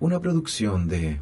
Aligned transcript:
Una 0.00 0.20
producción 0.20 0.86
de... 0.86 1.18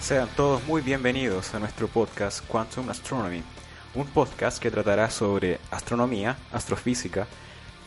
Sean 0.00 0.28
todos 0.34 0.64
muy 0.64 0.82
bienvenidos 0.82 1.54
a 1.54 1.60
nuestro 1.60 1.86
podcast 1.86 2.44
Quantum 2.48 2.90
Astronomy, 2.90 3.44
un 3.94 4.08
podcast 4.08 4.60
que 4.60 4.72
tratará 4.72 5.08
sobre 5.08 5.60
astronomía, 5.70 6.36
astrofísica, 6.50 7.28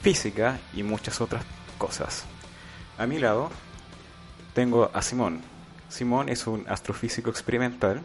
física 0.02 0.57
y 0.73 0.84
muchas 0.84 1.20
otras 1.20 1.43
cosas. 1.77 2.23
A 2.98 3.05
mi 3.05 3.20
lado 3.20 3.50
tengo 4.54 4.89
a 4.93 5.02
Simón. 5.02 5.41
Simón 5.89 6.30
es 6.30 6.48
un 6.48 6.64
astrofísico 6.70 7.30
experimental 7.30 8.02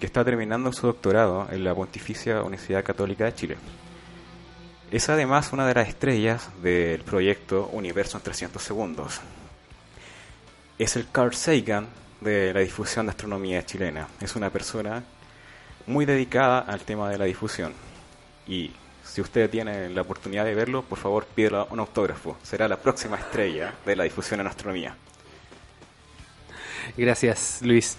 que 0.00 0.06
está 0.06 0.24
terminando 0.24 0.72
su 0.72 0.86
doctorado 0.86 1.46
en 1.52 1.62
la 1.62 1.74
Pontificia 1.74 2.42
Universidad 2.42 2.82
Católica 2.82 3.26
de 3.26 3.34
Chile. 3.34 3.56
Es 4.90 5.08
además 5.10 5.52
una 5.52 5.66
de 5.68 5.74
las 5.74 5.88
estrellas 5.88 6.48
del 6.62 7.02
proyecto 7.02 7.68
Universo 7.72 8.16
en 8.16 8.24
300 8.24 8.60
segundos. 8.60 9.20
Es 10.78 10.96
el 10.96 11.08
Carl 11.12 11.34
Sagan 11.34 11.86
de 12.20 12.52
la 12.52 12.60
difusión 12.60 13.06
de 13.06 13.10
astronomía 13.10 13.64
chilena. 13.64 14.08
Es 14.20 14.34
una 14.34 14.50
persona 14.50 15.04
muy 15.86 16.06
dedicada 16.06 16.60
al 16.60 16.80
tema 16.80 17.10
de 17.10 17.18
la 17.18 17.26
difusión. 17.26 17.72
Y 18.48 18.72
si 19.04 19.20
usted 19.20 19.50
tiene 19.50 19.90
la 19.90 20.00
oportunidad 20.00 20.46
de 20.46 20.54
verlo, 20.54 20.82
por 20.82 20.98
favor 20.98 21.26
pídele 21.26 21.66
un 21.70 21.78
autógrafo. 21.78 22.38
Será 22.42 22.66
la 22.66 22.78
próxima 22.78 23.16
estrella 23.16 23.74
de 23.84 23.96
la 23.96 24.04
difusión 24.04 24.40
en 24.40 24.46
astronomía. 24.46 24.96
Gracias, 26.96 27.60
Luis. 27.62 27.98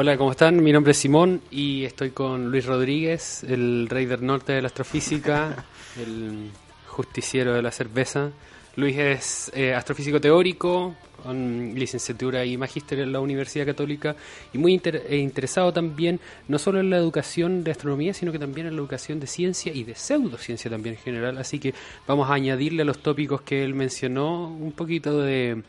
Hola, 0.00 0.16
¿cómo 0.16 0.30
están? 0.30 0.62
Mi 0.62 0.70
nombre 0.70 0.92
es 0.92 0.98
Simón 0.98 1.40
y 1.50 1.82
estoy 1.84 2.10
con 2.10 2.52
Luis 2.52 2.66
Rodríguez, 2.66 3.42
el 3.42 3.88
rey 3.90 4.06
del 4.06 4.24
norte 4.24 4.52
de 4.52 4.62
la 4.62 4.68
astrofísica, 4.68 5.64
el 6.00 6.52
justiciero 6.86 7.52
de 7.52 7.62
la 7.62 7.72
cerveza. 7.72 8.30
Luis 8.76 8.96
es 8.96 9.50
eh, 9.56 9.74
astrofísico 9.74 10.20
teórico, 10.20 10.94
con 11.20 11.74
licenciatura 11.74 12.44
y 12.44 12.56
magíster 12.56 13.00
en 13.00 13.10
la 13.10 13.18
Universidad 13.18 13.66
Católica 13.66 14.14
y 14.52 14.58
muy 14.58 14.72
inter 14.72 15.04
e 15.08 15.16
interesado 15.16 15.72
también 15.72 16.20
no 16.46 16.60
solo 16.60 16.78
en 16.78 16.90
la 16.90 16.96
educación 16.96 17.64
de 17.64 17.72
astronomía, 17.72 18.14
sino 18.14 18.30
que 18.30 18.38
también 18.38 18.68
en 18.68 18.76
la 18.76 18.80
educación 18.80 19.18
de 19.18 19.26
ciencia 19.26 19.72
y 19.72 19.82
de 19.82 19.96
pseudociencia 19.96 20.70
también 20.70 20.94
en 20.94 21.00
general. 21.00 21.38
Así 21.38 21.58
que 21.58 21.74
vamos 22.06 22.30
a 22.30 22.34
añadirle 22.34 22.82
a 22.82 22.84
los 22.84 23.00
tópicos 23.00 23.40
que 23.40 23.64
él 23.64 23.74
mencionó 23.74 24.46
un 24.46 24.70
poquito 24.70 25.20
de 25.22 25.64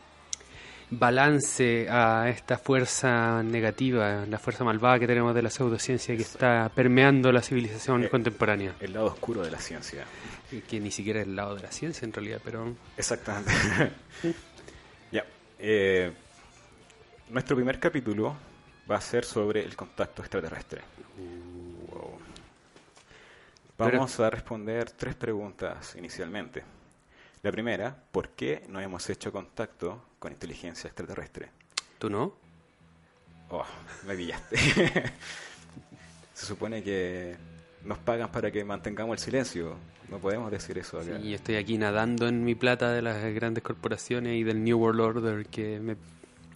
balance 0.90 1.86
a 1.88 2.28
esta 2.28 2.58
fuerza 2.58 3.42
negativa, 3.42 4.26
la 4.26 4.38
fuerza 4.38 4.64
malvada 4.64 4.98
que 4.98 5.06
tenemos 5.06 5.34
de 5.34 5.42
la 5.42 5.50
pseudociencia 5.50 6.16
que 6.16 6.22
está 6.22 6.68
permeando 6.74 7.30
la 7.30 7.42
civilización 7.42 8.04
Eh, 8.04 8.08
contemporánea. 8.10 8.74
El 8.80 8.94
lado 8.94 9.06
oscuro 9.06 9.42
de 9.42 9.50
la 9.50 9.58
ciencia. 9.58 10.04
Que 10.68 10.80
ni 10.80 10.90
siquiera 10.90 11.20
es 11.20 11.26
el 11.26 11.36
lado 11.36 11.54
de 11.54 11.62
la 11.62 11.70
ciencia 11.70 12.04
en 12.04 12.12
realidad, 12.12 12.40
pero... 12.44 12.74
Exactamente. 12.96 13.52
ya. 15.12 15.24
eh, 15.58 16.12
nuestro 17.28 17.54
primer 17.54 17.78
capítulo 17.78 18.36
va 18.90 18.96
a 18.96 19.00
ser 19.00 19.24
sobre 19.24 19.62
el 19.62 19.76
contacto 19.76 20.22
extraterrestre. 20.22 20.82
Wow. 21.88 22.18
Vamos 23.78 24.18
a 24.18 24.28
responder 24.28 24.90
tres 24.90 25.14
preguntas 25.14 25.94
inicialmente. 25.96 26.64
La 27.42 27.52
primera, 27.52 27.96
¿por 28.10 28.30
qué 28.30 28.64
no 28.68 28.80
hemos 28.80 29.08
hecho 29.08 29.30
contacto 29.32 30.02
con 30.20 30.30
inteligencia 30.32 30.86
extraterrestre? 30.86 31.48
¿Tú 31.98 32.08
no? 32.08 32.32
Oh, 33.50 33.64
me 34.06 34.14
pillaste. 34.14 34.56
Se 36.34 36.46
supone 36.46 36.82
que 36.82 37.36
nos 37.84 37.98
pagan 37.98 38.30
para 38.30 38.50
que 38.50 38.64
mantengamos 38.64 39.18
el 39.18 39.24
silencio. 39.24 39.74
No 40.08 40.18
podemos 40.18 40.50
decir 40.50 40.78
eso 40.78 40.98
acá. 41.00 41.18
Y 41.18 41.34
estoy 41.34 41.56
aquí 41.56 41.78
nadando 41.78 42.28
en 42.28 42.44
mi 42.44 42.54
plata 42.54 42.90
de 42.92 43.02
las 43.02 43.22
grandes 43.34 43.62
corporaciones 43.62 44.36
y 44.36 44.44
del 44.44 44.62
New 44.64 44.78
World 44.78 45.00
Order 45.00 45.46
que 45.46 45.78
me 45.80 45.96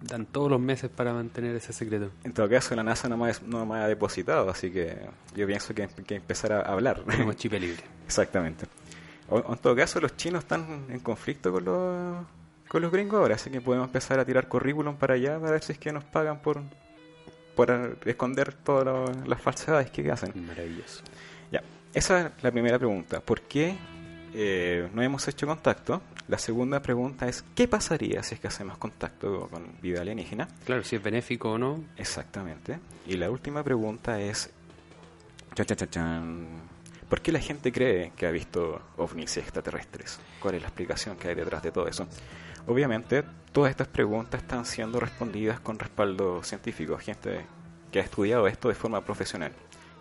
dan 0.03 0.27
todos 0.27 0.51
los 0.51 0.61
meses 0.61 0.91
para 0.91 1.13
mantener 1.13 1.55
ese 1.57 1.73
secreto. 1.73 2.11
En 2.25 2.33
todo 2.33 2.49
caso, 2.49 2.75
la 2.75 2.83
NASA 2.83 3.09
no 3.09 3.17
me, 3.17 3.31
ha- 3.31 3.37
no 3.47 3.65
me 3.65 3.77
ha 3.79 3.87
depositado, 3.89 4.51
así 4.51 4.71
que 4.71 4.97
yo 5.37 5.47
pienso 5.47 5.75
que, 5.75 5.89
que 5.89 6.17
empezar 6.17 6.53
a 6.53 6.61
hablar. 6.63 7.03
Tenemos 7.05 7.37
chip 7.39 7.53
libre. 7.53 7.83
Exactamente. 8.07 8.67
O- 9.29 9.53
en 9.53 9.59
todo 9.59 9.75
caso, 9.77 10.01
los 10.01 10.17
chinos 10.17 10.43
están 10.45 10.87
en 10.89 11.01
conflicto 11.01 11.53
con 11.53 11.65
los, 11.65 12.27
con 12.69 12.83
los 12.83 12.91
gringos 12.91 13.21
ahora, 13.21 13.35
así 13.37 13.51
que 13.51 13.61
podemos 13.61 13.87
empezar 13.87 14.19
a 14.19 14.25
tirar 14.25 14.49
currículum 14.49 14.97
para 14.97 15.15
allá 15.15 15.39
para 15.39 15.53
ver 15.53 15.63
si 15.63 15.73
es 15.73 15.79
que 15.79 15.93
nos 15.93 16.05
pagan 16.05 16.41
por, 16.41 16.63
por 17.55 17.99
esconder 18.05 18.53
todas 18.53 19.27
las 19.27 19.41
falsedades 19.41 19.91
que 19.91 20.11
hacen. 20.11 20.33
Maravilloso. 20.47 21.03
Ya, 21.53 21.63
esa 21.93 22.27
es 22.27 22.43
la 22.43 22.51
primera 22.51 22.79
pregunta. 22.79 23.21
¿Por 23.21 23.43
qué 23.43 23.77
eh, 24.35 24.89
no 24.93 25.03
hemos 25.03 25.27
hecho 25.29 25.47
contacto? 25.47 26.03
La 26.27 26.39
segunda 26.39 26.81
pregunta 26.81 27.29
es, 27.29 27.45
¿qué 27.55 27.69
pasaría 27.69 28.23
si 28.23 28.35
es 28.35 28.41
que 28.41 28.49
hacemos 28.49 28.79
contacto 28.79 29.49
con 29.51 29.81
vida 29.83 30.01
alienígena? 30.01 30.49
Claro, 30.65 30.83
si 30.83 30.97
es 30.97 31.03
benéfico 31.03 31.53
o 31.53 31.59
no. 31.59 31.85
Exactamente. 31.99 32.79
Y 33.07 33.17
la 33.17 33.31
última 33.31 33.63
pregunta 33.63 34.21
es, 34.21 34.51
chan, 35.55 35.67
chan, 35.67 35.77
chan, 35.77 35.91
chan, 35.91 36.47
¿por 37.09 37.21
qué 37.21 37.31
la 37.31 37.41
gente 37.41 37.71
cree 37.71 38.13
que 38.17 38.27
ha 38.27 38.31
visto 38.31 38.81
ovnis 38.97 39.37
extraterrestres? 39.37 40.19
¿Cuál 40.41 40.55
es 40.55 40.63
la 40.63 40.69
explicación 40.69 41.17
que 41.17 41.29
hay 41.29 41.35
detrás 41.35 41.63
de 41.63 41.71
todo 41.71 41.87
eso? 41.87 42.09
Obviamente, 42.67 43.25
todas 43.53 43.71
estas 43.71 43.89
preguntas 43.89 44.43
están 44.43 44.65
siendo 44.65 44.99
respondidas 44.99 45.61
con 45.61 45.79
respaldo 45.79 46.43
científico, 46.43 46.97
gente 46.97 47.41
que 47.93 48.01
ha 48.01 48.03
estudiado 48.03 48.47
esto 48.49 48.69
de 48.69 48.75
forma 48.75 49.05
profesional. 49.05 49.53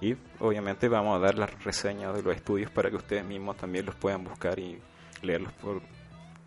Y 0.02 0.16
obviamente 0.40 0.88
vamos 0.88 1.18
a 1.18 1.20
dar 1.20 1.38
la 1.38 1.46
reseña 1.46 2.12
de 2.12 2.24
los 2.24 2.36
estudios 2.36 2.72
para 2.72 2.90
que 2.90 2.96
ustedes 2.96 3.24
mismos 3.24 3.58
también 3.58 3.86
los 3.86 3.96
puedan 3.96 4.24
buscar 4.24 4.60
y 4.60 4.80
leerlos 5.22 5.54
por 5.54 5.82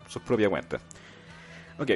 sus 0.08 0.22
propias 0.22 0.50
cuentas. 0.50 0.82
Ok. 1.78 1.92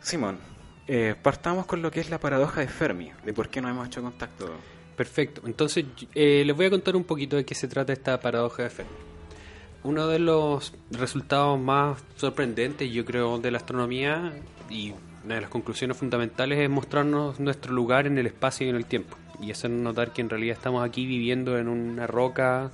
Simón, 0.00 0.38
eh, 0.86 1.14
partamos 1.20 1.66
con 1.66 1.80
lo 1.82 1.90
que 1.90 2.00
es 2.00 2.10
la 2.10 2.18
paradoja 2.18 2.60
de 2.60 2.68
Fermi, 2.68 3.12
de 3.24 3.32
por 3.32 3.48
qué 3.48 3.60
no 3.60 3.68
hemos 3.68 3.86
hecho 3.86 4.02
contacto. 4.02 4.50
Perfecto. 4.96 5.42
Entonces, 5.46 5.84
eh, 6.14 6.42
les 6.44 6.54
voy 6.54 6.66
a 6.66 6.70
contar 6.70 6.94
un 6.94 7.04
poquito 7.04 7.36
de 7.36 7.44
qué 7.44 7.54
se 7.54 7.68
trata 7.68 7.92
esta 7.92 8.20
paradoja 8.20 8.64
de 8.64 8.70
Fermi. 8.70 9.11
Uno 9.84 10.06
de 10.06 10.20
los 10.20 10.72
resultados 10.90 11.58
más 11.58 12.02
sorprendentes, 12.16 12.90
yo 12.92 13.04
creo, 13.04 13.38
de 13.38 13.50
la 13.50 13.58
astronomía 13.58 14.32
y 14.70 14.92
una 15.24 15.36
de 15.36 15.40
las 15.40 15.50
conclusiones 15.50 15.96
fundamentales 15.96 16.60
es 16.60 16.70
mostrarnos 16.70 17.40
nuestro 17.40 17.72
lugar 17.72 18.06
en 18.06 18.16
el 18.16 18.26
espacio 18.26 18.66
y 18.66 18.70
en 18.70 18.76
el 18.76 18.86
tiempo. 18.86 19.16
Y 19.40 19.50
hacernos 19.50 19.80
notar 19.80 20.12
que 20.12 20.20
en 20.20 20.30
realidad 20.30 20.56
estamos 20.56 20.84
aquí 20.84 21.04
viviendo 21.04 21.58
en 21.58 21.66
una 21.66 22.06
roca, 22.06 22.70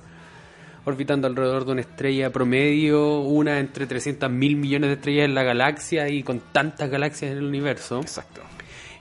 orbitando 0.85 1.27
alrededor 1.27 1.65
de 1.65 1.71
una 1.71 1.81
estrella 1.81 2.31
promedio, 2.31 3.21
una 3.21 3.59
entre 3.59 3.87
300 3.87 4.29
mil 4.29 4.55
millones 4.55 4.89
de 4.89 4.93
estrellas 4.95 5.25
en 5.25 5.33
la 5.33 5.43
galaxia 5.43 6.09
y 6.09 6.21
con 6.21 6.39
tantas 6.51 6.89
galaxias 6.89 7.31
en 7.31 7.39
el 7.39 7.45
universo. 7.45 8.01
Exacto. 8.01 8.41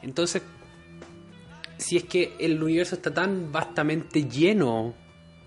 Entonces, 0.02 0.42
si 1.76 1.98
es 1.98 2.04
que 2.04 2.34
el 2.38 2.62
universo 2.62 2.94
está 2.94 3.12
tan 3.12 3.52
vastamente 3.52 4.25
lleno 4.25 4.94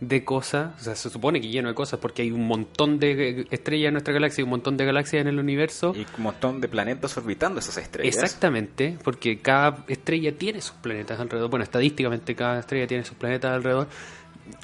de 0.02 0.26
cosas, 0.26 0.72
o 0.82 0.84
sea, 0.84 0.96
se 0.96 1.12
supone 1.12 1.40
que 1.40 1.48
lleno 1.48 1.70
de 1.70 1.76
cosas 1.76 2.00
porque 2.00 2.24
hay 2.24 2.32
un 2.32 2.48
montón 2.48 2.98
de 2.98 3.46
estrellas 3.52 3.90
en 3.90 3.94
nuestra 3.94 4.14
galaxia 4.14 4.42
y 4.42 4.44
un 4.44 4.50
montón 4.50 4.76
de 4.76 4.84
galaxias 4.84 5.22
en 5.22 5.28
el 5.28 5.38
universo. 5.38 5.94
Y 5.96 6.08
un 6.18 6.24
montón 6.24 6.60
de 6.60 6.68
planetas 6.68 7.16
orbitando 7.18 7.60
esas 7.60 7.78
estrellas. 7.78 8.16
Exactamente, 8.16 8.98
porque 9.04 9.40
cada 9.40 9.86
estrella 9.88 10.36
tiene 10.36 10.60
sus 10.60 10.76
planetas 10.78 11.20
alrededor. 11.20 11.52
Bueno, 11.52 11.64
estadísticamente 11.64 12.36
cada 12.36 12.60
estrella 12.60 12.88
tiene 12.88 13.06
sus 13.06 13.16
planetas 13.16 13.52
alrededor. 13.52 13.88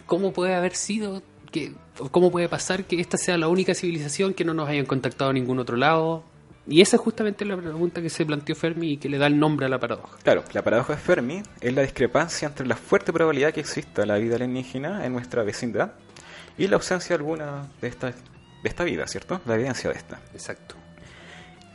¿Cómo 0.07 0.33
puede 0.33 0.55
haber 0.55 0.73
sido 0.73 1.21
que, 1.51 1.73
cómo 2.09 2.31
puede 2.31 2.49
pasar 2.49 2.85
que 2.85 2.99
esta 2.99 3.17
sea 3.17 3.37
la 3.37 3.47
única 3.47 3.75
civilización 3.75 4.33
que 4.33 4.43
no 4.43 4.55
nos 4.55 4.67
hayan 4.67 4.87
contactado 4.87 5.29
a 5.29 5.33
ningún 5.33 5.59
otro 5.59 5.77
lado? 5.77 6.23
Y 6.69 6.81
esa 6.81 6.97
es 6.97 7.01
justamente 7.01 7.45
la 7.45 7.55
pregunta 7.55 8.01
que 8.01 8.09
se 8.09 8.25
planteó 8.25 8.53
Fermi 8.55 8.93
y 8.93 8.97
que 8.97 9.07
le 9.07 9.17
da 9.17 9.27
el 9.27 9.39
nombre 9.39 9.65
a 9.65 9.69
la 9.69 9.79
paradoja. 9.79 10.17
Claro, 10.21 10.43
la 10.53 10.61
paradoja 10.61 10.93
de 10.93 10.99
Fermi 10.99 11.41
es 11.61 11.73
la 11.73 11.81
discrepancia 11.81 12.47
entre 12.47 12.67
la 12.67 12.75
fuerte 12.75 13.13
probabilidad 13.13 13.53
que 13.53 13.61
exista 13.61 14.05
la 14.05 14.17
vida 14.17 14.35
alienígena 14.35 15.05
en 15.05 15.13
nuestra 15.13 15.43
vecindad 15.43 15.93
y 16.57 16.67
la 16.67 16.75
ausencia 16.75 17.15
alguna 17.15 17.67
de 17.79 17.87
esta, 17.87 18.07
de 18.07 18.15
esta 18.63 18.83
vida, 18.83 19.07
¿cierto? 19.07 19.39
La 19.45 19.55
evidencia 19.55 19.89
de 19.89 19.95
esta. 19.95 20.19
Exacto. 20.33 20.75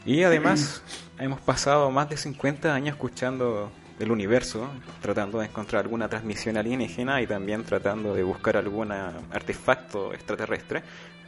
Y 0.04 0.24
además 0.24 0.82
hemos 1.18 1.40
pasado 1.40 1.90
más 1.90 2.10
de 2.10 2.16
50 2.16 2.74
años 2.74 2.94
escuchando 2.94 3.70
del 3.98 4.10
universo, 4.10 4.68
tratando 5.00 5.38
de 5.38 5.46
encontrar 5.46 5.84
alguna 5.84 6.08
transmisión 6.08 6.56
alienígena 6.56 7.22
y 7.22 7.26
también 7.26 7.62
tratando 7.64 8.14
de 8.14 8.24
buscar 8.24 8.56
algún 8.56 8.90
artefacto 8.90 10.12
extraterrestre, 10.12 10.82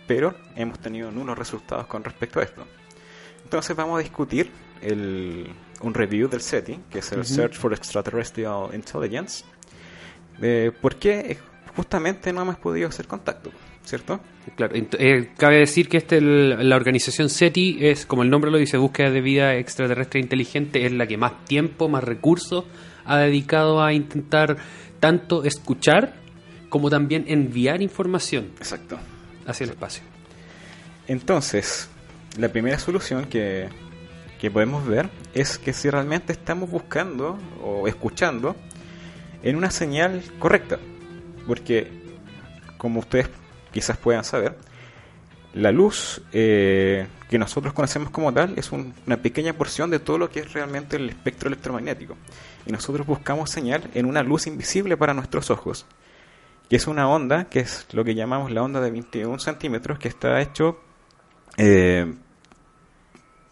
pero 0.06 0.34
hemos 0.56 0.78
tenido 0.80 1.10
nulos 1.10 1.38
resultados 1.38 1.86
con 1.86 2.04
respecto 2.04 2.40
a 2.40 2.42
esto. 2.42 2.66
Entonces 3.44 3.76
vamos 3.76 3.98
a 4.00 4.02
discutir 4.02 4.50
el, 4.80 5.46
un 5.80 5.94
review 5.94 6.28
del 6.28 6.40
SETI, 6.40 6.80
que 6.90 6.98
es 6.98 7.12
el 7.12 7.24
Search 7.24 7.54
for 7.54 7.72
Extraterrestrial 7.72 8.74
Intelligence, 8.74 9.44
de 10.38 10.72
por 10.72 10.96
qué 10.96 11.38
justamente 11.76 12.32
no 12.32 12.42
hemos 12.42 12.56
podido 12.56 12.88
hacer 12.88 13.06
contacto, 13.06 13.50
¿cierto? 13.84 14.20
Claro, 14.56 14.74
eh, 14.76 15.30
cabe 15.36 15.58
decir 15.58 15.88
que 15.88 15.98
este, 15.98 16.18
el- 16.18 16.68
la 16.68 16.76
organización 16.76 17.28
SETI 17.28 17.78
es, 17.86 18.06
como 18.06 18.22
el 18.22 18.30
nombre 18.30 18.50
lo 18.50 18.58
dice, 18.58 18.76
búsqueda 18.76 19.10
de 19.10 19.20
vida 19.20 19.54
extraterrestre 19.56 20.20
inteligente, 20.20 20.86
es 20.86 20.92
la 20.92 21.06
que 21.06 21.16
más 21.16 21.44
tiempo, 21.44 21.88
más 21.88 22.02
recursos 22.04 22.64
ha 23.04 23.18
dedicado 23.18 23.82
a 23.82 23.92
intentar 23.92 24.56
tanto 25.00 25.44
escuchar 25.44 26.14
como 26.68 26.90
también 26.90 27.24
enviar 27.28 27.82
información 27.82 28.46
Exacto. 28.58 28.98
hacia 29.46 29.64
el 29.64 29.70
espacio. 29.70 30.02
Entonces, 31.06 31.88
la 32.36 32.48
primera 32.48 32.78
solución 32.78 33.26
que, 33.26 33.68
que 34.40 34.50
podemos 34.50 34.86
ver 34.86 35.10
es 35.34 35.58
que 35.58 35.72
si 35.72 35.88
realmente 35.90 36.32
estamos 36.32 36.70
buscando 36.70 37.38
o 37.62 37.86
escuchando 37.88 38.56
en 39.42 39.56
una 39.56 39.70
señal 39.70 40.22
correcta. 40.38 40.78
Porque, 41.46 41.90
como 42.78 43.00
ustedes 43.00 43.28
quizás 43.72 43.96
puedan 43.98 44.24
saber, 44.24 44.56
la 45.52 45.70
luz 45.70 46.20
eh, 46.32 47.06
que 47.28 47.38
nosotros 47.38 47.72
conocemos 47.74 48.10
como 48.10 48.32
tal 48.32 48.54
es 48.58 48.72
un- 48.72 48.92
una 49.06 49.18
pequeña 49.18 49.52
porción 49.52 49.90
de 49.90 49.98
todo 50.00 50.18
lo 50.18 50.28
que 50.30 50.40
es 50.40 50.52
realmente 50.52 50.96
el 50.96 51.08
espectro 51.10 51.48
electromagnético. 51.48 52.16
Y 52.66 52.72
nosotros 52.72 53.06
buscamos 53.06 53.50
señal 53.50 53.84
en 53.94 54.06
una 54.06 54.22
luz 54.22 54.46
invisible 54.46 54.96
para 54.96 55.14
nuestros 55.14 55.50
ojos, 55.50 55.86
que 56.68 56.76
es 56.76 56.86
una 56.88 57.08
onda, 57.08 57.44
que 57.44 57.60
es 57.60 57.86
lo 57.92 58.02
que 58.04 58.14
llamamos 58.14 58.50
la 58.50 58.62
onda 58.62 58.80
de 58.80 58.90
21 58.90 59.38
centímetros, 59.38 59.98
que 59.98 60.08
está 60.08 60.40
hecho 60.40 60.80
eh, 61.56 62.12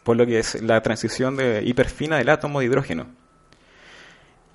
por 0.03 0.17
lo 0.17 0.27
que 0.27 0.39
es 0.39 0.61
la 0.63 0.81
transición 0.83 1.37
de 1.37 1.63
hiperfina 1.65 2.19
del 2.19 2.29
átomo 2.29 2.61
de 2.61 2.67
hidrógeno. 2.67 3.07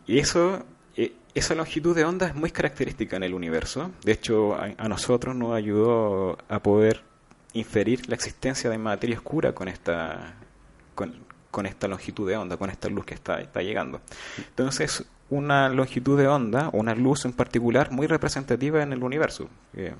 Y 0.05 0.19
eso, 0.19 0.65
eh, 0.95 1.13
esa 1.33 1.55
longitud 1.55 1.95
de 1.95 2.05
onda 2.05 2.27
es 2.27 2.35
muy 2.35 2.51
característica 2.51 3.17
en 3.17 3.23
el 3.23 3.33
universo. 3.33 3.91
De 4.03 4.13
hecho, 4.13 4.55
a, 4.55 4.87
nosotros 4.87 5.35
nos 5.35 5.53
ayudó 5.53 6.37
a 6.49 6.59
poder 6.59 7.03
inferir 7.53 8.07
la 8.07 8.15
existencia 8.15 8.69
de 8.69 8.77
materia 8.77 9.17
oscura 9.17 9.53
con 9.53 9.67
esta, 9.67 10.35
con, 10.95 11.65
esta 11.65 11.87
longitud 11.87 12.27
de 12.27 12.37
onda, 12.37 12.55
con 12.55 12.69
esta 12.69 12.87
luz 12.87 13.05
que 13.05 13.15
está, 13.15 13.41
está 13.41 13.61
llegando. 13.61 14.01
Entonces, 14.37 15.05
una 15.29 15.69
longitud 15.69 16.17
de 16.17 16.27
onda, 16.27 16.69
una 16.71 16.93
luz 16.93 17.25
en 17.25 17.33
particular, 17.33 17.91
muy 17.91 18.07
representativa 18.07 18.83
en 18.83 18.93
el 18.93 19.03
universo, 19.03 19.49
eh, 19.73 19.93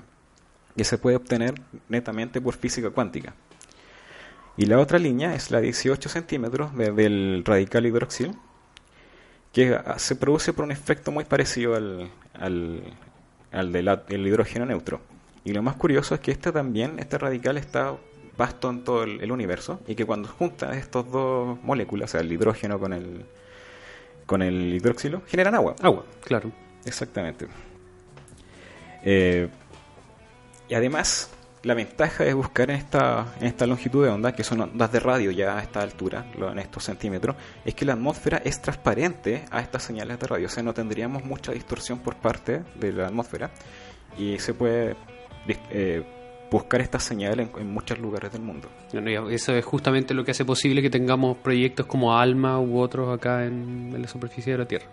que 0.76 0.84
se 0.84 0.98
puede 0.98 1.16
obtener 1.16 1.54
netamente 1.88 2.40
por 2.40 2.54
física 2.54 2.90
cuántica. 2.90 3.34
Y 4.58 4.66
la 4.66 4.78
otra 4.78 4.98
línea 4.98 5.34
es 5.34 5.50
la 5.50 5.60
18 5.60 6.08
centímetros 6.10 6.76
de- 6.76 6.92
del 6.92 7.42
radical 7.46 7.86
hidroxil, 7.86 8.34
que 9.52 9.74
ah, 9.74 9.98
se 9.98 10.16
produce 10.16 10.52
por 10.52 10.64
un 10.64 10.72
efecto 10.72 11.10
muy 11.12 11.24
parecido 11.24 11.74
al, 11.76 12.10
al, 12.34 12.82
al 13.52 13.72
del 13.72 13.88
el 14.08 14.26
hidrógeno 14.26 14.66
neutro. 14.66 15.00
Y 15.44 15.52
lo 15.52 15.62
más 15.62 15.76
curioso 15.76 16.14
es 16.14 16.20
que 16.20 16.32
este 16.32 16.52
también, 16.52 16.98
este 16.98 17.16
radical 17.16 17.56
está 17.56 17.96
vasto 18.36 18.68
en 18.70 18.84
todo 18.84 19.04
el, 19.04 19.20
el 19.22 19.32
universo 19.32 19.80
y 19.86 19.94
que 19.94 20.04
cuando 20.04 20.28
junta 20.28 20.76
estos 20.76 21.10
dos 21.10 21.58
moléculas, 21.62 22.10
o 22.10 22.12
sea, 22.12 22.20
el 22.20 22.30
hidrógeno 22.32 22.78
con 22.78 22.92
el, 22.92 23.24
con 24.26 24.42
el 24.42 24.74
hidróxilo, 24.74 25.22
generan 25.26 25.54
agua. 25.54 25.76
Agua, 25.80 26.04
claro. 26.22 26.50
Exactamente. 26.84 27.46
Eh, 29.04 29.48
y 30.68 30.74
además, 30.74 31.30
la 31.68 31.74
ventaja 31.74 32.24
de 32.24 32.32
buscar 32.32 32.70
en 32.70 32.76
esta, 32.76 33.34
en 33.38 33.46
esta 33.46 33.66
longitud 33.66 34.02
de 34.02 34.10
onda, 34.10 34.32
que 34.32 34.42
son 34.42 34.62
ondas 34.62 34.90
de 34.90 35.00
radio 35.00 35.30
ya 35.30 35.58
a 35.58 35.62
esta 35.62 35.82
altura, 35.82 36.24
en 36.34 36.58
estos 36.58 36.82
centímetros, 36.82 37.36
es 37.62 37.74
que 37.74 37.84
la 37.84 37.92
atmósfera 37.92 38.40
es 38.42 38.62
transparente 38.62 39.44
a 39.50 39.60
estas 39.60 39.82
señales 39.82 40.18
de 40.18 40.26
radio. 40.26 40.46
O 40.46 40.48
sea, 40.48 40.62
no 40.62 40.72
tendríamos 40.72 41.24
mucha 41.24 41.52
distorsión 41.52 41.98
por 41.98 42.16
parte 42.16 42.62
de 42.74 42.92
la 42.92 43.08
atmósfera 43.08 43.50
y 44.16 44.38
se 44.38 44.54
puede 44.54 44.96
eh, 45.70 46.02
buscar 46.50 46.80
estas 46.80 47.02
señales 47.02 47.50
en, 47.54 47.60
en 47.60 47.70
muchos 47.70 47.98
lugares 47.98 48.32
del 48.32 48.40
mundo. 48.40 48.70
Bueno, 48.90 49.28
eso 49.28 49.54
es 49.54 49.62
justamente 49.62 50.14
lo 50.14 50.24
que 50.24 50.30
hace 50.30 50.46
posible 50.46 50.80
que 50.80 50.88
tengamos 50.88 51.36
proyectos 51.36 51.84
como 51.84 52.16
ALMA 52.16 52.58
u 52.60 52.78
otros 52.80 53.14
acá 53.14 53.44
en, 53.44 53.92
en 53.94 54.00
la 54.00 54.08
superficie 54.08 54.52
de 54.52 54.58
la 54.58 54.64
Tierra. 54.64 54.86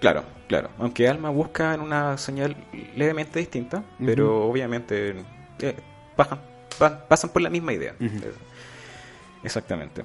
Claro, 0.00 0.24
claro. 0.48 0.70
Aunque 0.78 1.08
Alma 1.08 1.28
busca 1.28 1.76
una 1.76 2.16
señal 2.16 2.56
levemente 2.96 3.38
distinta, 3.38 3.84
pero 4.04 4.46
obviamente 4.46 5.14
eh, 5.60 5.76
bajan- 6.16 6.40
pa- 6.78 7.06
pasan 7.08 7.30
por 7.30 7.42
la 7.42 7.50
misma 7.50 7.72
idea. 7.72 7.94
Exactamente. 9.42 10.04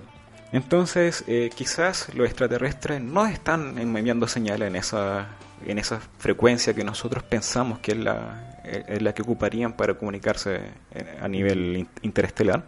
Entonces, 0.51 1.24
eh, 1.27 1.50
quizás 1.54 2.13
los 2.15 2.25
extraterrestres 2.27 3.01
no 3.01 3.25
están 3.27 3.77
enviando 3.77 4.27
señales 4.27 4.68
en 4.69 4.75
esa, 4.77 5.27
en 5.65 5.77
esa 5.77 6.00
frecuencia 6.18 6.74
que 6.74 6.83
nosotros 6.83 7.24
pensamos 7.24 7.80
que 7.80 7.92
es 7.92 7.98
la, 7.98 8.62
es 8.63 9.01
la 9.01 9.13
que 9.13 9.21
ocuparían 9.21 9.74
para 9.74 9.94
comunicarse 9.95 10.62
eh, 10.92 11.18
a 11.21 11.27
nivel 11.27 11.77
in- 11.77 11.89
interestelar. 12.01 12.63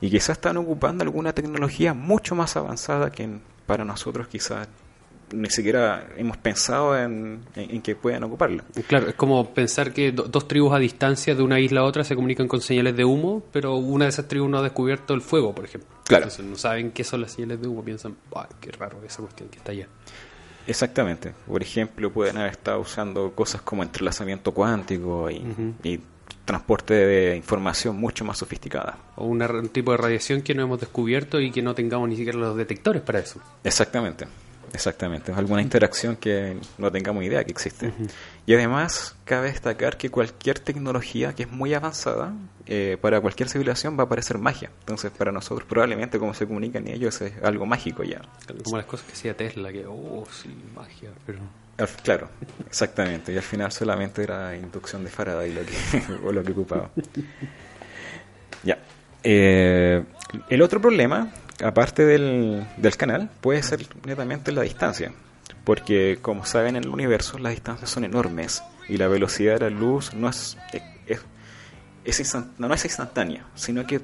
Y 0.00 0.10
quizás 0.10 0.30
están 0.30 0.56
ocupando 0.56 1.02
alguna 1.04 1.32
tecnología 1.32 1.92
mucho 1.94 2.34
más 2.34 2.56
avanzada 2.56 3.10
que 3.10 3.28
para 3.66 3.84
nosotros 3.84 4.28
quizás 4.28 4.68
ni 5.32 5.48
siquiera 5.50 6.08
hemos 6.16 6.36
pensado 6.36 6.96
en, 6.98 7.40
en- 7.56 7.70
en 7.76 7.82
que 7.82 7.96
puedan 7.96 8.24
ocuparla. 8.24 8.64
Claro, 8.86 9.08
es 9.08 9.14
como 9.14 9.52
pensar 9.54 9.92
que 9.92 10.12
do- 10.12 10.24
dos 10.24 10.46
tribus 10.48 10.72
a 10.74 10.78
distancia 10.78 11.34
de 11.34 11.42
una 11.42 11.58
isla 11.60 11.80
a 11.80 11.84
otra 11.84 12.04
se 12.04 12.14
comunican 12.14 12.48
con 12.48 12.60
señales 12.60 12.96
de 12.96 13.04
humo, 13.04 13.42
pero 13.52 13.76
una 13.76 14.04
de 14.04 14.10
esas 14.10 14.28
tribus 14.28 14.48
no 14.50 14.58
ha 14.58 14.62
descubierto 14.62 15.14
el 15.14 15.20
fuego, 15.22 15.54
por 15.54 15.64
ejemplo. 15.64 15.88
Claro. 16.04 16.24
Entonces 16.24 16.44
no 16.44 16.56
saben 16.56 16.90
qué 16.92 17.04
son 17.04 17.20
las 17.22 17.32
señales 17.32 17.60
de 17.60 17.68
humo, 17.68 17.82
piensan, 17.82 18.16
"Ah, 18.34 18.48
qué 18.60 18.70
raro 18.72 18.98
esa 19.06 19.22
cuestión 19.22 19.48
que 19.48 19.58
está 19.58 19.72
allá. 19.72 19.86
Exactamente. 20.66 21.34
Por 21.46 21.62
ejemplo, 21.62 22.12
pueden 22.12 22.36
haber 22.36 22.52
estado 22.52 22.80
usando 22.80 23.32
cosas 23.32 23.62
como 23.62 23.82
entrelazamiento 23.82 24.52
cuántico 24.52 25.28
y, 25.30 26.00
transporte 26.44 26.94
de 26.94 27.36
información 27.36 27.96
mucho 27.96 28.24
más 28.24 28.38
sofisticada. 28.38 28.96
O 29.16 29.26
una- 29.26 29.46
un 29.50 29.68
tipo 29.68 29.92
de 29.92 29.96
radiación 29.98 30.42
que 30.42 30.54
no 30.54 30.62
hemos 30.62 30.80
descubierto 30.80 31.40
y 31.40 31.50
que 31.52 31.62
no 31.62 31.74
tengamos 31.74 32.08
ni 32.08 32.16
siquiera 32.16 32.38
los 32.38 32.56
detectores 32.56 33.02
para 33.02 33.18
eso. 33.20 33.40
Exactamente, 33.62 34.26
exactamente. 34.72 35.32
Alguna 35.32 35.62
interacción 35.62 36.16
que 36.16 36.56
no 36.78 36.90
tengamos 36.90 37.24
idea 37.24 37.44
que 37.44 37.52
existe. 37.52 37.92
Y 38.46 38.54
además, 38.54 39.16
cabe 39.24 39.48
destacar 39.48 39.96
que 39.96 40.10
cualquier 40.10 40.58
tecnología 40.58 41.34
que 41.34 41.44
es 41.44 41.50
muy 41.50 41.74
avanzada, 41.74 42.32
eh, 42.66 42.96
para 43.00 43.20
cualquier 43.20 43.48
civilización 43.48 43.98
va 43.98 44.04
a 44.04 44.08
parecer 44.08 44.38
magia. 44.38 44.70
Entonces, 44.80 45.10
para 45.10 45.32
nosotros, 45.32 45.66
probablemente, 45.68 46.18
como 46.18 46.32
se 46.32 46.46
comunican 46.46 46.86
ellos, 46.86 47.20
es 47.20 47.32
algo 47.42 47.66
mágico 47.66 48.04
ya. 48.04 48.22
Como 48.62 48.76
las 48.76 48.86
cosas 48.86 49.06
que 49.06 49.12
hacía 49.12 49.36
Tesla, 49.36 49.72
que, 49.72 49.84
oh, 49.86 50.24
sí, 50.30 50.54
magia, 50.74 51.10
pero... 51.26 51.38
Claro, 52.04 52.28
exactamente. 52.66 53.32
Y 53.32 53.36
al 53.36 53.42
final 53.42 53.72
solamente 53.72 54.22
era 54.22 54.54
inducción 54.56 55.02
de 55.02 55.10
Faraday 55.10 55.52
lo 55.52 55.62
que, 55.62 56.02
o 56.24 56.32
lo 56.32 56.44
que 56.44 56.52
ocupaba. 56.52 56.90
Ya. 58.62 58.78
Eh, 59.24 60.04
el 60.48 60.62
otro 60.62 60.80
problema, 60.80 61.32
aparte 61.62 62.04
del, 62.04 62.66
del 62.76 62.96
canal, 62.96 63.30
puede 63.40 63.62
ser 63.62 63.86
netamente 64.06 64.52
la 64.52 64.62
distancia. 64.62 65.12
Porque, 65.64 66.18
como 66.20 66.44
saben, 66.44 66.76
en 66.76 66.84
el 66.84 66.88
universo 66.90 67.38
las 67.38 67.52
distancias 67.52 67.88
son 67.90 68.04
enormes 68.04 68.62
y 68.88 68.96
la 68.96 69.06
velocidad 69.08 69.54
de 69.60 69.70
la 69.70 69.76
luz 69.78 70.12
no 70.14 70.28
es, 70.28 70.56
es, 71.06 71.20
es 72.04 72.20
instan- 72.20 72.50
no 72.58 72.72
es 72.74 72.84
instantánea, 72.84 73.44
sino 73.54 73.86
que 73.86 74.00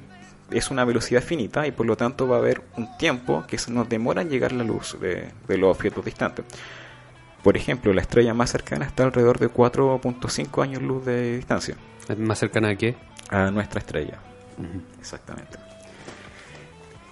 es 0.51 0.71
una 0.71 0.85
velocidad 0.85 1.21
finita 1.21 1.67
y 1.67 1.71
por 1.71 1.85
lo 1.85 1.97
tanto 1.97 2.27
va 2.27 2.37
a 2.37 2.39
haber 2.39 2.61
un 2.77 2.97
tiempo 2.97 3.45
que 3.47 3.57
se 3.57 3.71
nos 3.71 3.89
demora 3.89 4.21
en 4.21 4.29
llegar 4.29 4.51
la 4.53 4.63
luz 4.63 4.97
de, 5.01 5.31
de 5.47 5.57
los 5.57 5.69
objetos 5.75 6.05
distantes. 6.05 6.45
Por 7.43 7.55
ejemplo, 7.57 7.93
la 7.93 8.01
estrella 8.01 8.33
más 8.33 8.51
cercana 8.51 8.85
está 8.85 9.03
alrededor 9.03 9.37
de 9.39 9.49
4.5 9.49 10.63
años 10.63 10.81
luz 10.81 11.05
de 11.05 11.37
distancia 11.37 11.75
¿Es 12.07 12.17
más 12.17 12.39
cercana 12.39 12.69
a 12.69 12.75
qué? 12.75 12.95
a 13.29 13.51
nuestra 13.51 13.79
estrella. 13.79 14.17
Exactamente. 14.99 15.57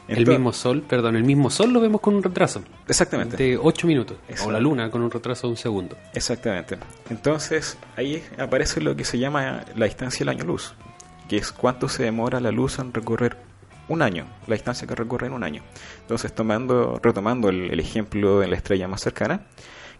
El 0.07 0.25
mismo 0.25 0.53
Sol, 0.53 0.81
perdón, 0.81 1.15
el 1.15 1.23
mismo 1.23 1.49
Sol 1.49 1.71
lo 1.73 1.81
vemos 1.81 2.01
con 2.01 2.15
un 2.15 2.23
retraso 2.23 2.63
Exactamente. 2.87 3.37
de 3.37 3.57
8 3.57 3.87
minutos. 3.87 4.17
Exacto. 4.27 4.49
O 4.49 4.51
la 4.51 4.59
Luna 4.59 4.89
con 4.89 5.01
un 5.01 5.11
retraso 5.11 5.47
de 5.47 5.51
un 5.51 5.57
segundo. 5.57 5.97
Exactamente. 6.13 6.77
Entonces, 7.09 7.77
ahí 7.95 8.23
aparece 8.37 8.81
lo 8.81 8.95
que 8.95 9.03
se 9.03 9.19
llama 9.19 9.65
la 9.75 9.85
distancia 9.85 10.19
del 10.19 10.29
año 10.29 10.45
luz, 10.45 10.73
que 11.27 11.37
es 11.37 11.51
cuánto 11.51 11.89
se 11.89 12.03
demora 12.03 12.39
la 12.39 12.51
luz 12.51 12.79
en 12.79 12.93
recorrer 12.93 13.37
un 13.89 14.01
año, 14.01 14.25
la 14.47 14.55
distancia 14.55 14.87
que 14.87 14.95
recorre 14.95 15.27
en 15.27 15.33
un 15.33 15.43
año. 15.43 15.63
Entonces, 16.01 16.33
tomando, 16.33 16.99
retomando 17.01 17.49
el, 17.49 17.71
el 17.71 17.79
ejemplo 17.79 18.39
de 18.39 18.47
la 18.47 18.55
estrella 18.55 18.87
más 18.87 19.01
cercana, 19.01 19.47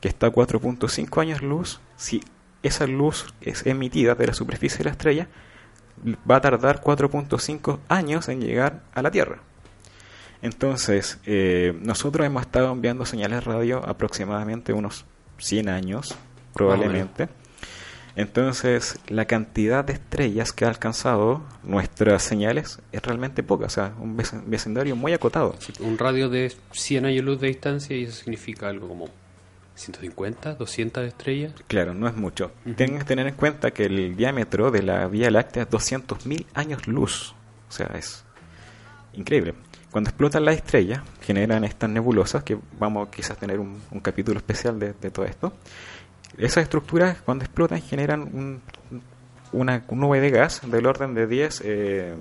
que 0.01 0.07
está 0.07 0.27
a 0.27 0.31
4.5 0.31 1.21
años 1.21 1.41
luz, 1.41 1.79
si 1.95 2.21
esa 2.63 2.87
luz 2.87 3.25
es 3.41 3.65
emitida 3.65 4.15
de 4.15 4.27
la 4.27 4.33
superficie 4.33 4.79
de 4.79 4.83
la 4.85 4.91
estrella, 4.91 5.27
va 6.29 6.37
a 6.37 6.41
tardar 6.41 6.81
4.5 6.81 7.79
años 7.87 8.29
en 8.29 8.41
llegar 8.41 8.81
a 8.93 9.01
la 9.01 9.11
Tierra. 9.11 9.39
Entonces, 10.41 11.19
eh, 11.25 11.73
nosotros 11.81 12.25
hemos 12.25 12.43
estado 12.43 12.71
enviando 12.71 13.05
señales 13.05 13.43
radio 13.43 13.83
aproximadamente 13.87 14.73
unos 14.73 15.05
100 15.39 15.69
años, 15.69 16.15
probablemente. 16.53 17.29
Entonces, 18.15 18.99
la 19.09 19.25
cantidad 19.25 19.85
de 19.85 19.93
estrellas 19.93 20.51
que 20.51 20.65
ha 20.65 20.69
alcanzado 20.69 21.43
nuestras 21.63 22.23
señales 22.23 22.79
es 22.91 23.01
realmente 23.03 23.43
poca, 23.43 23.67
o 23.67 23.69
sea, 23.69 23.93
un 23.99 24.17
vec- 24.17 24.41
vecindario 24.47 24.95
muy 24.95 25.13
acotado. 25.13 25.55
Un 25.79 25.97
radio 25.99 26.27
de 26.27 26.51
100 26.71 27.05
años 27.05 27.23
luz 27.23 27.39
de 27.39 27.47
distancia 27.47 27.95
y 27.95 28.03
eso 28.05 28.13
significa 28.13 28.69
algo 28.69 28.87
como 28.87 29.09
150, 29.75 30.55
200 30.55 31.03
estrellas. 31.05 31.53
Claro, 31.67 31.93
no 31.93 32.07
es 32.07 32.15
mucho. 32.15 32.51
Tienen 32.75 32.97
que 32.97 33.03
tener 33.05 33.27
en 33.27 33.35
cuenta 33.35 33.69
que 33.69 33.85
el 33.85 34.15
diámetro 34.15 34.71
de 34.71 34.81
la 34.81 35.07
Vía 35.07 35.29
Láctea 35.29 35.63
es 35.63 35.69
200.000 35.69 36.45
años 36.55 36.87
luz. 36.87 37.35
O 37.69 37.71
sea, 37.71 37.91
es 37.93 38.23
increíble. 39.13 39.53
Cuando 39.97 40.11
explotan 40.11 40.45
las 40.45 40.57
estrellas, 40.57 41.01
generan 41.21 41.63
estas 41.63 41.89
nebulosas, 41.89 42.43
que 42.43 42.55
vamos 42.77 43.09
quizás 43.09 43.35
tener 43.35 43.59
un, 43.59 43.81
capítulo 44.03 44.37
especial 44.37 44.77
de, 44.77 44.93
todo 44.93 45.25
esto. 45.25 45.53
Esas 46.37 46.65
estructuras, 46.65 47.19
cuando 47.23 47.43
explotan, 47.45 47.81
generan 47.81 48.21
un, 48.21 48.61
una 49.53 49.83
nube 49.89 50.21
de 50.21 50.29
gas 50.29 50.61
del 50.69 50.85
orden 50.85 51.15
de 51.15 51.25
10 51.25 51.61
eh, 51.65 52.15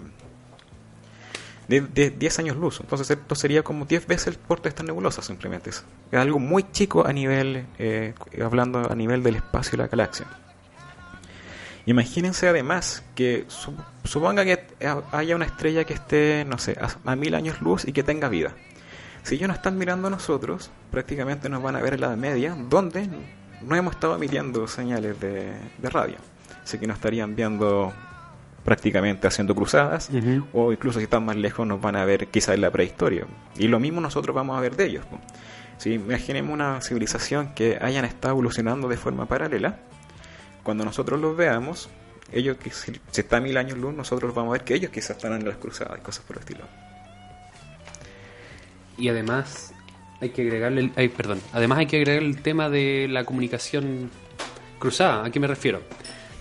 de, 1.68 2.10
10 2.12 2.38
años 2.38 2.56
luz. 2.56 2.80
Entonces 2.80 3.10
esto 3.10 3.34
sería 3.34 3.62
como 3.62 3.84
10 3.84 4.06
veces 4.06 4.28
el 4.28 4.36
porte 4.36 4.62
de 4.62 4.68
estas 4.70 4.86
nebulosas 4.86 5.26
simplemente. 5.26 5.68
Es 5.68 5.84
algo 6.12 6.38
muy 6.38 6.64
chico 6.72 7.06
a 7.06 7.12
nivel, 7.12 7.66
eh, 7.78 8.14
hablando 8.42 8.90
a 8.90 8.94
nivel 8.94 9.22
del 9.22 9.36
espacio 9.36 9.72
de 9.72 9.76
la 9.82 9.88
galaxia. 9.88 10.26
Imagínense 11.86 12.48
además 12.48 13.04
que 13.14 13.46
suponga 14.02 14.44
que 14.44 14.60
haya 15.12 15.36
una 15.36 15.44
estrella 15.44 15.84
que 15.84 15.94
esté, 15.94 16.44
no 16.44 16.58
sé, 16.58 16.76
a, 17.04 17.14
mil 17.16 17.34
años 17.34 17.62
luz 17.62 17.86
y 17.86 17.92
que 17.92 18.02
tenga 18.02 18.28
vida. 18.28 18.54
Si 19.22 19.36
ellos 19.36 19.46
no 19.48 19.54
están 19.54 19.78
mirando 19.78 20.08
a 20.08 20.10
nosotros, 20.10 20.70
prácticamente 20.90 21.48
nos 21.48 21.62
van 21.62 21.76
a 21.76 21.80
ver 21.80 21.94
en 21.94 22.00
la 22.00 22.16
media, 22.16 22.56
donde 22.68 23.08
no 23.62 23.76
hemos 23.76 23.94
estado 23.94 24.16
emitiendo 24.16 24.66
señales 24.66 25.18
de, 25.20 25.54
radio. 25.82 26.16
Así 26.62 26.78
que 26.78 26.88
nos 26.88 26.96
estarían 26.96 27.36
viendo 27.36 27.92
prácticamente 28.64 29.28
haciendo 29.28 29.54
cruzadas, 29.54 30.10
o 30.52 30.72
incluso 30.72 30.98
si 30.98 31.04
están 31.04 31.24
más 31.24 31.36
lejos 31.36 31.64
nos 31.68 31.80
van 31.80 31.94
a 31.94 32.04
ver 32.04 32.26
quizás 32.26 32.56
en 32.56 32.62
la 32.62 32.72
prehistoria. 32.72 33.26
Y 33.56 33.68
lo 33.68 33.78
mismo 33.78 34.00
nosotros 34.00 34.34
vamos 34.34 34.58
a 34.58 34.60
ver 34.60 34.74
de 34.74 34.86
ellos. 34.86 35.04
Si 35.78 35.92
imaginemos 35.92 36.52
una 36.52 36.80
civilización 36.80 37.54
que 37.54 37.78
hayan 37.80 38.04
estado 38.04 38.32
evolucionando 38.32 38.88
de 38.88 38.96
forma 38.96 39.26
paralela, 39.26 39.78
cuando 40.66 40.84
nosotros 40.84 41.20
los 41.20 41.36
veamos, 41.36 41.88
ellos 42.32 42.56
que 42.56 42.70
si, 42.70 42.90
está 43.14 43.36
a 43.36 43.40
mil 43.40 43.56
años 43.56 43.78
luz, 43.78 43.94
nosotros 43.94 44.34
vamos 44.34 44.50
a 44.50 44.52
ver 44.54 44.64
que 44.64 44.74
ellos 44.74 44.90
quizás 44.90 45.10
estarán 45.10 45.40
en 45.40 45.46
las 45.46 45.58
cruzadas 45.58 45.96
y 45.96 46.02
cosas 46.02 46.24
por 46.24 46.38
el 46.38 46.40
estilo. 46.40 46.64
Y 48.98 49.08
además 49.08 49.72
hay 50.20 50.30
que 50.30 50.42
agregarle, 50.42 50.90
el, 50.96 51.10
perdón, 51.10 51.40
además 51.52 51.78
hay 51.78 51.86
que 51.86 51.98
agregar 51.98 52.20
el 52.20 52.42
tema 52.42 52.68
de 52.68 53.06
la 53.08 53.22
comunicación 53.22 54.10
cruzada. 54.80 55.24
¿A 55.24 55.30
qué 55.30 55.38
me 55.38 55.46
refiero? 55.46 55.82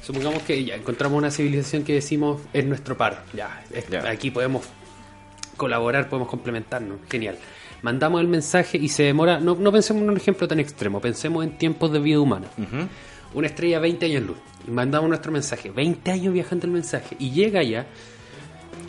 Supongamos 0.02 0.42
que 0.42 0.66
ya 0.66 0.74
encontramos 0.74 1.20
una 1.20 1.30
civilización 1.30 1.84
que 1.84 1.94
decimos 1.94 2.42
es 2.52 2.66
nuestro 2.66 2.98
par. 2.98 3.26
Ya, 3.32 3.64
aquí 4.10 4.32
podemos 4.32 4.66
colaborar, 5.56 6.10
podemos 6.10 6.30
complementarnos. 6.30 6.98
Genial. 7.12 7.38
Mandamos 7.84 8.22
el 8.22 8.28
mensaje 8.28 8.80
y 8.80 8.90
se 8.90 9.04
demora. 9.04 9.40
No, 9.40 9.54
no 9.54 9.72
pensemos 9.72 10.02
en 10.02 10.10
un 10.10 10.18
ejemplo 10.18 10.48
tan 10.48 10.60
extremo, 10.60 11.00
pensemos 11.00 11.44
en 11.44 11.60
tiempos 11.60 11.92
de 11.92 12.00
vida 12.00 12.20
humana 12.20 12.48
una 13.36 13.48
estrella 13.48 13.80
20 13.80 14.06
años 14.06 14.24
luz. 14.24 14.38
Y 14.68 14.72
mandamos 14.72 15.10
nuestro 15.10 15.32
mensaje. 15.32 15.70
20 15.70 16.12
años 16.12 16.34
viajando 16.34 16.66
el 16.66 16.74
mensaje. 16.74 17.16
Y 17.20 17.32
llega 17.32 17.62
ya, 17.62 17.86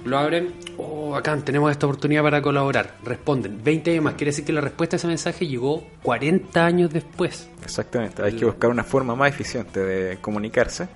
lo 0.04 0.18
abren. 0.18 0.54
Oh, 0.78 1.14
acá 1.16 1.36
tenemos 1.44 1.70
esta 1.70 1.86
oportunidad 1.86 2.22
para 2.22 2.40
colaborar. 2.40 2.96
Responden. 3.04 3.62
20 3.62 3.90
años 3.90 4.04
más. 4.04 4.14
Quiere 4.14 4.30
decir 4.30 4.44
que 4.44 4.52
la 4.52 4.60
respuesta 4.60 4.96
a 4.96 4.98
ese 4.98 5.08
mensaje 5.08 5.46
llegó 5.46 5.84
40 6.02 6.64
años 6.64 6.92
después. 6.92 7.50
Exactamente. 7.62 8.22
Hay 8.22 8.34
que 8.34 8.44
buscar 8.44 8.70
una 8.70 8.84
forma 8.84 9.14
más 9.14 9.28
eficiente 9.30 9.80
de 9.80 10.18
comunicarse. 10.18 10.88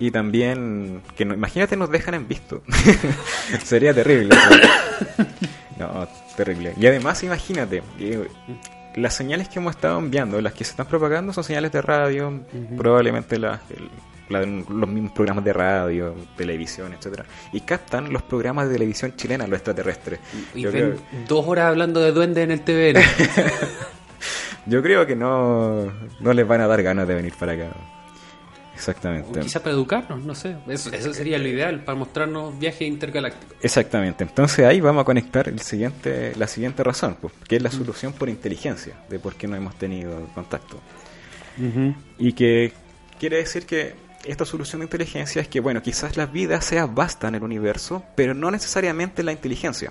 Y 0.00 0.10
también, 0.10 1.02
que 1.16 1.24
no, 1.24 1.34
imagínate 1.34 1.76
nos 1.76 1.90
dejan 1.90 2.14
en 2.14 2.28
visto. 2.28 2.62
Sería 3.64 3.92
terrible. 3.92 4.36
no, 5.78 6.08
terrible. 6.36 6.74
Y 6.76 6.86
además, 6.86 7.22
imagínate, 7.24 7.82
las 8.98 9.14
señales 9.14 9.48
que 9.48 9.58
hemos 9.58 9.76
estado 9.76 9.98
enviando, 9.98 10.40
las 10.40 10.52
que 10.52 10.64
se 10.64 10.70
están 10.70 10.86
propagando, 10.86 11.32
son 11.32 11.44
señales 11.44 11.72
de 11.72 11.82
radio, 11.82 12.40
probablemente 12.76 13.38
las, 13.38 13.60
los 14.28 14.88
mismos 14.88 15.12
programas 15.12 15.44
de 15.44 15.52
radio, 15.52 16.14
televisión, 16.36 16.92
etcétera, 16.92 17.24
y 17.52 17.60
captan 17.60 18.12
los 18.12 18.22
programas 18.22 18.68
de 18.68 18.74
televisión 18.74 19.14
chilena, 19.16 19.46
los 19.46 19.58
extraterrestres. 19.58 20.20
Y, 20.54 20.66
ven 20.66 20.96
dos 21.26 21.46
horas 21.46 21.66
hablando 21.66 22.00
de 22.00 22.12
duendes 22.12 22.44
en 22.44 22.50
el 22.50 22.60
TVN. 22.60 23.02
Yo 24.66 24.82
creo 24.82 25.06
que 25.06 25.16
no, 25.16 25.90
no 26.20 26.32
les 26.32 26.46
van 26.46 26.60
a 26.60 26.66
dar 26.66 26.82
ganas 26.82 27.08
de 27.08 27.14
venir 27.14 27.32
para 27.38 27.52
acá. 27.52 27.97
Exactamente. 28.78 29.40
quizá 29.40 29.60
para 29.60 29.72
educarnos, 29.72 30.24
no 30.24 30.34
sé. 30.36 30.56
Eso, 30.68 31.12
sería 31.12 31.36
lo 31.38 31.48
ideal, 31.48 31.82
para 31.82 31.98
mostrarnos 31.98 32.56
viajes 32.58 32.82
intergalácticos. 32.82 33.56
Exactamente. 33.60 34.22
Entonces 34.22 34.64
ahí 34.64 34.80
vamos 34.80 35.02
a 35.02 35.04
conectar 35.04 35.48
el 35.48 35.58
siguiente, 35.60 36.32
la 36.36 36.46
siguiente 36.46 36.84
razón, 36.84 37.16
pues, 37.20 37.34
que 37.48 37.56
es 37.56 37.62
la 37.62 37.72
solución 37.72 38.12
por 38.12 38.28
inteligencia 38.28 38.94
de 39.10 39.18
por 39.18 39.34
qué 39.34 39.48
no 39.48 39.56
hemos 39.56 39.74
tenido 39.74 40.26
contacto. 40.34 40.80
Y 42.18 42.32
que 42.34 42.72
quiere 43.18 43.38
decir 43.38 43.66
que 43.66 43.94
esta 44.24 44.44
solución 44.44 44.80
de 44.80 44.84
inteligencia 44.84 45.42
es 45.42 45.48
que, 45.48 45.58
bueno, 45.58 45.82
quizás 45.82 46.16
la 46.16 46.26
vida 46.26 46.60
sea 46.60 46.86
vasta 46.86 47.26
en 47.26 47.34
el 47.34 47.42
universo, 47.42 48.04
pero 48.14 48.32
no 48.32 48.52
necesariamente 48.52 49.24
la 49.24 49.32
inteligencia. 49.32 49.90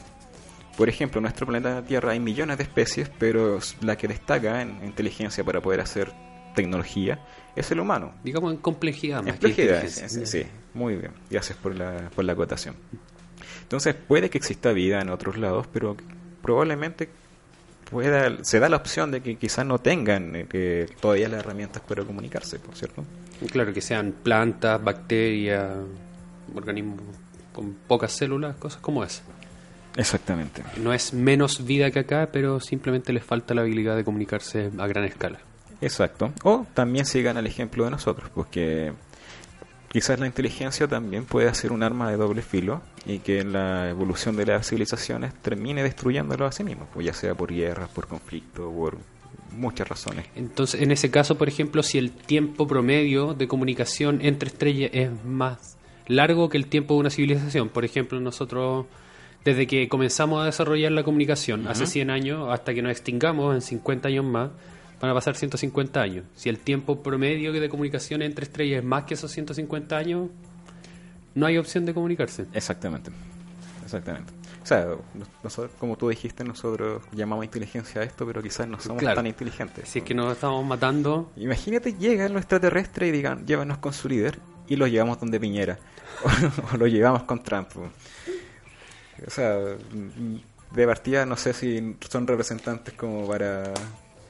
Por 0.77 0.87
ejemplo, 0.87 1.19
en 1.19 1.23
nuestro 1.23 1.45
planeta 1.45 1.83
Tierra 1.83 2.11
hay 2.11 2.21
millones 2.21 2.57
de 2.57 2.63
especies, 2.63 3.11
pero 3.19 3.59
la 3.81 3.97
que 3.97 4.07
destaca 4.07 4.61
en 4.61 4.79
inteligencia 4.85 5.43
para 5.43 5.59
poder 5.59 5.81
hacer 5.81 6.13
tecnología 6.55 7.19
es 7.57 7.71
el 7.71 7.79
humano. 7.79 8.13
Digamos 8.23 8.53
en 8.53 8.59
complejidad. 8.59 9.23
Más 9.23 9.33
complejidad, 9.33 9.87
sí, 9.87 10.43
muy 10.73 10.95
bien. 10.95 11.11
Gracias 11.29 11.57
por 11.57 11.75
la, 11.75 12.09
por 12.15 12.23
la 12.23 12.33
acotación. 12.33 12.75
Entonces 13.63 13.95
puede 13.95 14.29
que 14.29 14.37
exista 14.37 14.71
vida 14.71 15.01
en 15.01 15.09
otros 15.09 15.37
lados, 15.37 15.67
pero 15.71 15.97
probablemente 16.41 17.09
pueda, 17.89 18.43
se 18.43 18.59
da 18.59 18.69
la 18.69 18.77
opción 18.77 19.11
de 19.11 19.21
que 19.21 19.35
quizás 19.35 19.65
no 19.65 19.79
tengan 19.79 20.31
eh, 20.35 20.85
todavía 21.01 21.27
las 21.29 21.39
herramientas 21.39 21.81
para 21.81 22.03
comunicarse, 22.03 22.59
¿por 22.59 22.75
cierto? 22.75 23.03
Claro, 23.51 23.73
que 23.73 23.81
sean 23.81 24.13
plantas, 24.23 24.81
bacterias, 24.83 25.75
organismos 26.55 27.01
con 27.53 27.73
pocas 27.73 28.11
células, 28.11 28.55
cosas 28.55 28.81
como 28.81 29.03
esa. 29.03 29.23
Exactamente. 29.95 30.63
No 30.77 30.93
es 30.93 31.11
menos 31.13 31.65
vida 31.65 31.89
que 31.89 31.99
acá, 31.99 32.29
pero 32.31 32.59
simplemente 32.59 33.11
les 33.11 33.23
falta 33.23 33.55
la 33.55 33.61
habilidad 33.61 33.95
de 33.95 34.03
comunicarse 34.03 34.69
a 34.77 34.87
gran 34.87 35.05
escala. 35.05 35.39
Exacto. 35.81 36.33
O 36.43 36.65
también 36.73 37.05
sigan 37.05 37.37
el 37.37 37.47
ejemplo 37.47 37.85
de 37.85 37.91
nosotros, 37.91 38.29
porque 38.33 38.93
quizás 39.89 40.19
la 40.19 40.27
inteligencia 40.27 40.87
también 40.87 41.25
puede 41.25 41.53
ser 41.53 41.71
un 41.71 41.83
arma 41.83 42.09
de 42.09 42.17
doble 42.17 42.41
filo 42.41 42.81
y 43.05 43.19
que 43.19 43.39
en 43.39 43.53
la 43.53 43.89
evolución 43.89 44.35
de 44.35 44.45
las 44.45 44.67
civilizaciones 44.67 45.33
termine 45.41 45.83
destruyéndolo 45.83 46.45
a 46.45 46.51
sí 46.51 46.63
mismo, 46.63 46.87
pues 46.93 47.05
ya 47.05 47.13
sea 47.13 47.35
por 47.35 47.53
guerras, 47.53 47.89
por 47.89 48.07
conflicto, 48.07 48.71
por 48.71 48.97
muchas 49.51 49.87
razones. 49.87 50.25
Entonces, 50.35 50.81
en 50.81 50.91
ese 50.91 51.09
caso, 51.09 51.37
por 51.37 51.47
ejemplo, 51.47 51.83
si 51.83 51.97
el 51.97 52.11
tiempo 52.11 52.67
promedio 52.67 53.33
de 53.33 53.47
comunicación 53.47 54.19
entre 54.21 54.49
estrellas 54.49 54.91
es 54.93 55.11
más 55.23 55.77
largo 56.07 56.49
que 56.49 56.57
el 56.57 56.67
tiempo 56.67 56.93
de 56.93 57.01
una 57.01 57.09
civilización, 57.09 57.69
por 57.69 57.85
ejemplo, 57.85 58.19
nosotros 58.19 58.85
desde 59.43 59.67
que 59.67 59.87
comenzamos 59.87 60.41
a 60.41 60.45
desarrollar 60.45 60.91
la 60.91 61.03
comunicación 61.03 61.67
hace 61.67 61.85
100 61.85 62.09
años 62.09 62.49
hasta 62.51 62.73
que 62.73 62.81
nos 62.81 62.91
extingamos 62.91 63.55
en 63.55 63.61
50 63.61 64.09
años 64.09 64.25
más, 64.25 64.49
van 64.99 65.11
a 65.11 65.13
pasar 65.13 65.35
150 65.35 66.01
años. 66.01 66.25
Si 66.35 66.49
el 66.49 66.59
tiempo 66.59 67.01
promedio 67.01 67.51
de 67.53 67.69
comunicación 67.69 68.21
entre 68.21 68.45
estrellas 68.45 68.79
es 68.79 68.85
más 68.85 69.03
que 69.03 69.13
esos 69.13 69.31
150 69.31 69.95
años, 69.97 70.29
no 71.35 71.45
hay 71.45 71.57
opción 71.57 71.85
de 71.85 71.93
comunicarse. 71.93 72.45
Exactamente. 72.53 73.11
Exactamente. 73.83 74.33
O 74.61 74.65
sea, 74.65 74.85
nosotros, 75.43 75.73
como 75.79 75.95
tú 75.97 76.09
dijiste, 76.09 76.43
nosotros 76.43 77.01
llamamos 77.13 77.45
inteligencia 77.45 78.01
a 78.01 78.03
esto, 78.03 78.25
pero 78.25 78.43
quizás 78.43 78.67
no 78.67 78.77
somos 78.79 79.01
tan 79.01 79.25
inteligentes. 79.25 79.87
Si 79.87 79.99
es 79.99 80.05
que 80.05 80.13
nos 80.13 80.33
estamos 80.33 80.65
matando. 80.65 81.31
Imagínate, 81.37 81.93
llega 81.93 82.25
el 82.25 82.35
extraterrestre 82.35 83.07
y 83.07 83.11
digan, 83.11 83.45
llévanos 83.45 83.77
con 83.77 83.93
su 83.93 84.09
líder 84.09 84.39
y 84.67 84.75
lo 84.75 84.87
llevamos 84.87 85.21
donde 85.21 85.39
Piñera. 85.39 85.79
o, 86.73 86.77
lo 86.77 86.85
llevamos 86.87 87.23
con 87.23 87.41
Trump. 87.43 87.69
O 87.77 89.29
sea, 89.29 89.57
de 89.57 90.85
partida 90.85 91.25
no 91.25 91.37
sé 91.37 91.53
si 91.53 91.95
son 92.09 92.27
representantes 92.27 92.93
como 92.93 93.25
para 93.25 93.71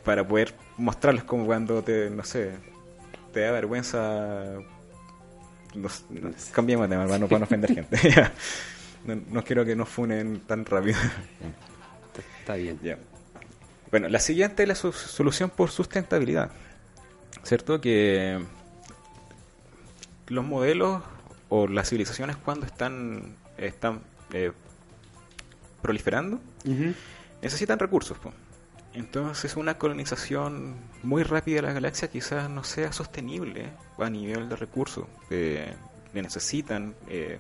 para 0.08 0.26
poder 0.26 0.56
mostrarles 0.78 1.26
como 1.26 1.46
cuando 1.46 1.84
te, 1.84 2.10
no 2.10 2.24
sé, 2.24 2.54
te 3.34 3.42
da 3.42 3.52
vergüenza. 3.52 4.46
cambiemos 6.54 6.88
de 6.88 6.96
tema, 6.96 7.06
para 7.06 7.20
no, 7.20 7.28
para 7.28 7.40
no 7.40 7.44
ofender 7.44 7.74
gente. 7.76 7.98
no, 9.30 9.44
quiero 9.44 9.66
que 9.66 9.76
nos 9.76 9.90
funen 9.90 10.40
tan 10.48 10.66
rápido. 10.66 10.98
Está 12.40 12.56
bien. 12.56 12.80
Bueno, 13.92 14.08
la 14.08 14.20
siguiente 14.22 14.64
es 14.64 14.70
la 14.70 14.76
solución 14.76 15.50
por 15.50 15.72
sustentabilidad. 15.72 16.52
¿Cierto? 17.44 17.82
Que 17.82 18.42
los 20.28 20.46
modelos 20.46 21.04
o 21.50 21.68
las 21.68 21.90
civilizaciones 21.90 22.38
cuando 22.38 22.66
están, 22.66 23.36
están 23.58 24.00
eh, 24.32 24.54
proliferando 25.82 26.40
necesitan 27.42 27.78
recursos. 27.78 28.18
Pues. 28.20 28.47
Entonces 28.98 29.56
una 29.56 29.78
colonización 29.78 30.76
muy 31.04 31.22
rápida 31.22 31.58
de 31.58 31.62
la 31.62 31.74
galaxia 31.74 32.08
quizás 32.10 32.50
no 32.50 32.64
sea 32.64 32.92
sostenible 32.92 33.70
a 34.00 34.10
nivel 34.10 34.50
de 34.50 34.56
recursos. 34.56 35.06
Eh, 35.30 35.72
necesitan 36.14 36.96
eh, 37.08 37.38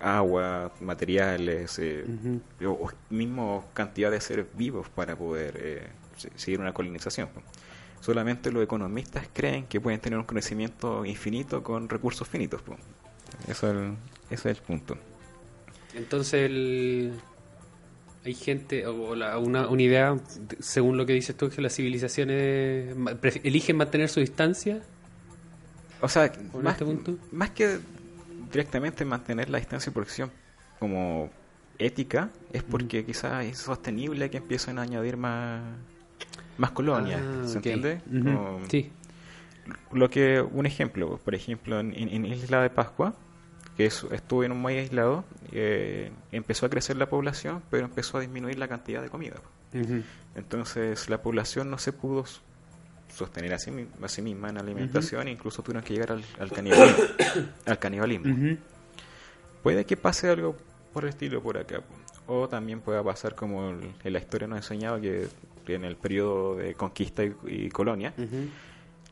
agua, 0.00 0.72
materiales, 0.80 1.78
eh, 1.78 2.04
o 2.66 2.90
mismo 3.08 3.64
cantidad 3.72 4.10
de 4.10 4.20
seres 4.20 4.46
vivos 4.54 4.88
para 4.90 5.16
poder 5.16 5.54
eh, 5.58 5.86
seguir 6.36 6.60
una 6.60 6.74
colonización. 6.74 7.28
Solamente 8.00 8.52
los 8.52 8.62
economistas 8.62 9.26
creen 9.32 9.66
que 9.66 9.80
pueden 9.80 10.00
tener 10.00 10.18
un 10.18 10.24
conocimiento 10.26 11.04
infinito 11.04 11.62
con 11.62 11.88
recursos 11.88 12.28
finitos. 12.28 12.60
Eso 13.48 13.68
es 13.68 13.74
el, 13.74 13.96
ese 14.30 14.50
es 14.50 14.58
el 14.58 14.62
punto. 14.62 14.96
Entonces 15.94 16.44
el, 16.44 17.20
hay 18.24 18.34
gente, 18.34 18.86
o 18.86 19.14
la- 19.14 19.38
una, 19.38 19.68
una 19.68 19.82
idea, 19.82 20.16
según 20.58 20.96
lo 20.96 21.06
que 21.06 21.12
dices 21.14 21.36
tú, 21.36 21.48
que 21.50 21.60
las 21.62 21.74
civilizaciones 21.74 22.94
eligen 23.44 23.76
mantener 23.76 24.08
su 24.08 24.20
distancia. 24.20 24.80
O 26.00 26.08
sea, 26.08 26.30
¿Con 26.32 26.62
más, 26.62 26.74
este 26.74 26.84
punto? 26.84 27.16
más 27.32 27.50
que 27.50 27.78
directamente 28.52 29.04
mantener 29.04 29.48
la 29.50 29.58
distancia 29.58 29.90
y 29.90 29.92
protección 29.94 30.30
como 30.78 31.30
ética, 31.78 32.30
es 32.52 32.62
porque 32.62 33.04
quizás 33.04 33.44
es 33.44 33.58
sostenible 33.58 34.30
que 34.30 34.36
empiecen 34.38 34.78
a 34.78 34.82
añadir 34.82 35.16
más, 35.16 35.62
más 36.56 36.70
colonias. 36.72 37.20
Ah, 37.22 37.46
¿Se 37.46 37.56
entiende? 37.56 38.00
Como- 38.06 38.60
Sí. 38.68 38.90
Lo 39.92 40.08
que, 40.08 40.40
un 40.40 40.66
ejemplo, 40.66 41.18
por 41.24 41.34
ejemplo, 41.34 41.78
en- 41.80 41.92
en 41.96 42.24
Isla 42.26 42.62
de 42.62 42.70
Pascua, 42.70 43.14
que 43.78 43.86
es- 43.86 44.04
estuvo 44.10 44.44
en 44.44 44.52
un 44.52 44.60
muy 44.60 44.74
aislado, 44.74 45.24
eh, 45.52 46.10
empezó 46.32 46.66
a 46.66 46.68
crecer 46.68 46.96
la 46.96 47.08
población, 47.08 47.62
pero 47.70 47.86
empezó 47.86 48.18
a 48.18 48.20
disminuir 48.20 48.58
la 48.58 48.68
cantidad 48.68 49.00
de 49.00 49.08
comida. 49.08 49.36
Entonces 50.34 51.08
la 51.08 51.22
población 51.22 51.70
no 51.70 51.78
se 51.78 51.92
pudo 51.92 52.24
sostener 53.14 53.54
a 53.54 53.58
sí, 53.58 53.70
mi- 53.70 53.86
a 54.02 54.08
sí 54.08 54.20
misma 54.20 54.50
en 54.50 54.58
alimentación 54.58 55.28
e 55.28 55.30
incluso 55.30 55.62
tuvieron 55.62 55.82
que 55.84 55.94
llegar 55.94 56.12
al, 56.12 56.24
al 56.38 56.50
canibalismo. 56.52 57.04
al 57.66 57.78
canibalismo. 57.78 58.26
Puede 59.62 59.84
que 59.86 59.96
pase 59.96 60.28
algo 60.28 60.56
por 60.92 61.04
el 61.04 61.10
estilo 61.10 61.42
por 61.42 61.56
acá. 61.58 61.80
O 62.26 62.48
también 62.48 62.80
pueda 62.80 63.02
pasar 63.02 63.34
como 63.34 63.70
el- 63.70 63.92
en 64.04 64.12
la 64.12 64.18
historia 64.18 64.46
nos 64.48 64.56
ha 64.56 64.58
enseñado 64.58 65.00
que 65.00 65.28
en 65.68 65.84
el 65.84 65.96
periodo 65.96 66.56
de 66.56 66.74
conquista 66.74 67.22
y, 67.24 67.34
y 67.46 67.68
colonia 67.68 68.12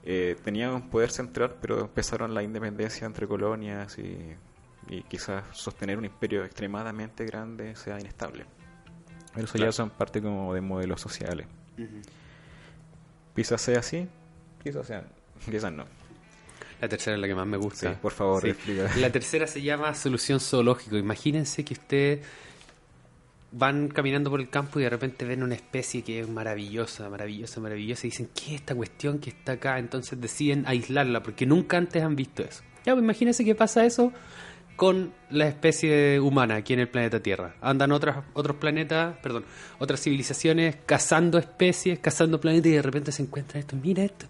eh, 0.04 0.36
tenían 0.44 0.72
un 0.74 0.88
poder 0.88 1.10
central, 1.10 1.54
pero 1.60 1.80
empezaron 1.80 2.32
la 2.34 2.42
independencia 2.42 3.06
entre 3.06 3.26
colonias 3.26 3.98
y, 3.98 4.16
y 4.88 5.02
quizás 5.02 5.44
sostener 5.52 5.98
un 5.98 6.04
imperio 6.04 6.44
extremadamente 6.44 7.24
grande 7.24 7.74
sea 7.76 7.98
inestable. 8.00 8.44
Pero 9.34 9.44
eso 9.44 9.54
Claro. 9.54 9.70
ya 9.70 9.72
son 9.72 9.90
parte 9.90 10.22
como 10.22 10.54
de 10.54 10.60
modelos 10.60 11.00
sociales. 11.00 11.46
Ujú. 11.78 12.00
Quizás 13.34 13.60
sea 13.60 13.80
así, 13.80 14.06
quizás 14.62 14.86
sea, 14.86 15.04
quizás 15.50 15.72
no. 15.72 15.84
La 16.80 16.88
tercera 16.88 17.16
es 17.16 17.20
la 17.22 17.26
que 17.26 17.34
más 17.34 17.46
me 17.46 17.56
gusta. 17.56 17.90
Sí, 17.90 17.98
por 18.00 18.12
favor, 18.12 18.42
Sí. 18.42 18.48
explica. 18.50 18.90
La 19.00 19.10
tercera 19.10 19.46
se 19.46 19.62
llama 19.62 19.94
solución 19.94 20.40
zoológico. 20.40 20.96
Imagínense 20.98 21.64
que 21.64 21.72
ustedes 21.72 22.20
van 23.52 23.88
caminando 23.88 24.28
por 24.28 24.40
el 24.40 24.50
campo 24.50 24.78
y 24.78 24.82
de 24.82 24.90
repente 24.90 25.24
ven 25.24 25.42
una 25.42 25.54
especie 25.54 26.02
que 26.02 26.20
es 26.20 26.28
maravillosa, 26.28 27.08
maravillosa, 27.08 27.60
maravillosa 27.60 28.06
y 28.06 28.10
dicen, 28.10 28.28
¿qué 28.34 28.54
es 28.56 28.60
esta 28.60 28.74
cuestión 28.74 29.18
que 29.20 29.30
está 29.30 29.52
acá? 29.52 29.78
Entonces 29.78 30.20
deciden 30.20 30.64
aislarla 30.66 31.22
porque 31.22 31.46
nunca 31.46 31.78
antes 31.78 32.02
han 32.02 32.14
visto 32.16 32.42
eso. 32.42 32.62
Ya, 32.84 32.92
pues 32.92 33.02
imagínense 33.02 33.44
que 33.44 33.54
pasa 33.54 33.84
eso 33.86 34.12
con 34.76 35.12
la 35.30 35.48
especie 35.48 36.20
humana 36.20 36.56
aquí 36.56 36.74
en 36.74 36.80
el 36.80 36.88
planeta 36.88 37.20
Tierra. 37.20 37.56
Andan 37.60 37.92
otras, 37.92 38.18
otros 38.34 38.56
planetas, 38.58 39.16
perdón, 39.18 39.44
otras 39.78 40.00
civilizaciones 40.00 40.76
cazando 40.86 41.38
especies, 41.38 41.98
cazando 41.98 42.40
planetas 42.40 42.66
y 42.66 42.74
de 42.74 42.82
repente 42.82 43.10
se 43.10 43.22
encuentran 43.22 43.60
esto. 43.60 43.76
Mira 43.76 44.04
esto, 44.04 44.26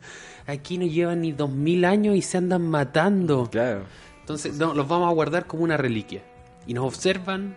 aquí 0.46 0.78
no 0.78 0.86
llevan 0.86 1.20
ni 1.20 1.32
dos 1.32 1.50
mil 1.50 1.84
años 1.84 2.16
y 2.16 2.22
se 2.22 2.38
andan 2.38 2.62
matando. 2.62 3.48
Claro. 3.50 3.82
Entonces 4.20 4.54
no, 4.56 4.74
los 4.74 4.88
vamos 4.88 5.10
a 5.10 5.12
guardar 5.12 5.46
como 5.46 5.64
una 5.64 5.76
reliquia. 5.76 6.22
Y 6.66 6.74
nos 6.74 6.84
observan 6.84 7.56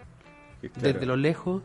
y 0.61 0.69
claro, 0.69 0.93
desde 0.93 1.05
lo 1.05 1.15
lejos 1.15 1.63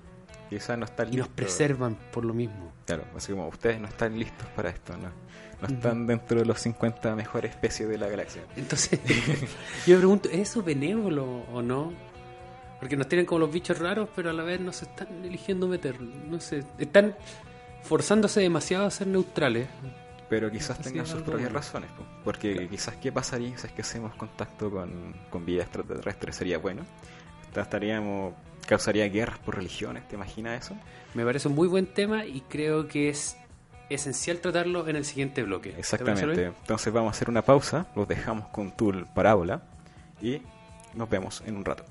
Quizás 0.50 0.78
no 0.78 0.86
y 1.10 1.16
nos 1.16 1.28
preservan 1.28 1.96
por 2.12 2.24
lo 2.24 2.34
mismo. 2.34 2.72
Claro, 2.86 3.04
así 3.16 3.32
como 3.32 3.48
ustedes 3.48 3.80
no 3.80 3.88
están 3.88 4.18
listos 4.18 4.46
para 4.54 4.68
esto, 4.70 4.96
¿no? 4.96 5.23
No 5.68 5.74
están 5.74 6.06
dentro 6.06 6.40
de 6.40 6.46
los 6.46 6.60
50 6.60 7.14
mejores 7.16 7.52
especies 7.52 7.88
de 7.88 7.98
la 7.98 8.08
galaxia. 8.08 8.42
Entonces, 8.56 9.00
yo 9.86 9.94
me 9.94 9.98
pregunto, 9.98 10.28
¿es 10.28 10.40
eso 10.50 10.62
benévolo 10.62 11.24
o 11.52 11.62
no? 11.62 11.92
Porque 12.80 12.96
nos 12.96 13.08
tienen 13.08 13.24
como 13.24 13.38
los 13.40 13.52
bichos 13.52 13.78
raros, 13.78 14.08
pero 14.14 14.30
a 14.30 14.32
la 14.32 14.42
vez 14.42 14.60
nos 14.60 14.82
están 14.82 15.08
eligiendo 15.24 15.66
meter. 15.66 16.00
No 16.00 16.40
sé, 16.40 16.64
están 16.78 17.14
forzándose 17.82 18.40
demasiado 18.40 18.86
a 18.86 18.90
ser 18.90 19.06
neutrales. 19.06 19.68
Pero 20.28 20.50
quizás 20.50 20.80
Así 20.80 20.90
tengan 20.90 21.06
sus 21.06 21.22
propias 21.22 21.42
bueno. 21.42 21.54
razones, 21.54 21.90
po. 21.90 22.04
porque 22.24 22.66
quizás 22.68 22.96
qué 22.96 23.12
pasaría 23.12 23.56
si 23.58 23.66
es 23.66 23.72
que 23.72 23.82
hacemos 23.82 24.14
contacto 24.14 24.70
con, 24.70 25.14
con 25.30 25.44
vida 25.44 25.62
extraterrestre, 25.62 26.32
sería 26.32 26.58
bueno. 26.58 26.82
Estaríamos, 27.54 28.34
causaría 28.66 29.08
guerras 29.08 29.38
por 29.38 29.56
religiones, 29.56 30.08
¿te 30.08 30.16
imaginas 30.16 30.64
eso? 30.64 30.76
Me 31.14 31.24
parece 31.24 31.48
un 31.48 31.54
muy 31.54 31.68
buen 31.68 31.86
tema 31.86 32.24
y 32.24 32.40
creo 32.40 32.88
que 32.88 33.10
es 33.10 33.36
esencial 33.88 34.38
tratarlo 34.38 34.88
en 34.88 34.96
el 34.96 35.04
siguiente 35.04 35.42
bloque. 35.42 35.70
¿Te 35.70 35.76
parece, 35.76 35.96
Exactamente. 35.96 36.44
Entonces 36.46 36.92
vamos 36.92 37.08
a 37.08 37.12
hacer 37.12 37.30
una 37.30 37.42
pausa, 37.42 37.86
los 37.94 38.08
dejamos 38.08 38.48
con 38.48 38.72
tu 38.72 39.04
parábola 39.14 39.62
y 40.20 40.42
nos 40.94 41.08
vemos 41.08 41.42
en 41.46 41.56
un 41.56 41.64
rato. 41.64 41.84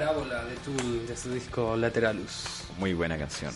Parábola 0.00 0.44
de, 0.44 0.56
tu, 0.56 1.06
de 1.06 1.16
su 1.16 1.30
disco 1.32 1.74
Lateralus. 1.74 2.64
Muy 2.78 2.92
buena 2.92 3.16
canción. 3.16 3.50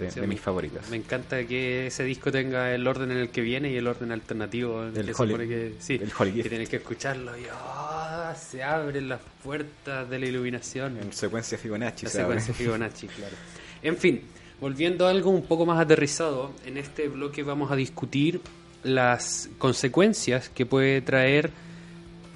De, 0.00 0.10
de 0.10 0.26
mis 0.26 0.40
favoritas. 0.40 0.88
Me 0.88 0.96
encanta 0.96 1.44
que 1.46 1.88
ese 1.88 2.02
disco 2.02 2.32
tenga 2.32 2.74
el 2.74 2.86
orden 2.86 3.10
en 3.10 3.18
el 3.18 3.28
que 3.28 3.42
viene 3.42 3.70
y 3.70 3.76
el 3.76 3.86
orden 3.86 4.10
alternativo. 4.10 4.84
en 4.86 4.96
El 4.96 5.04
que 5.04 5.12
Holy- 5.22 5.46
que, 5.48 5.74
sí, 5.78 6.00
el 6.02 6.10
Holy 6.18 6.42
que 6.42 6.48
tienes 6.48 6.70
que 6.70 6.76
escucharlo 6.76 7.36
y 7.36 7.42
ah, 7.52 8.34
se 8.40 8.62
abren 8.62 9.06
las 9.10 9.20
puertas 9.44 10.08
de 10.08 10.18
la 10.18 10.24
iluminación. 10.24 10.96
En 10.96 11.12
secuencia 11.12 11.58
Fibonacci, 11.58 12.06
La 12.06 12.10
secuencia 12.10 12.54
Fibonacci, 12.58 13.08
claro. 13.08 13.36
En 13.82 13.98
fin, 13.98 14.22
volviendo 14.62 15.06
a 15.06 15.10
algo 15.10 15.28
un 15.30 15.42
poco 15.44 15.66
más 15.66 15.78
aterrizado, 15.78 16.52
en 16.64 16.78
este 16.78 17.08
bloque 17.08 17.42
vamos 17.42 17.70
a 17.70 17.76
discutir 17.76 18.40
las 18.82 19.50
consecuencias 19.58 20.48
que 20.48 20.64
puede 20.64 21.02
traer 21.02 21.50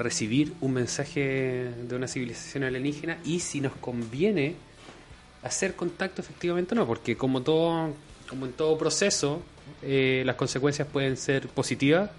recibir 0.00 0.52
un 0.60 0.72
mensaje 0.72 1.70
de 1.82 1.96
una 1.96 2.08
civilización 2.08 2.64
alienígena 2.64 3.18
y 3.24 3.40
si 3.40 3.60
nos 3.60 3.74
conviene 3.74 4.56
hacer 5.42 5.74
contacto 5.74 6.20
efectivamente 6.20 6.74
o 6.74 6.76
no, 6.76 6.86
porque 6.86 7.16
como 7.16 7.42
todo, 7.42 7.94
como 8.28 8.46
en 8.46 8.52
todo 8.52 8.76
proceso, 8.76 9.42
eh, 9.82 10.22
las 10.26 10.36
consecuencias 10.36 10.88
pueden 10.88 11.16
ser 11.16 11.48
positivas 11.48 12.10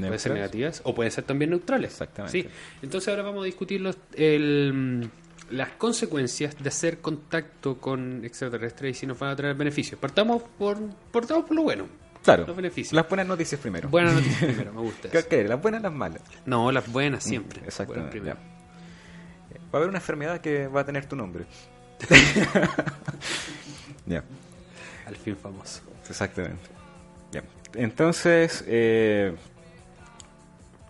Pueden 0.00 0.18
ser 0.18 0.32
negativas 0.32 0.80
o 0.84 0.94
pueden 0.94 1.12
ser 1.12 1.24
también 1.24 1.50
neutrales. 1.50 1.92
Exactamente. 1.92 2.42
Sí. 2.42 2.48
Entonces 2.82 3.08
ahora 3.08 3.22
vamos 3.22 3.42
a 3.42 3.46
discutir 3.46 3.80
los, 3.80 3.96
el, 4.14 5.08
las 5.50 5.70
consecuencias 5.70 6.56
de 6.60 6.68
hacer 6.68 6.98
contacto 6.98 7.78
con 7.78 8.24
extraterrestres 8.24 8.96
y 8.96 9.00
si 9.00 9.06
nos 9.06 9.18
van 9.18 9.30
a 9.30 9.36
traer 9.36 9.54
beneficios. 9.54 10.00
Partamos 10.00 10.42
por, 10.58 10.78
partamos 11.12 11.44
por 11.44 11.56
lo 11.56 11.62
bueno. 11.62 11.86
Claro. 12.24 12.46
Los 12.46 12.56
beneficios. 12.56 12.92
Las 12.94 13.08
buenas 13.08 13.26
noticias 13.26 13.60
primero. 13.60 13.88
Buenas 13.88 14.14
noticias 14.16 14.44
primero, 14.44 14.72
me 14.72 14.80
gusta. 14.80 15.10
¿Qué 15.10 15.18
eso. 15.18 15.28
qué? 15.28 15.44
¿Las 15.44 15.60
buenas 15.60 15.80
o 15.80 15.84
las 15.84 15.92
malas? 15.92 16.22
No, 16.46 16.72
las 16.72 16.90
buenas 16.90 17.22
siempre. 17.22 17.60
Mm, 17.60 17.64
Exactamente. 17.66 18.18
Buenas. 18.18 18.36
Va 18.36 18.40
a 19.72 19.76
haber 19.76 19.88
una 19.88 19.98
enfermedad 19.98 20.40
que 20.40 20.66
va 20.68 20.80
a 20.80 20.84
tener 20.86 21.06
tu 21.06 21.16
nombre. 21.16 21.44
ya. 24.06 24.22
Al 25.06 25.16
fin 25.16 25.36
famoso. 25.36 25.82
Exactamente. 26.08 26.70
Ya. 27.32 27.42
Entonces, 27.74 28.64
eh, 28.66 29.34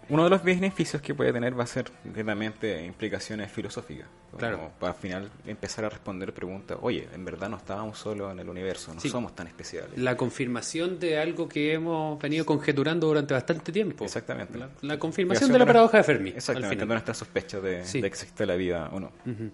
uno 0.08 0.24
de 0.24 0.30
los 0.30 0.42
beneficios 0.44 1.00
que 1.02 1.14
puede 1.14 1.32
tener 1.32 1.58
va 1.58 1.64
a 1.64 1.66
ser 1.66 1.86
netamente 2.04 2.84
implicaciones 2.84 3.50
filosóficas. 3.50 4.06
Claro. 4.36 4.72
Para 4.80 4.92
al 4.92 4.98
final 4.98 5.30
empezar 5.46 5.84
a 5.84 5.88
responder 5.88 6.34
preguntas, 6.34 6.76
oye, 6.82 7.08
en 7.14 7.24
verdad 7.24 7.48
no 7.48 7.56
estábamos 7.56 7.98
solos 7.98 8.32
en 8.32 8.40
el 8.40 8.48
universo, 8.48 8.92
no 8.92 9.00
Sí. 9.00 9.08
somos 9.08 9.34
tan 9.34 9.46
especiales. 9.46 9.96
La 9.96 10.16
confirmación 10.16 10.98
de 10.98 11.18
algo 11.18 11.48
que 11.48 11.72
hemos 11.72 12.18
venido 12.20 12.44
conjeturando 12.44 13.06
durante 13.06 13.32
bastante 13.34 13.70
tiempo. 13.70 14.04
Exactamente. 14.04 14.58
La, 14.58 14.68
la 14.82 14.98
confirmación 14.98 15.52
de 15.52 15.58
la 15.58 15.66
paradoja 15.66 15.98
de 15.98 16.02
Fermi. 16.04 16.30
Exactamente, 16.30 16.84
de 16.84 16.86
nuestras 16.86 17.16
sospechas 17.16 17.62
de, 17.62 17.84
Sí. 17.84 17.98
de 17.98 18.02
que 18.02 18.06
existe 18.08 18.44
la 18.44 18.56
vida 18.56 18.90
o 18.92 18.98
no. 18.98 19.12
Ujú. 19.24 19.50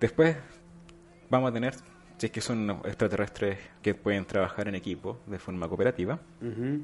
Después 0.00 0.36
vamos 1.30 1.50
a 1.50 1.52
tener, 1.52 1.74
si 2.18 2.26
es 2.26 2.32
que 2.32 2.40
son 2.40 2.70
extraterrestres 2.84 3.58
que 3.82 3.94
pueden 3.94 4.24
trabajar 4.24 4.68
en 4.68 4.74
equipo 4.74 5.18
de 5.26 5.38
forma 5.38 5.68
cooperativa, 5.68 6.20
Ujú. 6.40 6.82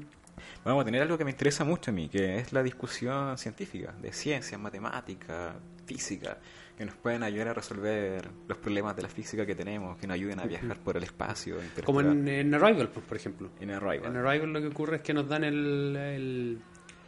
Vamos 0.63 0.81
a 0.81 0.85
tener 0.85 1.01
algo 1.01 1.17
que 1.17 1.25
me 1.25 1.31
interesa 1.31 1.63
mucho 1.63 1.91
a 1.91 1.93
mí, 1.93 2.09
que 2.09 2.37
es 2.39 2.53
la 2.53 2.63
discusión 2.63 3.37
científica, 3.37 3.93
de 4.01 4.11
ciencia, 4.13 4.57
matemática, 4.57 5.55
física, 5.85 6.37
que 6.77 6.85
nos 6.85 6.95
pueden 6.95 7.23
ayudar 7.23 7.49
a 7.49 7.53
resolver 7.53 8.27
los 8.47 8.57
problemas 8.57 8.95
de 8.95 9.03
la 9.03 9.07
física 9.09 9.45
que 9.45 9.55
tenemos, 9.55 9.97
que 9.97 10.07
nos 10.07 10.15
ayuden 10.15 10.39
a 10.39 10.45
viajar 10.45 10.77
por 10.77 10.97
el 10.97 11.03
espacio. 11.03 11.57
Como 11.85 12.01
en, 12.01 12.27
en 12.27 12.53
Arrival, 12.53 12.89
por 12.89 13.15
ejemplo. 13.17 13.49
En 13.61 13.71
Arrival. 13.71 14.05
En 14.11 14.17
Arrival 14.17 14.51
lo 14.51 14.61
que 14.61 14.67
ocurre 14.67 14.97
es 14.97 15.01
que 15.01 15.13
nos 15.13 15.27
dan 15.29 15.43
el, 15.45 15.95
el, 15.95 16.57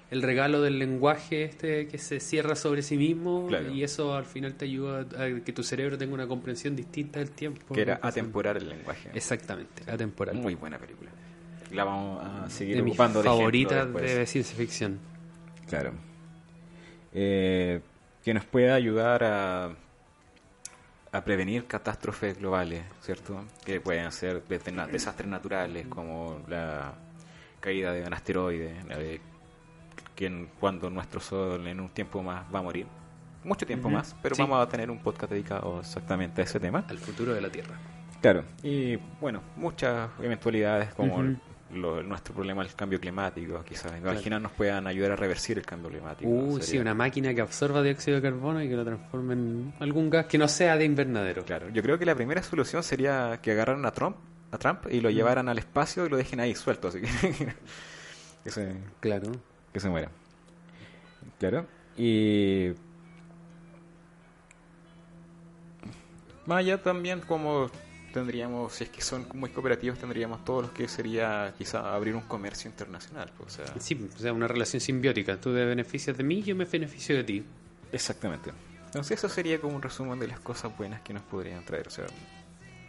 el 0.09 0.21
regalo 0.21 0.61
del 0.61 0.79
lenguaje 0.79 1.43
este 1.43 1.87
que 1.87 1.97
se 1.97 2.21
cierra 2.21 2.55
sobre 2.55 2.81
sí 2.81 2.95
mismo 2.95 3.47
Claro. 3.47 3.69
y 3.71 3.83
eso 3.83 4.15
al 4.15 4.25
final 4.25 4.53
te 4.53 4.63
ayuda 4.65 5.01
a 5.01 5.41
que 5.43 5.51
tu 5.51 5.63
cerebro 5.63 5.97
tenga 5.97 6.13
una 6.13 6.27
comprensión 6.27 6.73
distinta 6.75 7.19
del 7.19 7.31
tiempo. 7.31 7.73
que 7.73 7.81
era 7.81 7.99
atemporar 8.01 8.55
el 8.55 8.69
lenguaje. 8.69 9.09
Exactamente, 9.13 9.83
atemporal. 9.91 10.35
Muy 10.35 10.55
buena 10.55 10.77
película. 10.77 11.09
La 11.71 11.83
vamos 11.83 12.23
a 12.23 12.49
seguir 12.49 12.75
de 12.77 12.81
ocupando 12.81 13.21
de 13.21 13.29
favoritas 13.29 13.93
de 13.93 14.25
ciencia 14.25 14.55
ficción. 14.55 14.99
Claro. 15.69 15.91
Eh, 17.13 17.81
que 18.23 18.33
nos 18.33 18.45
pueda 18.45 18.75
ayudar 18.75 19.23
a, 19.23 19.69
a 21.11 21.23
prevenir 21.23 21.65
catástrofes 21.65 22.37
globales, 22.37 22.83
¿cierto? 23.01 23.43
Que 23.65 23.79
pueden 23.79 24.11
ser 24.11 24.43
desastres 24.43 25.29
naturales 25.29 25.87
como 25.87 26.41
la 26.47 26.93
caída 27.59 27.91
de 27.93 28.03
un 28.03 28.13
asteroide, 28.13 28.75
la 28.87 28.97
de 28.97 29.21
que 30.15 30.25
en- 30.27 30.49
cuando 30.59 30.89
nuestro 30.89 31.19
Sol 31.19 31.65
en 31.67 31.79
un 31.79 31.89
tiempo 31.89 32.21
más 32.21 32.43
va 32.53 32.59
a 32.59 32.63
morir. 32.63 32.85
Mucho 33.43 33.65
tiempo 33.65 33.89
más, 33.89 34.15
pero 34.21 34.35
Sí. 34.35 34.41
vamos 34.41 34.61
a 34.65 34.67
tener 34.69 34.91
un 34.91 34.99
podcast 34.99 35.31
dedicado 35.31 35.79
exactamente 35.79 36.41
a 36.41 36.43
ese 36.43 36.59
tema. 36.59 36.83
Al 36.89 36.97
futuro 36.97 37.33
de 37.33 37.39
la 37.41 37.49
Tierra. 37.49 37.75
Claro, 38.21 38.43
y 38.63 38.97
bueno, 39.21 39.41
muchas 39.55 40.09
eventualidades 40.21 40.93
como 40.95 41.15
Ujú. 41.15 41.37
Lo- 41.73 42.01
nuestro 42.03 42.33
problema 42.33 42.63
del 42.63 42.73
cambio 42.75 42.99
climático, 42.99 43.63
quizás. 43.63 43.91
Imagina 43.97 44.39
nos 44.39 44.51
puedan 44.53 44.87
ayudar 44.87 45.11
a 45.11 45.15
reversir 45.15 45.57
el 45.57 45.65
cambio 45.65 45.89
climático. 45.89 46.29
Uh, 46.29 46.59
sí, 46.61 46.77
una 46.77 46.93
máquina 46.93 47.33
que 47.33 47.41
absorba 47.41 47.81
dióxido 47.83 48.15
de 48.17 48.21
carbono 48.23 48.61
y 48.63 48.69
que 48.69 48.75
lo 48.75 48.85
transforme 48.85 49.33
en 49.33 49.73
algún 49.79 50.09
gas 50.09 50.25
que 50.27 50.37
no 50.37 50.47
sea 50.47 50.77
de 50.77 50.85
invernadero. 50.85 51.43
Claro, 51.43 51.69
yo 51.69 51.81
creo 51.81 51.97
que 51.99 52.05
la 52.05 52.15
primera 52.15 52.41
solución 52.43 52.83
sería 52.83 53.39
que 53.41 53.51
agarraran 53.51 53.85
a 53.85 53.91
Trump, 53.91 54.15
a 54.51 54.57
Trump 54.57 54.85
y 54.89 55.01
lo 55.01 55.09
llevaran 55.09 55.49
al 55.49 55.57
espacio 55.57 56.05
y 56.05 56.09
lo 56.09 56.17
dejen 56.17 56.39
ahí 56.39 56.55
suelto, 56.55 56.87
así 56.87 57.01
que, 57.01 57.07
que, 58.43 58.51
se, 58.51 58.75
Claro. 58.99 59.31
que 59.73 59.79
se 59.79 59.89
muera. 59.89 60.09
Claro, 61.39 61.65
y 61.97 62.71
allá 66.49 66.81
también 66.81 67.19
como 67.21 67.69
tendríamos, 68.13 68.73
si 68.73 68.85
es 68.85 68.89
que 68.89 69.01
son 69.01 69.27
muy 69.33 69.49
cooperativos, 69.49 69.97
tendríamos 69.99 70.43
todos 70.45 70.63
los 70.63 70.71
que 70.71 70.87
sería 70.87 71.53
quizá 71.57 71.93
abrir 71.93 72.15
un 72.15 72.21
comercio 72.21 72.69
internacional. 72.69 73.31
pues, 73.37 73.59
o 73.59 73.63
sea, 73.65 73.73
Sí, 73.79 74.09
o 74.15 74.19
sea, 74.19 74.33
una 74.33 74.47
relación 74.47 74.79
simbiótica. 74.81 75.39
Tú 75.39 75.53
te 75.53 75.63
beneficias 75.65 76.17
de 76.17 76.23
mí, 76.23 76.41
yo 76.43 76.55
me 76.55 76.65
beneficio 76.65 77.15
de 77.15 77.23
ti. 77.23 77.43
exactamente. 77.91 78.51
Entonces 78.85 79.17
eso 79.19 79.29
sería 79.29 79.59
como 79.59 79.75
un 79.75 79.81
resumen 79.81 80.17
de 80.19 80.27
las 80.27 80.39
cosas 80.39 80.75
buenas 80.77 81.01
que 81.01 81.13
nos 81.13 81.21
podrían 81.23 81.63
traer. 81.65 81.87
O 81.87 81.91
sea, 81.91 82.05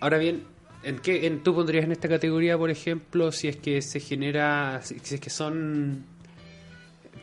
Ahora 0.00 0.16
bien, 0.18 0.44
¿en 0.84 1.00
qué 1.00 1.26
en, 1.26 1.42
tú 1.42 1.54
pondrías 1.54 1.84
en 1.84 1.92
esta 1.92 2.08
categoría, 2.08 2.56
por 2.56 2.70
ejemplo, 2.70 3.32
si 3.32 3.48
es 3.48 3.56
que 3.56 3.82
se 3.82 3.98
genera, 3.98 4.80
si, 4.82 4.98
si 5.00 5.16
es 5.16 5.20
que 5.20 5.28
son 5.30 6.04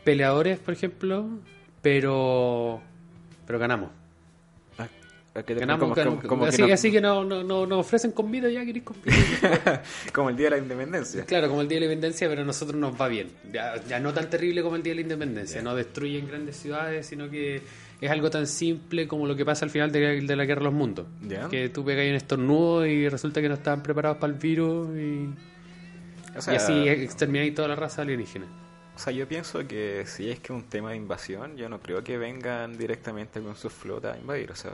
peleadores, 0.04 0.58
por 0.58 0.74
ejemplo, 0.74 1.26
pero 1.82 2.80
pero 3.46 3.58
ganamos? 3.58 3.90
¿A- 5.36 5.40
a 5.40 5.42
qué 5.44 5.54
te- 5.54 5.60
Ganamos, 5.60 5.80
como- 5.80 5.94
ganamos. 5.94 6.18
como- 6.20 6.28
como 6.28 6.42
que 6.44 6.48
así, 6.48 6.62
no- 6.62 6.74
así 6.74 6.90
que 6.92 7.00
no, 7.00 7.24
no, 7.24 7.42
no, 7.42 7.66
nos 7.66 7.78
ofrecen 7.80 8.12
comida 8.12 8.48
ya 8.48 8.64
queréis 8.64 8.84
comida. 8.84 9.04
como 10.12 10.30
el 10.30 10.36
día 10.36 10.46
de 10.46 10.50
la 10.50 10.58
independencia. 10.58 11.24
claro, 11.24 11.48
como 11.48 11.60
el 11.60 11.68
Día 11.68 11.76
de 11.76 11.86
la 11.86 11.92
Independencia, 11.92 12.28
pero 12.28 12.42
a 12.42 12.44
nosotros 12.44 12.78
nos 12.78 13.00
va 13.00 13.08
bien. 13.08 13.28
Ya, 13.52 13.74
ya 13.88 14.00
no 14.00 14.12
tan 14.12 14.28
terrible 14.30 14.62
como 14.62 14.76
el 14.76 14.82
Día 14.82 14.92
de 14.92 14.96
la 14.96 15.00
Independencia. 15.02 15.62
No 15.62 15.74
destruyen 15.74 16.26
grandes 16.26 16.56
ciudades, 16.56 17.06
sino 17.06 17.28
que 17.30 17.62
es 18.00 18.10
algo 18.10 18.28
tan 18.30 18.46
simple 18.46 19.08
como 19.08 19.26
lo 19.26 19.34
que 19.36 19.44
pasa 19.44 19.64
al 19.64 19.70
final 19.70 19.90
de, 19.92 20.20
de 20.20 20.36
la 20.36 20.44
Guerra 20.44 20.60
de 20.60 20.64
los 20.64 20.74
Mundos. 20.74 21.06
Que 21.50 21.68
tú 21.70 21.84
pegas 21.84 22.06
un 22.06 22.14
estornudo 22.14 22.86
y 22.86 23.08
resulta 23.08 23.40
que 23.40 23.48
no 23.48 23.54
estaban 23.54 23.82
preparados 23.82 24.18
para 24.18 24.32
el 24.32 24.38
virus 24.38 24.88
y, 24.98 25.28
O 26.36 26.40
sea, 26.42 26.54
y 26.54 26.56
así 26.56 26.88
extermináis 26.88 27.54
toda 27.54 27.68
la 27.68 27.76
raza 27.76 28.02
alienígena. 28.02 28.46
O 28.94 28.98
sea, 28.98 29.12
yo 29.12 29.28
pienso 29.28 29.66
que 29.68 30.04
si 30.06 30.30
es 30.30 30.40
que 30.40 30.52
un 30.54 30.62
tema 30.64 30.90
de 30.92 30.96
invasión, 30.96 31.56
yo 31.56 31.68
no 31.68 31.80
creo 31.80 32.02
que 32.02 32.16
vengan 32.16 32.78
directamente 32.78 33.40
con 33.40 33.54
su 33.56 33.68
flota 33.70 34.14
a 34.14 34.18
invadir. 34.18 34.50
O 34.50 34.56
sea, 34.56 34.72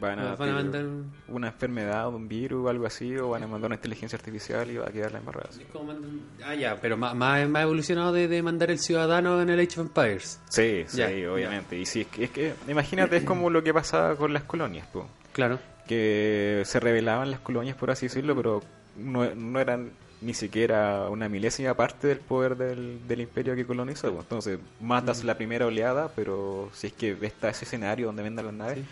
van 0.00 0.18
a, 0.18 0.34
van 0.34 0.54
mandar... 0.54 0.84
una 1.28 1.48
enfermedad, 1.48 2.08
un 2.08 2.26
virus 2.28 2.66
o 2.66 2.68
algo 2.68 2.86
así, 2.86 3.16
o 3.16 3.28
van 3.30 3.42
a 3.42 3.46
mandar 3.46 3.66
una 3.68 3.74
inteligencia 3.76 4.16
artificial 4.16 4.70
y 4.70 4.76
va 4.78 4.86
a 4.86 4.90
quedar 4.90 5.12
la 5.12 5.18
embarrada. 5.18 5.50
es 5.50 5.60
como 5.72 5.92
mandan- 5.92 6.20
Ah, 6.44 6.54
ya, 6.54 6.76
pero 6.80 6.96
más, 6.96 7.14
más, 7.14 7.48
más 7.48 7.62
evolucionado 7.62 8.12
de, 8.12 8.26
de 8.28 8.42
mandar 8.42 8.70
el 8.70 8.78
ciudadano 8.78 9.40
en 9.42 9.50
el 9.50 9.60
Age 9.60 9.80
of 9.80 9.86
Empires. 9.86 10.40
Sí, 10.48 10.84
sí, 10.88 10.96
Ya, 10.98 11.06
obviamente. 11.30 11.78
Y 11.78 11.86
si 11.86 12.00
es 12.02 12.06
que, 12.08 12.24
es 12.24 12.30
que, 12.30 12.54
imagínate, 12.68 13.16
es 13.18 13.24
como 13.24 13.50
lo 13.50 13.62
que 13.62 13.72
pasaba 13.74 14.16
con 14.16 14.32
las 14.32 14.42
colonias, 14.44 14.86
po, 14.88 15.06
Claro. 15.32 15.58
que 15.86 16.62
se 16.64 16.80
rebelaban 16.80 17.30
las 17.30 17.40
colonias, 17.40 17.76
por 17.76 17.90
así 17.90 18.06
decirlo, 18.06 18.34
pero 18.34 18.62
no, 18.96 19.34
no 19.34 19.60
eran 19.60 19.90
ni 20.22 20.34
siquiera 20.34 21.08
una 21.08 21.28
milésima 21.30 21.72
parte 21.74 22.06
del 22.08 22.18
poder 22.18 22.54
del, 22.56 23.00
del 23.08 23.22
imperio 23.22 23.54
que 23.54 23.64
colonizó. 23.64 24.08
Entonces, 24.08 24.58
matas 24.80 25.24
la 25.24 25.36
primera 25.36 25.64
oleada, 25.66 26.10
pero 26.14 26.68
si 26.74 26.88
es 26.88 26.92
que 26.92 27.16
está 27.22 27.48
ese 27.48 27.64
escenario 27.64 28.06
donde 28.06 28.22
vendan 28.22 28.44
las 28.44 28.54
naves, 28.54 28.78
Sí. 28.78 28.84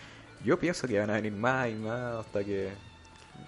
Yo 0.45 0.59
pienso 0.59 0.87
que 0.89 0.99
van 0.99 1.11
a 1.11 1.15
venir 1.15 1.33
más 1.33 1.69
y 1.71 1.75
más 1.75 2.17
hasta 2.27 2.45
que... 2.45 2.69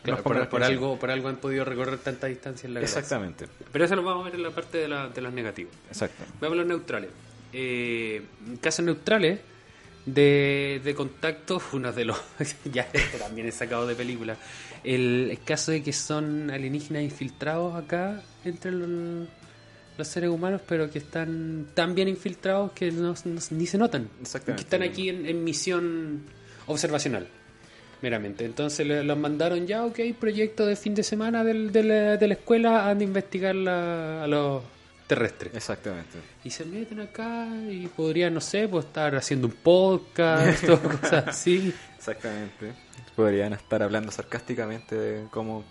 Claro, 0.03 0.23
por, 0.23 0.37
algo, 0.63 0.99
por 0.99 1.11
algo 1.11 1.29
han 1.29 1.37
podido 1.37 1.65
recorrer 1.65 1.99
tanta 1.99 2.27
distancia 2.29 2.67
en 2.67 2.75
la 2.75 2.81
galaxia. 2.81 3.01
Exactamente, 3.01 3.47
Pero 3.73 3.85
eso 3.85 3.97
lo 3.97 4.03
vamos 4.03 4.23
a 4.23 4.25
ver 4.31 4.37
en 4.37 4.43
la 4.45 4.51
parte 4.51 4.79
de, 4.79 4.89
la, 4.89 5.09
de 5.09 5.21
los 5.21 5.33
negativos. 5.33 5.75
exacto. 5.89 6.25
Veamos 6.41 6.57
los 6.59 6.67
neutrales. 6.67 7.11
Eh, 7.53 8.23
casos 8.63 8.85
neutrales 8.85 9.41
de, 10.07 10.81
de 10.83 10.95
contacto, 10.95 11.61
uno 11.73 11.93
de 11.93 12.05
los. 12.07 12.17
ya 12.73 12.89
esto 12.93 13.19
también 13.19 13.49
es 13.49 13.57
sacado 13.57 13.87
de 13.87 13.95
película. 13.95 14.37
El, 14.85 15.29
el 15.33 15.41
caso 15.43 15.73
de 15.73 15.83
que 15.83 15.93
son 15.93 16.51
alienígenas 16.51 17.03
infiltrados 17.03 17.75
acá 17.75 18.23
entre 18.45 18.71
los 18.73 19.29
seres 20.09 20.31
humanos, 20.31 20.63
pero 20.67 20.91
que 20.91 20.99
están 20.99 21.67
tan 21.75 21.95
bien 21.95 22.09
infiltrados 22.09 22.73
que 22.73 22.91
no, 22.91 23.15
no- 23.25 23.41
ni 23.51 23.67
se 23.67 23.77
notan. 23.77 24.09
Exactamente. 24.23 24.63
Que 24.63 24.67
están 24.77 24.83
aquí 24.83 25.09
en, 25.11 25.27
en 25.27 25.45
misión 25.45 26.23
observacional, 26.71 27.29
meramente. 28.03 28.45
Entonces 28.45 28.87
le- 28.87 29.05
los 29.05 29.19
mandaron 29.19 29.67
ya, 29.67 29.85
ok, 29.85 29.99
proyecto 30.19 30.67
de 30.67 30.77
fin 30.77 30.95
de 30.95 31.03
semana 31.03 31.45
del- 31.45 31.71
de, 31.73 31.83
la, 31.85 32.17
de 32.17 32.29
la 32.29 32.35
escuela, 32.35 32.89
han 32.89 32.99
de 32.99 33.05
investigar 33.05 33.55
la- 33.55 34.25
a 34.25 34.27
los 34.27 34.63
terrestres. 35.07 35.53
Exactamente. 35.55 36.19
Y 36.45 36.51
se 36.51 36.65
meten 36.65 37.01
acá 37.01 37.47
y 37.69 37.87
podrían, 37.89 38.33
no 38.35 38.41
sé, 38.41 38.69
pues 38.69 38.87
estar 38.87 39.15
haciendo 39.17 39.49
un 39.49 39.55
podcast 39.55 40.69
o 40.69 40.79
cosas 41.01 41.27
así. 41.29 41.75
Exactamente. 41.97 42.73
Podrían 43.17 43.53
estar 43.53 43.83
hablando 43.83 44.11
sarcásticamente 44.13 44.95
de 44.95 45.25
cómo 45.31 45.65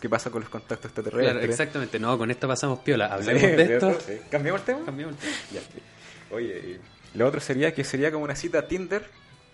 qué 0.00 0.08
pasa 0.08 0.30
con 0.30 0.40
los 0.40 0.48
contactos 0.48 0.86
extraterrestres. 0.86 1.32
Claro, 1.34 1.46
exactamente. 1.46 1.98
No, 2.00 2.16
con 2.18 2.30
esto 2.30 2.48
pasamos 2.48 2.80
piola. 2.80 3.06
Hablemos 3.06 3.42
Sí, 3.42 3.48
de 3.48 3.74
esto. 3.74 3.98
Sí. 4.00 4.14
¿Cambiamos 4.30 4.62
el 4.62 4.66
tema? 4.66 4.84
Cambiamos 4.84 5.14
el 5.14 5.20
tema. 5.20 5.32
Ya. 5.52 6.34
Oye, 6.34 6.78
y 7.14 7.18
lo 7.18 7.28
otro 7.28 7.40
sería 7.40 7.72
que 7.74 7.84
sería 7.84 8.10
como 8.10 8.24
una 8.24 8.34
cita 8.34 8.66
Tinder, 8.66 9.04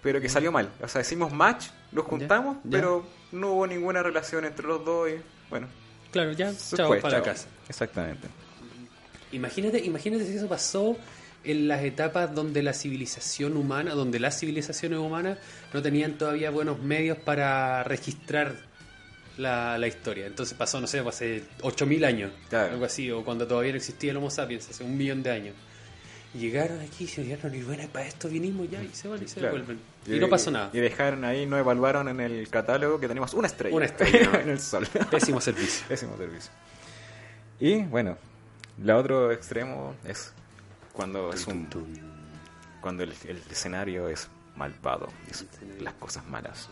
pero 0.02 0.20
que 0.20 0.28
salió 0.28 0.50
mal. 0.52 0.70
O 0.82 0.88
sea, 0.88 1.00
hicimos 1.02 1.32
match, 1.32 1.66
nos 1.92 2.04
juntamos, 2.06 2.56
ya. 2.64 2.70
pero 2.70 3.06
no 3.32 3.52
hubo 3.52 3.66
ninguna 3.66 4.02
relación 4.02 4.44
entre 4.44 4.66
los 4.66 4.84
dos 4.84 5.08
y 5.10 5.14
bueno, 5.50 5.66
Claro, 6.12 6.32
ya, 6.32 6.52
se 6.52 6.76
chao, 6.76 6.88
fue, 6.88 7.00
para 7.00 7.18
la 7.18 7.24
casa. 7.24 7.46
Exactamente. 7.68 8.26
Imagínate, 9.32 9.78
imagínate 9.84 10.24
si 10.26 10.36
eso 10.36 10.48
pasó 10.48 10.96
en 11.44 11.68
las 11.68 11.82
etapas 11.84 12.34
donde 12.34 12.62
la 12.62 12.72
civilización 12.72 13.56
humana, 13.56 13.94
donde 13.94 14.18
las 14.18 14.38
civilizaciones 14.38 14.98
humanas 14.98 15.38
no 15.72 15.80
tenían 15.80 16.18
todavía 16.18 16.50
buenos 16.50 16.80
medios 16.82 17.16
para 17.18 17.84
registrar 17.84 18.54
la, 19.38 19.78
la 19.78 19.86
historia. 19.86 20.26
Entonces 20.26 20.56
pasó, 20.58 20.80
no 20.80 20.86
sé, 20.86 20.98
hace 20.98 21.44
8.000 21.62 22.04
años, 22.04 22.32
Claro. 22.48 22.72
algo 22.72 22.84
así, 22.84 23.10
o 23.10 23.24
cuando 23.24 23.46
todavía 23.46 23.70
no 23.72 23.78
existía 23.78 24.10
el 24.10 24.16
Homo 24.16 24.30
sapiens, 24.30 24.68
hace 24.68 24.82
un 24.84 24.96
millón 24.98 25.22
de 25.22 25.30
años. 25.30 25.54
Llegaron 26.32 26.80
aquí 26.80 27.04
y 27.04 27.06
se 27.08 27.24
dieron, 27.24 27.52
y 27.54 27.62
bueno, 27.62 27.82
para 27.92 28.06
esto 28.06 28.28
vinimos 28.28 28.70
ya, 28.70 28.80
y 28.82 28.88
se 28.90 29.08
van 29.08 29.20
y 29.22 29.26
se 29.26 29.40
Claro. 29.40 29.56
devuelven. 29.56 29.80
Y, 30.06 30.20
no 30.20 30.28
pasó 30.28 30.50
nada. 30.52 30.70
Y 30.72 30.78
dejaron 30.78 31.24
ahí, 31.24 31.44
no 31.44 31.58
evaluaron 31.58 32.08
en 32.08 32.20
el 32.20 32.48
catálogo 32.48 33.00
que 33.00 33.08
tenemos 33.08 33.34
una 33.34 33.48
estrella. 33.48 33.74
Una 33.74 33.86
estrella. 33.86 34.30
en 34.42 34.48
el 34.50 34.60
sol. 34.60 34.86
Pésimo 35.10 35.40
servicio. 35.40 35.86
Pésimo 35.88 36.16
servicio. 36.16 36.52
Y 37.58 37.82
bueno, 37.82 38.16
el 38.80 38.90
otro 38.90 39.32
extremo 39.32 39.94
es 40.04 40.32
cuando 40.92 41.32
es 41.32 41.46
un 41.46 41.68
cuando 42.80 43.02
el, 43.02 43.12
el 43.26 43.42
escenario 43.50 44.08
es 44.08 44.28
malvado, 44.56 45.08
es 45.28 45.44
las 45.80 45.94
cosas 45.94 46.24
malas. 46.26 46.68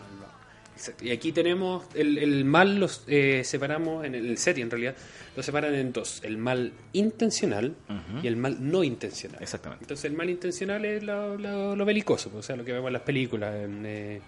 Exacto. 0.78 1.04
Y 1.04 1.10
aquí 1.10 1.32
tenemos 1.32 1.84
el, 1.94 2.18
el 2.18 2.44
mal, 2.44 2.78
los 2.78 3.02
eh, 3.08 3.42
separamos 3.44 4.04
en 4.04 4.14
el 4.14 4.38
SETI 4.38 4.60
en 4.62 4.70
realidad, 4.70 4.94
lo 5.36 5.42
separan 5.42 5.74
en 5.74 5.92
dos: 5.92 6.20
el 6.22 6.38
mal 6.38 6.72
intencional 6.92 7.74
y 8.22 8.26
el 8.28 8.36
mal 8.36 8.56
no 8.60 8.84
intencional. 8.84 9.42
Exactamente. 9.42 9.82
Entonces, 9.84 10.04
el 10.04 10.16
mal 10.16 10.30
intencional 10.30 10.84
es 10.84 11.02
lo, 11.02 11.36
lo- 11.36 11.74
lo 11.74 11.84
belicoso, 11.84 12.30
o 12.34 12.42
sea, 12.42 12.54
lo 12.54 12.64
que 12.64 12.72
vemos 12.72 12.86
en 12.86 12.92
las 12.92 13.02
películas, 13.02 13.54
en 13.56 13.82
eh, 13.84 14.20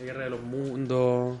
La 0.00 0.04
Guerra 0.06 0.24
de 0.24 0.30
los 0.30 0.42
Mundos, 0.42 1.38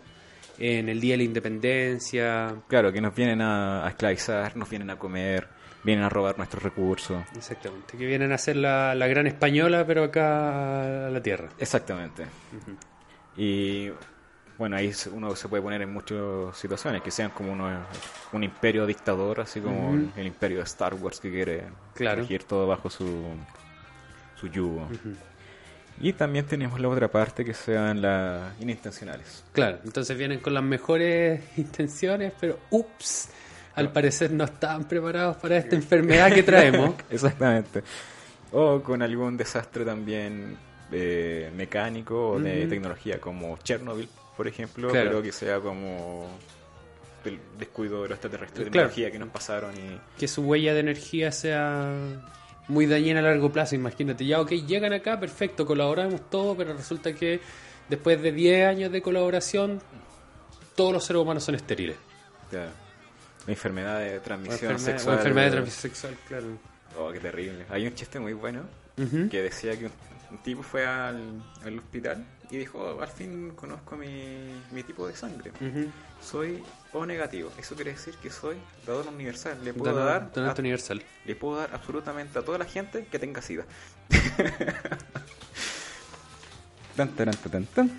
en 0.58 0.88
el 0.88 1.00
Día 1.00 1.14
de 1.14 1.18
la 1.18 1.24
Independencia. 1.24 2.54
Claro, 2.68 2.92
que 2.92 3.00
nos 3.00 3.14
vienen 3.16 3.40
a, 3.42 3.84
a 3.84 3.88
esclavizar, 3.88 4.56
nos 4.56 4.70
vienen 4.70 4.90
a 4.90 4.96
comer, 4.98 5.48
vienen 5.82 6.04
a 6.04 6.08
robar 6.08 6.36
nuestros 6.38 6.62
recursos. 6.62 7.20
Exactamente, 7.36 7.96
que 7.98 8.06
vienen 8.06 8.30
a 8.30 8.38
ser 8.38 8.54
la, 8.56 8.94
la 8.94 9.08
gran 9.08 9.26
española, 9.26 9.84
pero 9.86 10.04
acá 10.04 11.08
a 11.08 11.10
la 11.10 11.20
tierra. 11.20 11.48
Exactamente. 11.58 12.26
Y 13.36 13.88
bueno, 14.62 14.76
ahí 14.76 14.92
uno 15.12 15.34
se 15.34 15.48
puede 15.48 15.60
poner 15.60 15.82
en 15.82 15.92
muchas 15.92 16.56
situaciones, 16.56 17.02
que 17.02 17.10
sean 17.10 17.30
como 17.30 17.52
uno, 17.52 17.68
un 18.32 18.44
imperio 18.44 18.86
dictador, 18.86 19.40
así 19.40 19.60
como 19.60 19.94
el, 19.94 20.12
el 20.16 20.26
imperio 20.28 20.58
de 20.58 20.62
Star 20.62 20.94
Wars 20.94 21.18
que 21.18 21.30
quiere 21.32 21.64
Claro. 21.94 22.22
regir 22.22 22.44
todo 22.44 22.68
bajo 22.68 22.88
su, 22.88 23.24
su 24.36 24.46
yugo. 24.46 24.86
Y 26.00 26.12
también 26.12 26.46
tenemos 26.46 26.78
la 26.78 26.88
otra 26.88 27.08
parte 27.08 27.44
que 27.44 27.54
sean 27.54 28.00
las 28.00 28.52
inintencionales. 28.60 29.42
Claro, 29.52 29.80
entonces 29.84 30.16
vienen 30.16 30.38
con 30.38 30.54
las 30.54 30.62
mejores 30.62 31.40
intenciones, 31.56 32.32
pero 32.40 32.60
ups, 32.70 33.30
al 33.74 33.90
parecer 33.90 34.30
no 34.30 34.44
estaban 34.44 34.84
preparados 34.84 35.38
para 35.38 35.56
esta 35.56 35.74
enfermedad 35.74 36.32
que 36.32 36.44
traemos. 36.44 36.94
Exactamente. 37.10 37.82
O 38.52 38.80
con 38.80 39.02
algún 39.02 39.36
desastre 39.36 39.84
también 39.84 40.56
eh, 40.92 41.50
mecánico 41.56 42.30
o 42.32 42.38
de 42.38 42.66
tecnología, 42.68 43.18
como 43.18 43.56
Chernobyl, 43.58 44.08
por 44.42 44.48
ejemplo, 44.48 44.88
Claro. 44.90 45.10
pero 45.10 45.22
que 45.22 45.30
sea 45.30 45.60
como 45.60 46.26
el 47.24 47.38
descuido 47.56 48.02
de 48.02 48.08
los 48.08 48.16
extraterrestres 48.16 48.64
de 48.64 48.70
Claro. 48.72 48.86
energía 48.88 49.12
que 49.12 49.18
nos 49.20 49.28
pasaron 49.28 49.72
y 49.76 50.00
que 50.18 50.26
su 50.26 50.42
huella 50.42 50.74
de 50.74 50.80
energía 50.80 51.30
sea 51.30 51.92
muy 52.66 52.86
dañina 52.86 53.20
a 53.20 53.22
largo 53.22 53.52
plazo, 53.52 53.76
imagínate. 53.76 54.26
Ya, 54.26 54.40
ok, 54.40 54.50
llegan 54.66 54.92
acá, 54.92 55.20
perfecto, 55.20 55.64
colaboramos 55.64 56.28
todo, 56.28 56.56
pero 56.56 56.74
resulta 56.74 57.12
que 57.12 57.38
después 57.88 58.20
de 58.20 58.32
10 58.32 58.66
años 58.66 58.90
de 58.90 59.00
colaboración, 59.00 59.80
todos 60.74 60.92
los 60.92 61.04
seres 61.04 61.22
humanos 61.22 61.44
son 61.44 61.54
estériles. 61.54 61.96
ya, 62.50 62.66
la 63.46 63.52
enfermedad 63.52 64.00
de 64.00 64.18
transmisión 64.18 64.72
enfermedad, 64.72 64.96
sexual. 64.98 65.16
enfermedad 65.18 65.44
de 65.46 65.50
transmisión 65.52 65.80
sexual, 65.92 66.16
claro. 66.26 66.46
Oh, 66.98 67.12
qué 67.12 67.20
terrible. 67.20 67.64
Hay 67.70 67.86
un 67.86 67.94
chiste 67.94 68.18
muy 68.18 68.32
bueno 68.32 68.62
que 69.30 69.40
decía 69.42 69.78
que 69.78 69.88
un 70.32 70.38
tipo 70.42 70.62
fue 70.62 70.84
al, 70.86 71.42
al 71.64 71.78
hospital 71.78 72.24
y 72.50 72.56
dijo, 72.58 72.78
"Oh, 72.78 73.00
al 73.02 73.08
fin 73.08 73.52
conozco 73.54 73.96
mi, 73.96 74.60
mi 74.72 74.82
tipo 74.82 75.06
de 75.06 75.14
sangre. 75.14 75.52
Soy 76.20 76.62
O 76.94 77.06
negativo. 77.06 77.50
Eso 77.58 77.74
quiere 77.74 77.92
decir 77.92 78.14
que 78.16 78.28
soy 78.30 78.56
dador 78.86 79.06
universal. 79.08 79.58
Le 79.64 79.72
puedo 79.72 79.94
dar 79.94 80.30
donante 80.32 80.60
a- 80.60 80.62
universal. 80.62 81.02
le 81.24 81.34
puedo 81.36 81.56
dar 81.56 81.70
absolutamente 81.72 82.38
a 82.38 82.42
toda 82.44 82.58
la 82.58 82.66
gente 82.66 83.06
que 83.10 83.18
tenga 83.18 83.40
sida. 83.40 83.64
tan, 86.96 87.08
taran, 87.16 87.34
tan, 87.36 87.50
tan, 87.52 87.66
tan. 87.66 87.90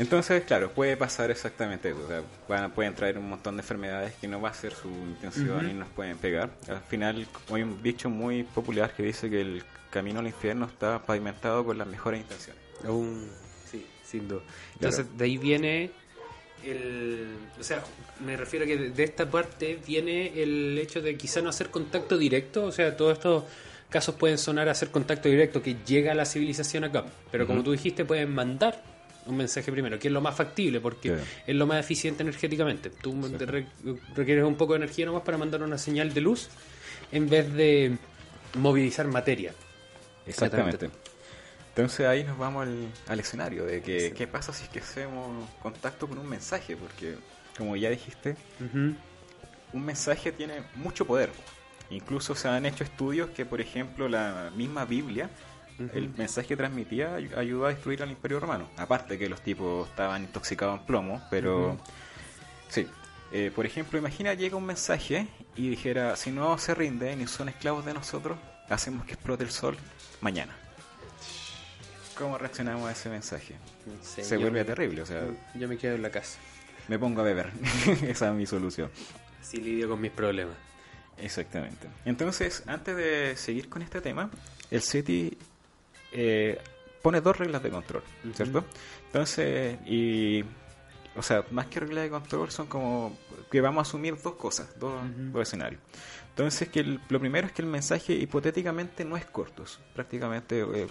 Entonces, 0.00 0.42
claro, 0.44 0.70
puede 0.72 0.96
pasar 0.96 1.30
exactamente 1.30 1.90
eso. 1.90 2.00
O 2.04 2.08
sea, 2.08 2.22
van- 2.48 2.70
pueden 2.72 2.94
traer 2.94 3.18
un 3.18 3.28
montón 3.28 3.56
de 3.56 3.62
enfermedades 3.62 4.14
que 4.20 4.26
no 4.28 4.40
va 4.40 4.48
a 4.50 4.54
ser 4.54 4.72
su 4.72 4.88
intención 4.88 5.68
y 5.70 5.74
nos 5.74 5.88
pueden 5.88 6.16
pegar. 6.18 6.50
Al 6.68 6.80
final, 6.80 7.26
hay 7.52 7.62
un 7.62 7.82
dicho 7.82 8.08
muy 8.10 8.42
popular 8.42 8.92
que 8.94 9.02
dice 9.02 9.28
que 9.30 9.40
el 9.40 9.62
camino 9.90 10.20
al 10.20 10.26
infierno 10.26 10.66
está 10.66 11.00
pavimentado 11.02 11.64
con 11.64 11.76
las 11.78 11.86
mejores 11.86 12.20
intenciones. 12.20 12.62
Aún, 12.84 13.28
sí, 13.70 13.84
sin 14.04 14.26
duda. 14.28 14.40
Entonces, 14.74 15.06
de 15.18 15.24
ahí 15.24 15.36
viene 15.38 15.90
el. 16.64 17.26
O 17.58 17.62
sea, 17.62 17.82
me 18.24 18.36
refiero 18.36 18.64
a 18.64 18.68
que 18.68 18.76
de, 18.76 18.90
de 18.90 19.04
esta 19.04 19.30
parte 19.30 19.78
viene 19.86 20.42
el 20.42 20.78
hecho 20.78 21.00
de 21.02 21.16
quizá 21.16 21.40
no 21.42 21.48
hacer 21.50 21.70
contacto 21.70 22.16
directo. 22.18 22.64
O 22.64 22.72
sea, 22.72 22.96
todos 22.96 23.14
estos 23.14 23.44
casos 23.88 24.14
pueden 24.14 24.38
sonar 24.38 24.68
a 24.68 24.72
hacer 24.72 24.90
contacto 24.90 25.28
directo 25.28 25.62
que 25.62 25.76
llega 25.86 26.12
a 26.12 26.14
la 26.14 26.24
civilización 26.24 26.84
acá. 26.84 27.04
Pero 27.32 27.46
como 27.46 27.62
tú 27.62 27.72
dijiste, 27.72 28.04
pueden 28.04 28.32
mandar 28.32 28.82
un 29.30 29.36
mensaje 29.38 29.70
primero, 29.72 29.98
que 29.98 30.08
es 30.08 30.12
lo 30.12 30.20
más 30.20 30.34
factible 30.36 30.80
porque 30.80 31.16
Sí. 31.16 31.24
es 31.46 31.54
lo 31.56 31.66
más 31.66 31.80
eficiente 31.80 32.22
energéticamente. 32.22 32.90
Tú 32.90 33.18
Sí. 33.26 33.34
te 33.38 33.46
re- 33.46 33.66
requieres 34.14 34.44
un 34.44 34.56
poco 34.56 34.74
de 34.74 34.78
energía 34.78 35.06
nomás 35.06 35.22
para 35.22 35.38
mandar 35.38 35.62
una 35.62 35.78
señal 35.78 36.12
de 36.12 36.20
luz 36.20 36.48
en 37.12 37.28
vez 37.28 37.52
de 37.52 37.96
movilizar 38.58 39.06
materia. 39.06 39.52
Exactamente. 40.26 40.90
Entonces 41.70 42.06
ahí 42.06 42.24
nos 42.24 42.36
vamos 42.36 42.66
al, 42.66 42.88
al 43.08 43.20
escenario 43.20 43.64
de 43.64 43.80
que 43.80 44.12
qué 44.12 44.26
pasa 44.26 44.52
si 44.52 44.64
es 44.64 44.68
que 44.70 44.80
hacemos 44.80 45.48
contacto 45.62 46.06
con 46.08 46.18
un 46.18 46.28
mensaje, 46.28 46.76
porque 46.76 47.14
como 47.56 47.76
ya 47.76 47.90
dijiste, 47.90 48.36
un 49.72 49.84
mensaje 49.84 50.32
tiene 50.32 50.62
mucho 50.76 51.06
poder. 51.06 51.30
Incluso 51.90 52.34
se 52.34 52.48
han 52.48 52.66
hecho 52.66 52.84
estudios 52.84 53.30
que, 53.30 53.44
por 53.44 53.60
ejemplo, 53.60 54.08
la 54.08 54.50
misma 54.54 54.84
Biblia, 54.84 55.28
El 55.94 56.10
mensaje 56.16 56.48
que 56.48 56.56
transmitía 56.56 57.14
ay- 57.16 57.30
ayudó 57.36 57.66
a 57.66 57.68
destruir 57.70 58.02
al 58.02 58.10
Imperio 58.10 58.40
Romano. 58.40 58.68
Aparte 58.76 59.18
que 59.18 59.28
los 59.28 59.40
tipos 59.42 59.88
estaban 59.88 60.22
intoxicados 60.22 60.80
en 60.80 60.86
plomo, 60.86 61.22
pero 61.30 61.78
sí. 62.68 62.86
Eh, 63.32 63.52
por 63.54 63.64
ejemplo, 63.64 63.98
imagina 63.98 64.34
llega 64.34 64.56
un 64.56 64.66
mensaje 64.66 65.28
y 65.56 65.68
dijera, 65.70 66.16
si 66.16 66.30
no 66.32 66.58
se 66.58 66.74
rinden 66.74 67.20
y 67.20 67.26
son 67.26 67.48
esclavos 67.48 67.84
de 67.84 67.94
nosotros, 67.94 68.36
hacemos 68.68 69.04
que 69.06 69.12
explote 69.14 69.44
el 69.44 69.50
sol 69.50 69.76
mañana. 70.20 70.54
¿Cómo 72.18 72.36
reaccionamos 72.38 72.88
a 72.88 72.92
ese 72.92 73.08
mensaje? 73.08 73.54
Se 74.02 74.36
vuelve 74.36 74.60
me- 74.60 74.64
terrible, 74.64 75.02
o 75.02 75.06
sea, 75.06 75.22
Yo 75.54 75.68
me 75.68 75.78
quedo 75.78 75.94
en 75.94 76.02
la 76.02 76.10
casa. 76.10 76.38
me 76.88 76.98
pongo 76.98 77.20
a 77.20 77.24
beber. 77.24 77.50
Esa 78.06 78.28
es 78.28 78.34
mi 78.34 78.46
solución. 78.46 78.90
Así 79.40 79.56
lidio 79.58 79.88
con 79.88 80.00
mis 80.00 80.10
problemas. 80.10 80.54
Exactamente. 81.16 81.86
Entonces, 82.04 82.62
antes 82.66 82.96
de 82.96 83.36
seguir 83.36 83.68
con 83.68 83.82
este 83.82 84.00
tema, 84.00 84.30
el 84.70 84.82
SETI 84.82 85.36
eh, 86.12 86.58
pone 87.02 87.20
dos 87.20 87.36
reglas 87.38 87.62
de 87.62 87.70
control. 87.70 88.02
¿cierto? 88.34 88.64
Entonces, 89.06 89.78
y. 89.86 90.44
O 91.16 91.22
sea, 91.22 91.44
más 91.50 91.66
que 91.66 91.80
reglas 91.80 92.04
de 92.04 92.10
control, 92.10 92.50
son 92.50 92.66
como 92.68 93.16
que 93.50 93.60
vamos 93.60 93.80
a 93.86 93.88
asumir 93.88 94.16
dos 94.22 94.34
cosas, 94.36 94.78
dos, 94.78 94.94
escenarios. 95.42 95.80
Entonces, 96.30 96.68
que 96.68 96.80
el- 96.80 97.00
lo 97.08 97.18
primero 97.18 97.48
es 97.48 97.52
que 97.52 97.62
el 97.62 97.68
mensaje 97.68 98.12
hipotéticamente 98.14 99.04
no 99.04 99.16
es 99.16 99.24
corto, 99.24 99.64
es 99.64 99.80
prácticamente 99.92 100.60
eh, 100.60 100.86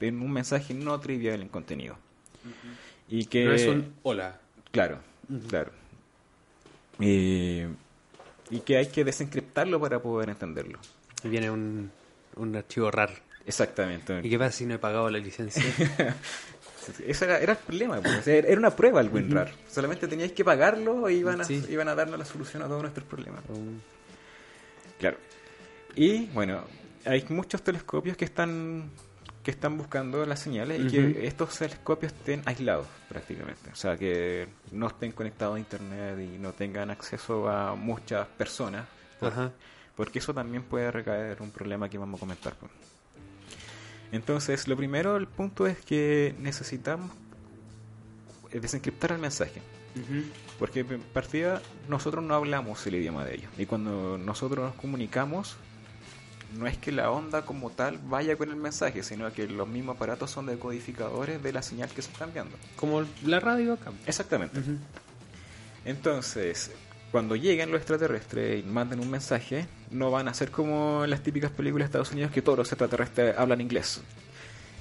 en 0.00 0.20
un 0.20 0.30
mensaje 0.30 0.74
no 0.74 1.00
trivial 1.00 1.40
en 1.40 1.48
contenido. 1.48 1.96
Y 3.08 3.24
que. 3.24 3.44
No 3.46 3.52
es 3.52 3.66
un 3.66 3.94
hola. 4.02 4.38
Claro, 4.70 4.98
claro. 5.48 5.72
Y, 7.00 7.62
y 8.50 8.60
que 8.64 8.76
hay 8.76 8.88
que 8.88 9.04
desencriptarlo 9.04 9.80
para 9.80 10.00
poder 10.00 10.28
entenderlo. 10.28 10.78
Y 11.24 11.28
viene 11.28 11.50
un, 11.50 11.90
un 12.36 12.56
archivo 12.56 12.90
RAR. 12.90 13.10
Exactamente. 13.46 14.20
¿Y 14.22 14.30
qué 14.30 14.38
pasa 14.38 14.52
si 14.52 14.66
no 14.66 14.74
he 14.74 14.78
pagado 14.78 15.10
la 15.10 15.18
licencia? 15.18 15.62
Ese 17.06 17.24
era, 17.24 17.38
era 17.38 17.52
el 17.52 17.58
problema, 17.58 18.00
pues. 18.00 18.18
O 18.18 18.22
sea, 18.22 18.34
era 18.36 18.56
una 18.58 18.74
prueba 18.74 19.00
el 19.00 19.08
WinRAR. 19.08 19.52
Solamente 19.70 20.08
teníais 20.08 20.32
que 20.32 20.44
pagarlo 20.44 21.08
y 21.08 21.14
iban 21.18 21.40
a, 21.40 21.44
Sí. 21.44 21.64
iban 21.68 21.88
a 21.88 21.94
darnos 21.94 22.18
la 22.18 22.24
solución 22.24 22.62
a 22.62 22.66
todos 22.66 22.82
nuestros 22.82 23.06
problemas. 23.06 23.42
Um, 23.48 23.78
Claro. 24.98 25.16
Y 25.96 26.26
bueno, 26.26 26.64
hay 27.04 27.24
muchos 27.28 27.62
telescopios 27.62 28.16
que 28.16 28.24
están 28.24 28.90
que 29.42 29.50
están 29.50 29.76
buscando 29.76 30.24
las 30.24 30.38
señales 30.38 30.80
y 30.80 30.86
que 30.88 31.26
estos 31.26 31.58
telescopios 31.58 32.12
estén 32.12 32.42
aislados 32.44 32.86
prácticamente. 33.08 33.70
O 33.72 33.74
sea, 33.74 33.96
que 33.96 34.46
no 34.70 34.86
estén 34.86 35.10
conectados 35.10 35.56
a 35.56 35.58
internet 35.58 36.16
y 36.20 36.38
no 36.38 36.52
tengan 36.52 36.90
acceso 36.92 37.48
a 37.48 37.74
muchas 37.74 38.26
personas. 38.28 38.86
por-. 39.18 39.50
Porque 39.96 40.20
eso 40.20 40.32
también 40.32 40.62
puede 40.62 40.90
recaer 40.92 41.42
un 41.42 41.50
problema 41.50 41.88
que 41.88 41.98
vamos 41.98 42.18
a 42.18 42.20
comentar. 42.20 42.54
Entonces, 44.12 44.68
lo 44.68 44.76
primero, 44.76 45.16
el 45.16 45.26
punto 45.26 45.66
es 45.66 45.78
que 45.78 46.34
necesitamos 46.38 47.10
eh, 48.52 48.60
desencriptar 48.60 49.12
el 49.12 49.18
mensaje. 49.18 49.62
Porque 50.58 50.80
en 50.80 51.00
partida 51.00 51.60
nosotros 51.88 52.24
no 52.24 52.34
hablamos 52.34 52.86
el 52.86 52.94
idioma 52.94 53.24
de 53.24 53.34
ellos. 53.34 53.50
Y 53.58 53.66
cuando 53.66 54.16
nosotros 54.16 54.64
nos 54.64 54.74
comunicamos, 54.76 55.56
no 56.58 56.66
es 56.66 56.76
que 56.78 56.92
la 56.92 57.10
onda 57.10 57.42
como 57.44 57.70
tal 57.70 57.98
vaya 57.98 58.36
con 58.36 58.50
el 58.50 58.56
mensaje, 58.56 59.02
sino 59.02 59.30
que 59.32 59.48
los 59.48 59.68
mismos 59.68 59.96
aparatos 59.96 60.30
son 60.30 60.46
decodificadores 60.46 61.42
de 61.42 61.52
la 61.52 61.62
señal 61.62 61.90
que 61.90 62.02
se 62.02 62.10
está 62.10 62.24
enviando. 62.24 62.56
Como 62.76 63.04
la 63.24 63.40
radio 63.40 63.74
acá. 63.74 63.92
Exactamente. 64.06 64.60
Entonces, 65.84 66.70
cuando 67.12 67.36
lleguen 67.36 67.70
los 67.70 67.78
extraterrestres 67.78 68.64
y 68.64 68.66
manden 68.66 68.98
un 69.00 69.10
mensaje, 69.10 69.66
no 69.90 70.10
van 70.10 70.26
a 70.28 70.34
ser 70.34 70.50
como 70.50 71.04
en 71.04 71.10
las 71.10 71.22
típicas 71.22 71.50
películas 71.52 71.84
de 71.84 71.90
Estados 71.90 72.10
Unidos 72.12 72.32
que 72.32 72.42
todos 72.42 72.58
los 72.58 72.72
extraterrestres 72.72 73.36
hablan 73.38 73.60
inglés. 73.60 74.02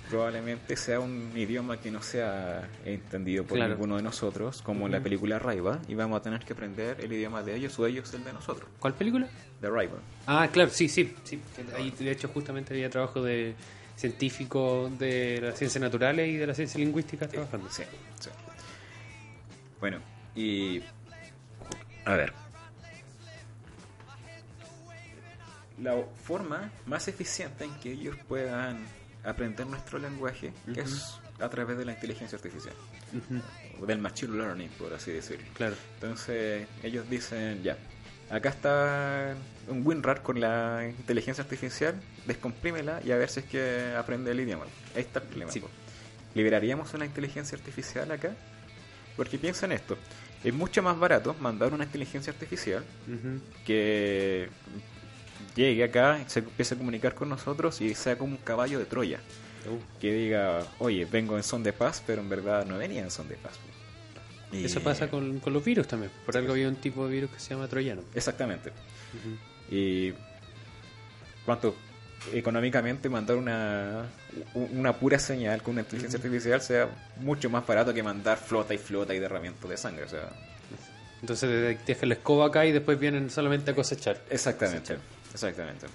Probablemente 0.09 0.75
sea 0.75 0.99
un 0.99 1.31
idioma 1.35 1.77
que 1.79 1.89
no 1.91 2.01
sea 2.01 2.67
entendido 2.83 3.45
por 3.45 3.57
Claro. 3.57 3.73
ninguno 3.75 3.95
de 3.95 4.03
nosotros, 4.03 4.61
como 4.61 4.85
en 4.85 4.91
la 4.91 4.99
película 4.99 5.39
Raiva, 5.39 5.79
y 5.87 5.95
vamos 5.95 6.19
a 6.19 6.21
tener 6.21 6.41
que 6.43 6.51
aprender 6.51 6.97
el 6.99 7.13
idioma 7.13 7.43
de 7.43 7.55
ellos 7.55 7.77
o 7.79 7.85
ellos 7.85 8.13
el 8.13 8.23
de 8.25 8.33
nosotros, 8.33 8.67
¿Cuál 8.79 8.93
película? 8.93 9.27
de 9.61 9.69
Raiva. 9.69 9.99
Ah, 10.27 10.49
claro, 10.51 10.69
sí, 10.69 10.89
sí. 10.89 11.13
sí. 11.23 11.39
Ahí, 11.77 11.91
de 11.91 12.11
hecho, 12.11 12.27
justamente 12.27 12.73
había 12.73 12.89
trabajo 12.89 13.21
de 13.23 13.55
científico 13.95 14.89
de 14.99 15.39
las 15.41 15.57
ciencias 15.57 15.81
naturales 15.81 16.27
y 16.27 16.35
de 16.35 16.47
la 16.47 16.55
ciencia 16.55 16.77
lingüística 16.79 17.27
trabajando. 17.29 17.69
Sí, 17.69 17.83
sí. 18.19 18.29
Bueno, 19.79 19.99
y. 20.35 20.81
A 22.05 22.15
ver. 22.15 22.33
La 25.81 25.95
forma 26.23 26.71
más 26.85 27.07
eficiente 27.07 27.63
en 27.63 27.73
que 27.79 27.91
ellos 27.91 28.15
puedan 28.27 28.85
aprender 29.23 29.65
nuestro 29.65 29.97
lenguaje 29.97 30.53
es 30.75 31.19
a 31.39 31.49
través 31.49 31.77
de 31.77 31.85
la 31.85 31.93
inteligencia 31.93 32.35
artificial, 32.35 32.75
del 33.85 33.97
machine 33.99 34.35
learning, 34.35 34.69
por 34.77 34.93
así 34.93 35.11
decirlo. 35.11 35.45
Claro. 35.55 35.75
Entonces, 35.95 36.67
ellos 36.83 37.09
dicen, 37.09 37.63
ya, 37.63 37.77
acá 38.29 38.49
está 38.49 39.35
un 39.67 39.85
WinRAR 39.85 40.21
con 40.21 40.39
la 40.39 40.85
inteligencia 40.87 41.43
artificial, 41.43 41.99
descomprímela 42.27 43.01
y 43.03 43.11
a 43.11 43.17
ver 43.17 43.29
si 43.29 43.39
es 43.39 43.45
que 43.47 43.95
aprende 43.97 44.31
el 44.31 44.39
idioma. 44.39 44.65
Ahí 44.95 45.01
está 45.01 45.19
el 45.19 45.25
problema. 45.25 45.51
Sí. 45.51 45.63
¿Liberaríamos 46.35 46.93
una 46.93 47.05
inteligencia 47.05 47.57
artificial 47.57 48.11
acá? 48.11 48.35
Porque 49.17 49.37
piensa 49.37 49.65
en 49.65 49.73
esto, 49.73 49.97
es 50.43 50.53
mucho 50.53 50.81
más 50.81 50.97
barato 50.99 51.35
mandar 51.39 51.73
una 51.73 51.83
inteligencia 51.83 52.31
artificial 52.33 52.83
que 53.65 54.49
llegue 55.55 55.83
acá, 55.83 56.19
se 56.27 56.39
empiece 56.39 56.75
a 56.75 56.77
comunicar 56.77 57.13
con 57.13 57.29
nosotros 57.29 57.79
y 57.81 57.93
sea 57.95 58.17
como 58.17 58.33
un 58.35 58.41
caballo 58.41 58.79
de 58.79 58.85
Troya. 58.85 59.19
Uh, 59.69 59.99
Que 59.99 60.11
diga, 60.13 60.65
oye, 60.79 61.05
vengo 61.05 61.37
en 61.37 61.43
son 61.43 61.61
de 61.63 61.73
paz, 61.73 62.01
pero 62.05 62.21
en 62.21 62.29
verdad 62.29 62.65
no 62.65 62.77
venía 62.77 63.01
en 63.03 63.11
son 63.11 63.27
de 63.27 63.35
paz. 63.35 63.53
Y- 64.51 64.65
Eso 64.65 64.81
pasa 64.81 65.09
con, 65.09 65.39
con 65.39 65.53
los 65.53 65.63
virus 65.63 65.87
también. 65.87 66.11
Por 66.25 66.35
algo 66.35 66.53
había 66.53 66.67
un 66.67 66.75
tipo 66.75 67.05
de 67.07 67.13
virus 67.13 67.29
que 67.31 67.39
se 67.39 67.53
llama 67.53 67.67
troyano. 67.67 68.01
Exactamente. 68.15 68.71
Y 69.69 70.13
cuanto 71.45 71.75
económicamente 72.33 73.09
mandar 73.09 73.37
una, 73.37 74.05
una 74.53 74.93
pura 74.93 75.19
señal 75.19 75.61
con 75.61 75.73
una 75.73 75.81
inteligencia 75.81 76.17
artificial 76.17 76.61
sea 76.61 76.89
mucho 77.17 77.49
más 77.49 77.65
barato 77.65 77.93
que 77.93 78.03
mandar 78.03 78.37
flota 78.37 78.73
y 78.73 78.77
flota 78.77 79.13
y 79.13 79.19
derramiento 79.19 79.67
de 79.67 79.77
sangre. 79.77 80.03
O 80.03 80.09
sea, 80.09 80.29
Entonces 81.21 81.77
te 81.79 81.93
dejan 81.93 82.09
la 82.09 82.15
escoba 82.15 82.47
acá 82.47 82.65
y 82.65 82.71
después 82.71 82.99
vienen 82.99 83.29
solamente 83.29 83.71
a 83.71 83.75
cosechar. 83.75 84.21
exactamente. 84.29 84.97
Exactamente. 85.33 85.87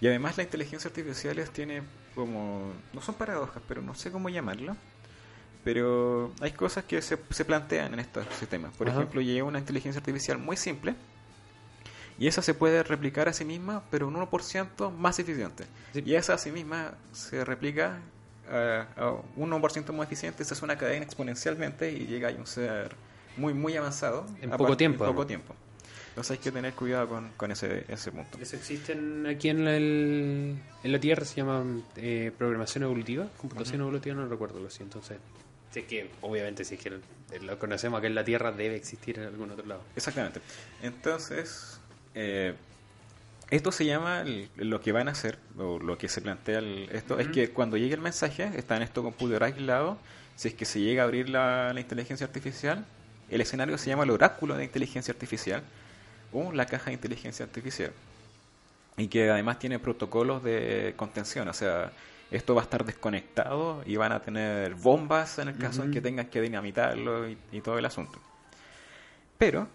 Y 0.00 0.08
además 0.08 0.36
la 0.36 0.42
inteligencia 0.42 0.88
artificial 0.88 1.36
tiene 1.52 1.82
como... 2.14 2.72
No 2.92 3.00
son 3.00 3.14
paradojas, 3.14 3.62
pero 3.68 3.82
no 3.82 3.94
sé 3.94 4.10
cómo 4.10 4.28
llamarlo. 4.30 4.76
Pero 5.62 6.32
hay 6.40 6.50
cosas 6.52 6.84
que 6.84 7.00
se, 7.02 7.16
se 7.30 7.44
plantean 7.44 7.94
en 7.94 8.00
estos 8.00 8.26
sistemas. 8.38 8.74
Por 8.76 8.88
Ajá. 8.88 8.98
ejemplo, 8.98 9.20
llega 9.20 9.44
una 9.44 9.60
inteligencia 9.60 10.00
artificial 10.00 10.38
muy 10.38 10.56
simple 10.56 10.94
y 12.22 12.28
esa 12.28 12.40
se 12.42 12.54
puede 12.54 12.82
replicar 12.84 13.28
a 13.28 13.32
sí 13.32 13.44
misma, 13.44 13.82
pero 13.90 14.06
un 14.06 14.14
1% 14.14 14.90
más 14.92 15.18
eficiente. 15.18 15.64
Sí. 15.92 16.02
Y 16.06 16.14
esa 16.14 16.34
a 16.34 16.38
sí 16.38 16.52
misma 16.52 16.94
se 17.12 17.44
replica 17.44 17.98
a, 18.50 18.86
a 18.96 19.10
un 19.36 19.50
1% 19.50 19.92
más 19.92 20.06
eficiente, 20.06 20.44
se 20.44 20.54
hace 20.54 20.64
una 20.64 20.78
cadena 20.78 21.04
exponencialmente 21.04 21.90
y 21.90 22.06
llega 22.06 22.28
a 22.28 22.32
un 22.32 22.46
ser 22.46 22.94
muy, 23.36 23.54
muy 23.54 23.76
avanzado. 23.76 24.24
En 24.40 24.52
a 24.52 24.56
poco 24.56 24.76
tiempo, 24.76 25.04
En 25.04 25.10
poco 25.10 25.26
tiempo. 25.26 25.54
Entonces 26.10 26.32
hay 26.32 26.38
que 26.38 26.52
tener 26.52 26.74
cuidado 26.74 27.08
con, 27.08 27.30
con 27.38 27.50
ese, 27.50 27.86
ese 27.88 28.12
punto. 28.12 28.38
Eso 28.40 28.54
existen 28.54 29.26
aquí 29.26 29.48
en 29.48 29.64
la, 29.64 29.74
el- 29.76 30.58
en 30.84 30.92
la 30.92 31.00
Tierra, 31.00 31.24
se 31.24 31.36
llama 31.36 31.64
eh, 31.96 32.30
programación 32.36 32.84
evolutiva, 32.84 33.28
computación 33.38 33.80
evolutiva, 33.80 34.14
no 34.14 34.28
recuerdo 34.28 34.60
lo 34.60 34.68
siento. 34.70 34.98
Entonces, 34.98 35.18
si 35.72 35.80
es 35.80 35.86
que, 35.86 36.10
obviamente, 36.20 36.64
si 36.66 36.74
es 36.74 36.80
que 36.82 37.00
lo 37.40 37.58
conocemos 37.58 37.96
acá 37.98 38.06
en 38.08 38.14
la 38.14 38.24
Tierra, 38.24 38.52
debe 38.52 38.76
existir 38.76 39.18
en 39.18 39.24
algún 39.24 39.50
otro 39.52 39.64
lado. 39.64 39.82
Exactamente. 39.96 40.40
Entonces, 40.82 41.80
eh, 42.14 42.54
esto 43.50 43.70
se 43.72 43.84
llama 43.84 44.22
el- 44.22 44.48
lo 44.56 44.80
que 44.80 44.92
van 44.92 45.08
a 45.08 45.12
hacer, 45.12 45.38
o 45.58 45.78
lo 45.78 45.98
que 45.98 46.08
se 46.08 46.20
plantea 46.20 46.58
el- 46.60 46.88
esto, 46.92 47.18
es 47.18 47.28
que 47.28 47.50
cuando 47.50 47.76
llegue 47.76 47.94
el 47.94 48.00
mensaje, 48.00 48.50
está 48.56 48.76
en 48.76 48.82
esto 48.82 49.02
computador 49.02 49.44
aislado, 49.44 49.98
si 50.36 50.48
es 50.48 50.54
que 50.54 50.64
se 50.64 50.80
llega 50.80 51.02
a 51.02 51.04
abrir 51.04 51.28
la, 51.28 51.72
la 51.74 51.80
inteligencia 51.80 52.26
artificial, 52.26 52.86
el 53.30 53.40
escenario 53.40 53.76
se 53.78 53.90
llama 53.90 54.04
el 54.04 54.10
oráculo 54.10 54.56
de 54.56 54.64
inteligencia 54.64 55.12
artificial 55.12 55.62
o 56.32 56.52
la 56.52 56.66
caja 56.66 56.86
de 56.86 56.92
inteligencia 56.94 57.44
artificial. 57.44 57.92
Y 58.96 59.08
que 59.08 59.30
además 59.30 59.58
tiene 59.58 59.78
protocolos 59.78 60.42
de 60.42 60.94
contención, 60.96 61.48
o 61.48 61.52
sea, 61.54 61.92
esto 62.30 62.54
va 62.54 62.62
a 62.62 62.64
estar 62.64 62.84
desconectado 62.84 63.82
y 63.86 63.96
van 63.96 64.12
a 64.12 64.20
tener 64.20 64.74
bombas 64.74 65.38
en 65.38 65.48
el 65.48 65.58
caso 65.58 65.82
en 65.82 65.88
Ujú. 65.88 65.94
que 65.94 66.00
tengan 66.00 66.26
que 66.26 66.40
dinamitarlo 66.40 67.28
y, 67.28 67.36
y 67.52 67.60
todo 67.60 67.78
el 67.78 67.84
asunto. 67.84 68.18
Pero 69.38 69.68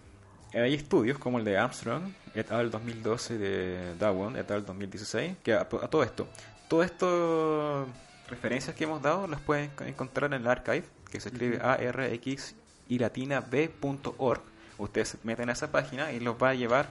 hay 0.53 0.73
estudios 0.73 1.17
como 1.17 1.39
el 1.39 1.45
de 1.45 1.57
Armstrong 1.57 2.03
et 2.35 2.51
al 2.51 2.69
2012 2.71 3.37
de 3.37 3.95
Darwin 3.99 4.35
et 4.35 4.49
al 4.51 4.65
2016 4.65 5.37
que 5.43 5.53
a, 5.53 5.61
a 5.61 5.65
todo 5.65 6.03
esto, 6.03 6.27
todas 6.67 6.89
estas 6.91 7.87
referencias 8.29 8.75
que 8.75 8.83
hemos 8.83 9.01
dado 9.01 9.27
las 9.27 9.39
pueden 9.41 9.71
encontrar 9.85 10.33
en 10.33 10.41
el 10.41 10.47
archive 10.47 10.83
que 11.11 11.19
se 11.19 11.29
escribe 11.29 11.59
arx 11.61 12.55
y 12.89 12.99
latina 12.99 13.41
b.org. 13.41 14.41
Ustedes 14.77 15.09
se 15.09 15.17
meten 15.23 15.49
a 15.49 15.53
esa 15.53 15.71
página 15.71 16.11
y 16.11 16.19
los 16.19 16.35
va 16.41 16.49
a 16.49 16.53
llevar 16.53 16.87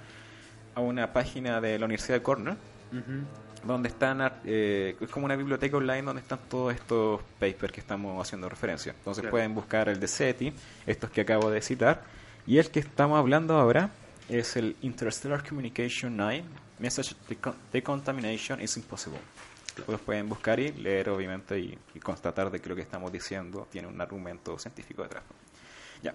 a 0.74 0.80
una 0.80 1.12
página 1.12 1.61
de 1.61 1.78
la 1.78 1.84
Universidad 1.86 2.16
de 2.18 2.22
Cornell 2.22 2.57
donde 3.64 3.88
están, 3.88 4.32
eh, 4.44 4.96
es 5.00 5.09
como 5.11 5.26
una 5.26 5.34
biblioteca 5.36 5.76
online 5.76 6.02
donde 6.02 6.22
están 6.22 6.38
todos 6.48 6.72
estos 6.74 7.20
papers 7.40 7.72
que 7.72 7.80
estamos 7.80 8.24
haciendo 8.24 8.48
referencia. 8.48 8.92
Entonces 8.96 9.22
Claro. 9.22 9.30
pueden 9.32 9.54
buscar 9.54 9.88
el 9.88 9.98
de 9.98 10.07
SETI, 10.09 10.52
estos 10.86 11.11
que 11.11 11.22
acabo 11.22 11.50
de 11.50 11.61
citar, 11.61 12.02
y 12.47 12.59
el 12.59 12.70
que 12.70 12.80
estamos 12.80 13.18
hablando 13.18 13.57
ahora 13.59 13.90
es 14.28 14.57
el 14.57 14.76
Interstellar 14.82 15.47
Communication 15.47 16.16
9, 16.16 16.44
Message 16.78 17.14
Decon- 17.28 17.55
Decontamination 17.72 18.61
is 18.61 18.76
Impossible. 18.76 19.18
Los 19.88 20.01
pueden 20.01 20.28
buscar 20.28 20.59
y 20.59 20.72
leer, 20.72 21.11
obviamente, 21.11 21.59
y, 21.59 21.78
y 21.94 22.01
constatar 22.01 22.51
de 22.51 22.61
que 22.61 22.68
lo 22.68 22.74
que 22.74 22.82
estamos 22.82 23.12
diciendo 23.12 23.68
tiene 23.70 23.86
un 23.88 24.01
argumento 24.01 24.59
científico 24.59 25.03
detrás. 25.03 25.22
Ya. 26.03 26.14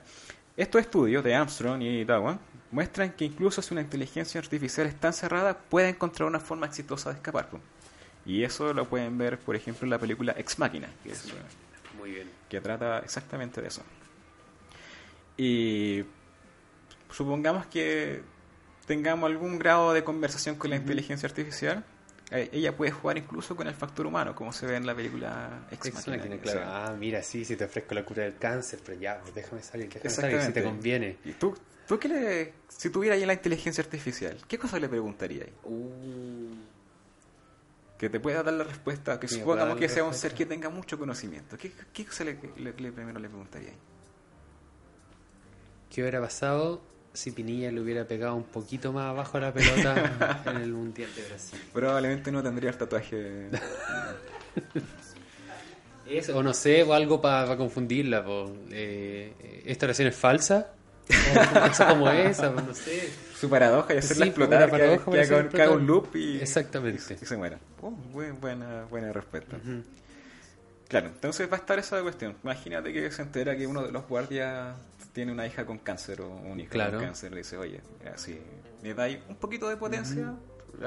Estos 0.57 0.81
estudios 0.81 1.23
de 1.23 1.35
Armstrong 1.35 1.81
y 1.81 2.03
Darwin 2.03 2.37
muestran 2.71 3.11
que 3.13 3.25
incluso 3.25 3.61
si 3.61 3.73
una 3.73 3.81
inteligencia 3.81 4.39
artificial 4.41 4.87
está 4.87 5.07
encerrada, 5.07 5.57
puede 5.57 5.89
encontrar 5.89 6.27
una 6.27 6.39
forma 6.39 6.65
exitosa 6.65 7.09
de 7.11 7.17
escapar. 7.17 7.49
Y 8.25 8.43
eso 8.43 8.73
lo 8.73 8.85
pueden 8.85 9.17
ver, 9.17 9.37
por 9.39 9.55
ejemplo, 9.55 9.85
en 9.85 9.91
la 9.91 9.99
película 9.99 10.33
Ex 10.37 10.57
Machina, 10.59 10.89
que, 11.03 11.11
es, 11.11 11.25
Muy 11.97 12.11
bien. 12.11 12.29
que 12.49 12.59
trata 12.61 12.99
exactamente 12.99 13.61
de 13.61 13.67
eso. 13.67 13.81
Y 15.37 16.03
supongamos 17.11 17.65
que 17.67 18.21
tengamos 18.85 19.29
algún 19.29 19.59
grado 19.59 19.93
de 19.93 20.03
conversación 20.03 20.55
con 20.55 20.69
la 20.69 20.75
inteligencia 20.77 21.27
artificial, 21.27 21.83
eh, 22.31 22.49
ella 22.53 22.75
puede 22.75 22.91
jugar 22.91 23.17
incluso 23.17 23.55
con 23.55 23.67
el 23.67 23.73
factor 23.75 24.05
humano, 24.05 24.33
como 24.35 24.51
se 24.53 24.65
ve 24.65 24.75
en 24.77 24.85
la 24.85 24.95
película 24.95 25.67
Ex 25.71 25.85
Ex 25.87 25.95
Machina, 25.95 26.37
claro. 26.39 26.61
Ah, 26.65 26.95
mira, 26.97 27.21
sí, 27.23 27.43
si 27.45 27.55
te 27.55 27.65
ofrezco 27.65 27.93
la 27.93 28.05
cura 28.05 28.23
del 28.23 28.37
cáncer, 28.37 28.79
pero 28.85 28.99
ya, 28.99 29.19
pues 29.21 29.35
déjame 29.35 29.61
salir, 29.63 29.89
déjame 29.89 30.09
salir, 30.09 30.41
si 30.41 30.51
te 30.53 30.63
conviene. 30.63 31.17
¿Y 31.25 31.33
tú, 31.33 31.57
tú 31.87 31.99
qué 31.99 32.07
le, 32.07 32.53
si 32.69 32.89
tuviera 32.89 33.15
ahí 33.15 33.25
la 33.25 33.33
inteligencia 33.33 33.83
artificial, 33.83 34.37
qué 34.47 34.57
cosa 34.57 34.79
le 34.79 34.87
preguntarías? 34.87 35.47
Uh, 35.65 36.55
Que 37.97 38.09
te 38.09 38.19
pueda 38.19 38.41
dar 38.43 38.53
la 38.53 38.63
respuesta, 38.63 39.19
que 39.19 39.27
supongamos 39.27 39.75
que 39.77 39.89
sea 39.89 40.03
un 40.05 40.13
ser 40.13 40.33
que 40.33 40.45
tenga 40.45 40.69
mucho 40.69 40.97
conocimiento. 40.97 41.57
¿Qué, 41.57 41.71
qué 41.93 42.05
cosa 42.05 42.23
le, 42.23 42.37
le- 42.57 42.73
le- 42.73 42.91
primero 42.93 43.19
le 43.19 43.27
preguntaría 43.29 43.69
ahí? 43.69 43.77
¿Qué 45.89 46.01
hubiera 46.01 46.21
pasado 46.21 46.81
si 47.13 47.31
Pinilla 47.31 47.71
le 47.71 47.81
hubiera 47.81 48.05
pegado 48.05 48.35
un 48.35 48.43
poquito 48.43 48.91
más 48.93 49.05
abajo 49.09 49.37
a 49.37 49.41
la 49.41 49.53
pelota 49.53 50.41
en 50.45 50.57
el 50.57 50.71
Mundial 50.73 51.09
de 51.15 51.23
Brasil? 51.23 51.59
Probablemente 51.73 52.31
no 52.31 52.41
tendría 52.43 52.69
el 52.71 52.77
tatuaje. 52.77 53.49
Es, 56.07 56.27
o 56.29 56.43
no 56.43 56.53
sé, 56.53 56.83
o 56.83 56.93
algo 56.93 57.21
para 57.21 57.55
confundirla. 57.55 58.23
po. 58.25 58.53
Eh, 58.69 59.63
¿Esta 59.65 59.85
oración 59.85 60.09
es 60.09 60.15
falsa? 60.15 60.73
O 61.09 61.87
como 61.87 62.09
esa, 62.09 62.49
no 62.51 62.73
sé. 62.73 63.09
Su 63.39 63.49
paradoja 63.49 63.93
y 63.93 63.97
hacerla 63.97 64.25
Sí, 64.25 64.29
explotar, 64.29 64.69
paradoja 64.69 65.05
que, 65.11 65.49
que 65.49 65.61
haga, 65.61 65.71
un 65.71 65.87
loop 65.87 66.15
y, 66.15 66.37
Exactamente. 66.41 67.17
y, 67.21 67.25
se 67.25 67.37
muera. 67.37 67.59
Oh, 67.81 67.91
buen- 67.91 68.39
buena, 68.41 68.83
buena 68.89 69.13
respuesta. 69.13 69.57
Claro, 70.91 71.07
entonces 71.07 71.49
va 71.49 71.55
a 71.55 71.59
estar 71.59 71.79
esa 71.79 72.01
cuestión. 72.01 72.35
Imagínate 72.43 72.91
que 72.91 73.09
se 73.11 73.21
entera 73.21 73.55
que 73.55 73.65
uno 73.65 73.81
de 73.81 73.93
los 73.93 74.05
guardias 74.07 74.75
tiene 75.13 75.31
una 75.31 75.47
hija 75.47 75.65
con 75.65 75.77
cáncer 75.77 76.19
o 76.21 76.27
un 76.29 76.59
hijo 76.59 76.69
Claro. 76.71 76.97
con 76.97 77.05
cáncer. 77.07 77.31
Le 77.31 77.37
dice, 77.37 77.57
oye, 77.57 77.79
así, 78.13 78.37
me 78.83 78.93
dais 78.93 79.19
un 79.29 79.37
poquito 79.37 79.69
de 79.69 79.77
potencia, 79.77 80.33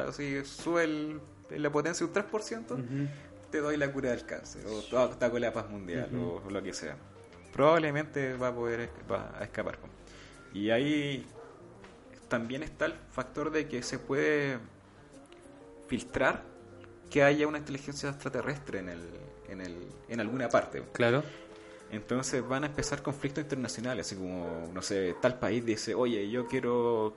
así 0.07 0.45
sube 0.45 0.85
el- 0.85 1.21
la 1.51 1.71
potencia 1.73 2.05
un 2.07 2.13
3%, 2.13 2.77
te 3.51 3.59
doy 3.61 3.77
la 3.79 3.91
cura 3.91 4.11
del 4.11 4.27
cáncer, 4.27 4.67
o 4.67 4.83
te 5.09 5.25
hago 5.25 5.39
la 5.39 5.53
paz 5.55 5.71
mundial, 5.71 6.11
o, 6.17 6.43
o 6.47 6.51
lo 6.51 6.63
que 6.63 6.75
sea. 6.75 6.97
Probablemente 7.53 8.35
va 8.37 8.49
a 8.49 8.55
poder 8.55 8.91
va 9.11 9.33
a 9.39 9.45
escapar. 9.45 9.79
Y 10.53 10.69
ahí 10.71 11.25
también 12.29 12.63
está 12.63 12.85
el 12.87 12.95
factor 13.11 13.51
de 13.51 13.69
que 13.69 13.83
se 13.83 13.99
puede 13.99 14.59
filtrar 15.87 16.43
que 17.11 17.23
haya 17.23 17.47
una 17.47 17.59
inteligencia 17.59 18.09
extraterrestre 18.11 18.81
en 18.81 18.89
el, 18.89 19.01
en 19.49 19.61
el, 19.61 19.77
en 20.09 20.21
alguna 20.21 20.49
parte. 20.49 20.83
Claro. 20.93 21.23
Entonces 21.91 22.47
van 22.47 22.65
a 22.65 22.67
empezar 22.67 23.03
conflictos 23.03 23.43
internacionales, 23.45 24.07
así 24.07 24.17
como, 24.17 24.69
no 24.73 24.83
sé, 24.83 25.15
tal 25.21 25.39
país 25.39 25.65
dice, 25.65 25.95
oye, 25.95 26.29
yo 26.31 26.47
quiero 26.49 27.15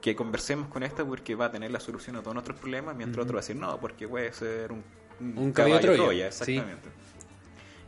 que 0.00 0.16
conversemos 0.16 0.68
con 0.68 0.82
esta 0.82 1.04
porque 1.04 1.34
va 1.34 1.46
a 1.46 1.50
tener 1.52 1.70
la 1.70 1.80
solución 1.80 2.16
a 2.16 2.20
todos 2.20 2.34
nuestros 2.34 2.58
problemas, 2.58 2.96
mientras 2.96 3.24
otro 3.24 3.34
va 3.34 3.40
a 3.40 3.42
decir, 3.42 3.56
no, 3.56 3.78
porque 3.78 4.08
puede 4.08 4.32
ser 4.32 4.72
un, 4.72 4.82
Un 5.36 5.52
caballo 5.52 5.80
Troya, 5.80 6.26
exactamente. 6.28 6.88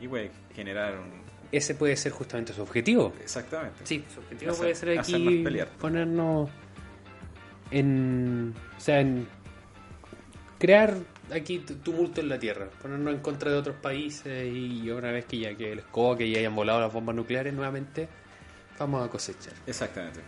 Y 0.00 0.06
puede 0.08 0.30
generar 0.54 0.98
un... 0.98 1.22
Ese 1.50 1.74
puede 1.74 1.96
ser 1.96 2.12
justamente 2.12 2.52
su 2.52 2.62
objetivo. 2.62 3.12
Exactamente. 3.20 3.80
Sí, 3.84 4.04
su 4.12 4.20
objetivo 4.20 4.52
Hacer- 4.52 4.58
puede 4.62 4.74
ser 4.74 4.98
aquí 4.98 5.42
pelear. 5.42 5.68
ponernos 5.78 6.50
en. 7.70 8.54
O 8.76 8.80
sea, 8.80 9.00
en. 9.00 9.26
Crear 10.58 10.94
aquí 11.32 11.60
tu- 11.60 11.76
tumulto 11.76 12.20
en 12.20 12.28
la 12.28 12.38
Tierra, 12.38 12.68
ponernos 12.82 13.14
en 13.14 13.20
contra 13.20 13.50
de 13.50 13.56
otros 13.56 13.76
países 13.76 14.52
y 14.52 14.90
una 14.90 15.10
vez 15.12 15.24
que 15.26 15.38
ya 15.38 15.54
que 15.54 15.76
les 15.76 15.84
coque 15.86 16.26
y 16.26 16.36
hayan 16.36 16.54
volado 16.54 16.80
las 16.80 16.92
bombas 16.92 17.14
nucleares 17.16 17.52
nuevamente, 17.54 18.08
vamos 18.78 19.06
a 19.06 19.10
cosechar. 19.10 19.52
Exactamente. 19.66 20.20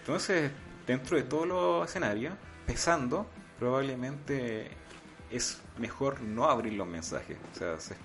Entonces, 0.00 0.50
dentro 0.86 1.16
de 1.16 1.22
todos 1.24 1.46
los 1.46 1.88
escenarios, 1.88 2.34
pesando, 2.66 3.26
probablemente 3.58 4.68
es 5.30 5.60
mejor 5.78 6.20
no 6.22 6.44
abrir 6.48 6.72
los 6.74 6.86
mensajes. 6.86 7.36
O 7.52 7.58
sea, 7.58 7.78
se- 7.78 7.96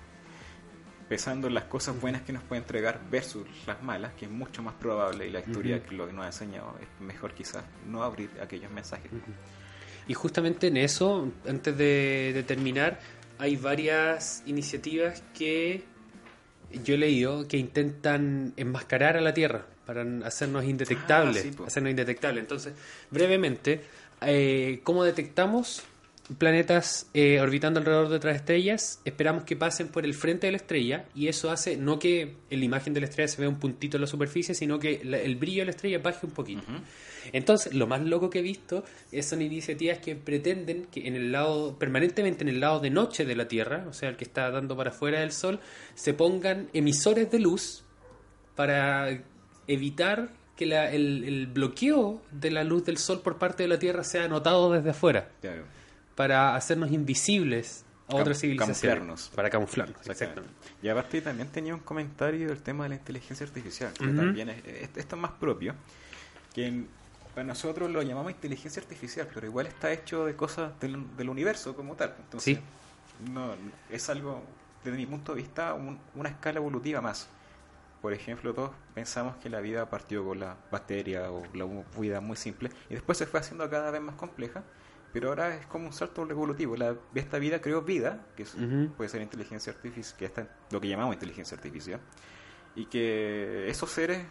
pesando 1.08 1.50
las 1.50 1.64
cosas 1.64 2.00
buenas 2.00 2.22
que 2.22 2.32
nos 2.32 2.42
puede 2.44 2.60
entregar 2.62 3.00
versus 3.10 3.46
las 3.66 3.82
malas, 3.82 4.14
que 4.14 4.24
es 4.24 4.30
mucho 4.30 4.62
más 4.62 4.74
probable 4.74 5.26
y 5.26 5.30
la 5.30 5.40
historia 5.40 5.82
que 5.82 5.94
lo 5.94 6.06
que 6.06 6.12
nos 6.12 6.24
ha 6.24 6.28
enseñado 6.28 6.76
es 6.80 6.88
mejor 7.04 7.34
quizás 7.34 7.64
no 7.86 8.02
abrir 8.02 8.30
aquellos 8.42 8.70
mensajes. 8.70 9.10
Y 10.08 10.14
justamente 10.14 10.66
en 10.68 10.76
eso, 10.76 11.30
antes 11.48 11.76
de, 11.76 12.32
de 12.34 12.42
terminar, 12.42 13.00
hay 13.38 13.56
varias 13.56 14.42
iniciativas 14.46 15.22
que 15.36 15.82
yo 16.84 16.94
he 16.94 16.98
leído 16.98 17.46
que 17.48 17.56
intentan 17.56 18.52
enmascarar 18.56 19.16
a 19.16 19.20
la 19.20 19.32
Tierra 19.32 19.66
para 19.86 20.04
hacernos 20.26 20.64
indetectables. 20.64 21.44
Ah, 21.46 21.50
sí, 21.56 21.62
hacernos 21.66 21.90
indetectables. 21.90 22.40
Entonces, 22.42 22.74
brevemente, 23.10 23.82
eh, 24.22 24.80
¿cómo 24.82 25.04
detectamos 25.04 25.82
planetas 26.38 27.06
eh, 27.12 27.38
orbitando 27.40 27.80
alrededor 27.80 28.08
de 28.08 28.16
otras 28.16 28.36
estrellas? 28.36 29.00
Esperamos 29.04 29.44
que 29.44 29.56
pasen 29.56 29.88
por 29.88 30.04
el 30.04 30.14
frente 30.14 30.46
de 30.46 30.52
la 30.52 30.56
estrella 30.56 31.04
y 31.14 31.28
eso 31.28 31.50
hace 31.50 31.76
no 31.76 31.98
que 31.98 32.34
en 32.50 32.58
la 32.58 32.64
imagen 32.64 32.94
de 32.94 33.00
la 33.00 33.06
estrella 33.06 33.28
se 33.28 33.40
vea 33.40 33.48
un 33.48 33.58
puntito 33.60 33.96
en 33.96 34.00
la 34.02 34.06
superficie, 34.06 34.54
sino 34.54 34.78
que 34.78 35.00
la- 35.04 35.18
el 35.18 35.36
brillo 35.36 35.62
de 35.62 35.66
la 35.66 35.70
estrella 35.72 35.98
baje 35.98 36.26
un 36.26 36.32
poquito. 36.32 36.62
Entonces, 37.32 37.74
lo 37.74 37.86
más 37.86 38.02
loco 38.02 38.30
que 38.30 38.40
he 38.40 38.42
visto 38.42 38.84
es- 39.12 39.26
son 39.28 39.40
iniciativas 39.42 39.98
que 39.98 40.16
pretenden 40.16 40.86
que 40.86 41.06
en 41.08 41.14
el 41.16 41.32
lado, 41.32 41.78
permanentemente 41.78 42.42
en 42.42 42.48
el 42.48 42.60
lado 42.60 42.80
de 42.80 42.90
noche 42.90 43.24
de 43.24 43.34
la 43.36 43.48
Tierra, 43.48 43.84
o 43.88 43.92
sea, 43.92 44.08
el 44.08 44.16
que 44.16 44.24
está 44.24 44.50
dando 44.50 44.76
para 44.76 44.90
afuera 44.90 45.20
del 45.20 45.32
Sol, 45.32 45.60
se 45.94 46.14
pongan 46.14 46.68
emisores 46.72 47.30
de 47.30 47.38
luz 47.38 47.84
para 48.54 49.20
evitar 49.66 50.30
que 50.56 50.66
la- 50.66 50.90
el, 50.92 51.24
el 51.24 51.46
bloqueo 51.48 52.22
de 52.30 52.50
la 52.50 52.62
luz 52.64 52.84
del 52.84 52.98
Sol 52.98 53.20
por 53.22 53.38
parte 53.38 53.64
de 53.64 53.68
la 53.68 53.78
Tierra 53.78 54.04
sea 54.04 54.28
notado 54.28 54.70
desde 54.72 54.90
afuera, 54.90 55.28
Claro. 55.40 55.64
para 56.14 56.54
hacernos 56.54 56.92
invisibles 56.92 57.84
a 58.06 58.16
otras 58.16 58.38
civilizaciones. 58.40 58.80
camuflarnos. 58.80 59.30
Para 59.34 59.50
camuflarnos, 59.50 59.96
Exactamente. 60.06 60.40
exactamente. 60.42 60.76
Y 60.86 60.88
aparte 60.90 61.20
también 61.22 61.48
tenía 61.48 61.74
un 61.74 61.80
comentario 61.80 62.48
del 62.48 62.62
tema 62.62 62.84
de 62.84 62.90
la 62.90 62.94
inteligencia 62.96 63.46
artificial, 63.46 63.92
que 63.94 64.06
también 64.08 64.50
es, 64.50 64.64
es- 64.66 64.90
esto 64.96 65.16
es 65.16 65.20
más 65.22 65.32
propio, 65.32 65.74
que 66.54 66.66
en- 66.66 66.86
para 67.34 67.46
nosotros 67.46 67.90
lo 67.90 68.02
llamamos 68.02 68.32
inteligencia 68.32 68.80
artificial, 68.82 69.28
pero 69.34 69.46
igual 69.46 69.66
está 69.66 69.92
hecho 69.92 70.24
de 70.24 70.36
cosas 70.36 70.78
del, 70.80 71.16
del 71.16 71.28
universo 71.28 71.74
como 71.74 71.94
tal. 71.96 72.14
Entonces, 72.18 72.56
Sí. 72.58 72.62
no, 73.30 73.54
es 73.90 74.08
algo, 74.08 74.42
desde 74.84 74.96
mi 74.96 75.06
punto 75.06 75.34
de 75.34 75.42
vista, 75.42 75.74
un- 75.74 75.98
una 76.14 76.28
escala 76.28 76.58
evolutiva 76.58 77.00
más. 77.00 77.28
Por 78.00 78.12
ejemplo, 78.12 78.52
todos 78.52 78.70
pensamos 78.94 79.36
que 79.36 79.48
la 79.48 79.60
vida 79.60 79.88
partió 79.88 80.24
con 80.24 80.38
la 80.40 80.56
bacteria 80.70 81.30
o 81.32 81.42
la 81.54 81.64
vida 81.98 82.20
muy 82.20 82.36
simple 82.36 82.70
y 82.90 82.94
después 82.94 83.16
se 83.18 83.26
fue 83.26 83.40
haciendo 83.40 83.68
cada 83.70 83.90
vez 83.90 84.02
más 84.02 84.14
compleja, 84.16 84.62
pero 85.12 85.30
ahora 85.30 85.54
es 85.56 85.64
como 85.66 85.86
un 85.86 85.92
salto 85.92 86.28
evolutivo. 86.28 86.76
La, 86.76 86.94
esta 87.14 87.38
vida 87.38 87.60
creó 87.60 87.80
vida, 87.82 88.26
que 88.36 88.42
es- 88.42 88.56
puede 88.96 89.08
ser 89.08 89.22
inteligencia 89.22 89.72
artificial, 89.72 90.18
que 90.18 90.24
está 90.26 90.46
lo 90.70 90.80
que 90.80 90.88
llamamos 90.88 91.14
inteligencia 91.14 91.56
artificial, 91.56 91.98
y 92.76 92.86
que 92.86 93.68
esos 93.70 93.90
seres 93.90 94.22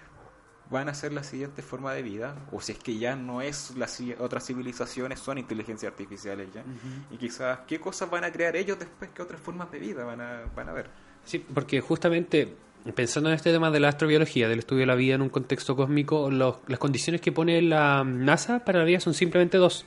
van 0.69 0.89
a 0.89 0.93
ser 0.93 1.13
la 1.13 1.23
siguiente 1.23 1.61
forma 1.61 1.93
de 1.93 2.01
vida, 2.01 2.35
o 2.51 2.59
si 2.61 2.71
es 2.71 2.79
que 2.79 2.97
ya 2.97 3.15
no 3.15 3.41
es 3.41 3.73
las 3.77 4.01
otras 4.19 4.45
civilizaciones, 4.45 5.19
son 5.19 5.37
inteligencias 5.37 5.91
artificiales 5.91 6.47
ya, 6.53 6.63
y 7.11 7.17
quizás 7.17 7.59
qué 7.67 7.79
cosas 7.79 8.09
van 8.09 8.23
a 8.23 8.31
crear 8.31 8.55
ellos 8.55 8.79
después 8.79 9.11
que 9.11 9.21
otras 9.21 9.39
formas 9.39 9.69
de 9.71 9.79
vida 9.79 10.03
van 10.05 10.21
a, 10.21 10.43
van 10.55 10.69
a 10.69 10.73
ver. 10.73 10.89
Sí, 11.25 11.39
porque 11.39 11.79
justamente 11.81 12.55
pensando 12.95 13.29
en 13.29 13.35
este 13.35 13.51
tema 13.51 13.71
de 13.71 13.79
la 13.79 13.89
astrobiología, 13.89 14.49
del 14.49 14.59
estudio 14.59 14.81
de 14.81 14.87
la 14.87 14.95
vida 14.95 15.15
en 15.15 15.21
un 15.21 15.29
contexto 15.29 15.75
cósmico, 15.75 16.29
los- 16.31 16.57
las 16.67 16.79
condiciones 16.79 17.21
que 17.21 17.31
pone 17.31 17.61
la 17.61 18.03
NASA 18.03 18.65
para 18.65 18.79
la 18.79 18.85
vida 18.85 18.99
son 18.99 19.13
simplemente 19.13 19.57
dos. 19.57 19.85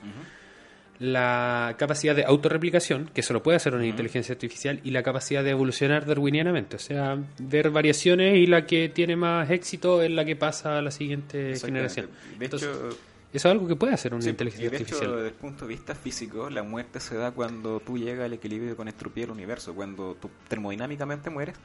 La 0.98 1.74
capacidad 1.78 2.14
de 2.16 2.24
autorreplicación, 2.24 3.10
que 3.12 3.22
solo 3.22 3.42
puede 3.42 3.56
hacer 3.56 3.74
una 3.74 3.86
inteligencia 3.86 4.32
artificial, 4.32 4.80
y 4.84 4.90
la 4.90 5.02
capacidad 5.02 5.44
de 5.44 5.50
evolucionar 5.50 6.06
darwinianamente, 6.06 6.76
o 6.76 6.78
sea, 6.78 7.18
ver 7.38 7.70
variaciones 7.70 8.36
y 8.36 8.46
la 8.46 8.66
que 8.66 8.88
tiene 8.88 9.16
más 9.16 9.50
éxito 9.50 10.02
es 10.02 10.10
la 10.10 10.24
que 10.24 10.36
pasa 10.36 10.78
a 10.78 10.82
la 10.82 10.90
siguiente 10.90 11.54
generación. 11.58 12.08
De 12.38 12.44
Entonces, 12.46 12.68
hecho, 12.68 12.88
eso 12.88 13.48
es 13.48 13.52
algo 13.52 13.68
que 13.68 13.76
puede 13.76 13.92
hacer 13.92 14.14
una 14.14 14.22
Sí, 14.22 14.30
inteligencia 14.30 14.66
y 14.66 14.70
de 14.70 14.76
artificial. 14.76 15.02
hecho, 15.10 15.16
desde 15.16 15.28
el 15.28 15.34
punto 15.34 15.66
de 15.66 15.68
vista 15.68 15.94
físico, 15.94 16.48
la 16.48 16.62
muerte 16.62 17.00
se 17.00 17.16
da 17.16 17.32
cuando 17.32 17.80
tú 17.80 17.98
llegas 17.98 18.24
al 18.24 18.32
equilibrio 18.32 18.74
con 18.76 18.88
entropía 18.88 19.24
del 19.24 19.32
universo. 19.32 19.74
Cuando 19.74 20.14
tú 20.14 20.30
termodinámicamente 20.48 21.28
mueres, 21.28 21.56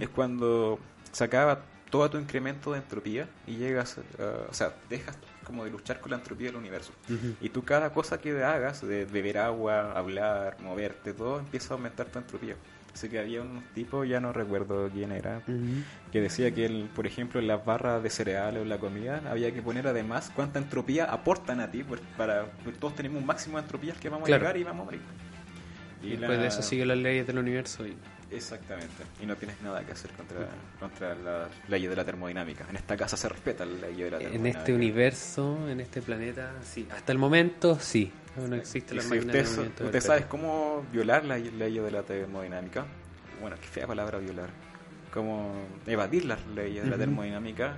es 0.00 0.08
cuando 0.08 0.78
se 1.12 1.22
acaba 1.24 1.60
todo 1.90 2.08
tu 2.10 2.18
incremento 2.18 2.72
de 2.72 2.78
entropía 2.78 3.28
y 3.46 3.56
llegas, 3.56 3.98
a- 4.18 4.50
o 4.50 4.54
sea, 4.54 4.74
dejas 4.88 5.16
como 5.50 5.64
de 5.64 5.70
luchar 5.70 6.00
con 6.00 6.10
la 6.12 6.16
entropía 6.18 6.46
del 6.48 6.56
universo. 6.56 6.92
Ujú. 7.08 7.34
Y 7.40 7.48
tú 7.48 7.64
cada 7.64 7.90
cosa 7.92 8.20
que 8.20 8.42
hagas, 8.42 8.86
de 8.86 9.04
beber 9.04 9.38
agua, 9.38 9.92
hablar, 9.92 10.56
moverte, 10.62 11.12
todo 11.12 11.40
empieza 11.40 11.74
a 11.74 11.76
aumentar 11.76 12.06
tu 12.06 12.18
entropía. 12.18 12.54
Así 12.94 13.08
que 13.08 13.18
había 13.20 13.40
un 13.42 13.62
tipo, 13.74 14.04
ya 14.04 14.18
no 14.20 14.32
recuerdo 14.32 14.88
quién 14.92 15.12
era, 15.12 15.38
Ujú. 15.46 15.82
que 16.10 16.20
decía 16.20 16.52
que, 16.52 16.66
el, 16.66 16.88
por 16.94 17.06
ejemplo, 17.06 17.38
en 17.40 17.46
las 17.46 17.64
barras 17.64 18.02
de 18.02 18.10
cereales 18.10 18.62
o 18.62 18.64
la 18.64 18.78
comida 18.78 19.22
había 19.30 19.52
que 19.52 19.62
poner 19.62 19.86
además 19.86 20.30
cuánta 20.34 20.58
entropía 20.58 21.04
aportan 21.04 21.60
a 21.60 21.70
ti, 21.70 21.84
pues, 21.84 22.00
para 22.16 22.46
pues, 22.64 22.78
todos 22.78 22.94
tenemos 22.96 23.18
un 23.20 23.26
máximo 23.26 23.58
de 23.58 23.62
entropía 23.62 23.94
que 23.94 24.08
vamos 24.08 24.26
Claro. 24.26 24.44
a 24.44 24.48
llegar 24.48 24.56
y 24.60 24.64
vamos 24.64 24.82
a 24.82 24.84
morir. 24.86 25.00
Y 26.02 26.06
Y 26.06 26.10
después 26.16 26.30
la- 26.30 26.42
de 26.42 26.48
eso 26.48 26.62
sigue 26.62 26.84
las 26.86 26.98
leyes 26.98 27.26
del 27.26 27.38
universo 27.38 27.86
y 27.86 27.94
Exactamente. 28.30 29.04
Y 29.20 29.26
no 29.26 29.36
tienes 29.36 29.60
nada 29.62 29.84
que 29.84 29.92
hacer 29.92 30.10
contra, 30.12 30.46
contra 30.78 31.14
las 31.14 31.48
leyes 31.68 31.90
de 31.90 31.96
la 31.96 32.04
termodinámica. 32.04 32.64
En 32.70 32.76
esta 32.76 32.96
casa 32.96 33.16
se 33.16 33.28
respeta 33.28 33.64
la 33.64 33.72
ley 33.88 33.94
de 33.96 34.10
la 34.10 34.16
En 34.18 34.22
termodinámica. 34.22 34.58
este 34.60 34.72
universo, 34.74 35.68
en 35.68 35.80
este 35.80 36.00
planeta, 36.02 36.52
sí. 36.62 36.86
Hasta 36.94 37.12
el 37.12 37.18
momento, 37.18 37.78
sí. 37.80 38.12
No 38.36 38.54
existe 38.54 38.94
la 38.94 39.02
si 39.02 39.18
usted, 39.18 39.46
usted 39.84 40.00
sabe 40.00 40.26
cómo 40.28 40.86
violar 40.92 41.24
la 41.24 41.36
ley 41.36 41.78
de 41.78 41.90
la 41.90 42.02
termodinámica, 42.04 42.86
bueno, 43.40 43.56
qué 43.60 43.66
fea 43.66 43.86
palabra 43.88 44.18
violar, 44.18 44.48
cómo 45.12 45.52
evadir 45.86 46.24
las 46.26 46.46
leyes 46.54 46.84
de 46.84 46.90
la 46.90 46.96
termodinámica, 46.96 47.74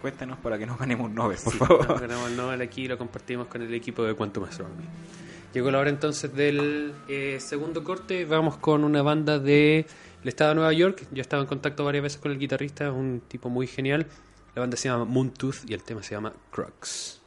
cuéntanos 0.00 0.38
para 0.38 0.58
que 0.58 0.64
nos 0.66 0.78
ganemos 0.78 1.06
un 1.08 1.14
Nobel, 1.16 1.36
por 1.42 1.52
Sí, 1.52 1.58
favor. 1.58 1.88
nos 1.88 2.00
ganamos 2.00 2.30
el 2.30 2.36
Nobel 2.36 2.62
aquí 2.62 2.84
y 2.84 2.88
lo 2.88 2.96
compartimos 2.96 3.48
con 3.48 3.62
el 3.62 3.74
equipo 3.74 4.04
de 4.04 4.14
Quantum 4.14 4.44
Astronomy. 4.44 4.84
Llegó 5.52 5.70
la 5.70 5.78
hora 5.78 5.90
entonces 5.90 6.34
del 6.34 6.92
eh, 7.08 7.38
segundo 7.40 7.82
corte. 7.84 8.24
Vamos 8.24 8.56
con 8.56 8.84
una 8.84 9.02
banda 9.02 9.38
de 9.38 9.86
el 10.22 10.28
estado 10.28 10.50
de 10.50 10.54
Nueva 10.56 10.72
York. 10.72 11.06
Yo 11.12 11.22
estaba 11.22 11.42
en 11.42 11.48
contacto 11.48 11.84
varias 11.84 12.02
veces 12.02 12.20
con 12.20 12.32
el 12.32 12.38
guitarrista, 12.38 12.92
un 12.92 13.22
tipo 13.26 13.48
muy 13.48 13.66
genial. 13.66 14.06
La 14.54 14.60
banda 14.60 14.76
se 14.76 14.88
llama 14.88 15.04
Moontooth 15.04 15.68
y 15.68 15.74
el 15.74 15.82
tema 15.82 16.02
se 16.02 16.14
llama 16.14 16.32
Crux. 16.50 17.20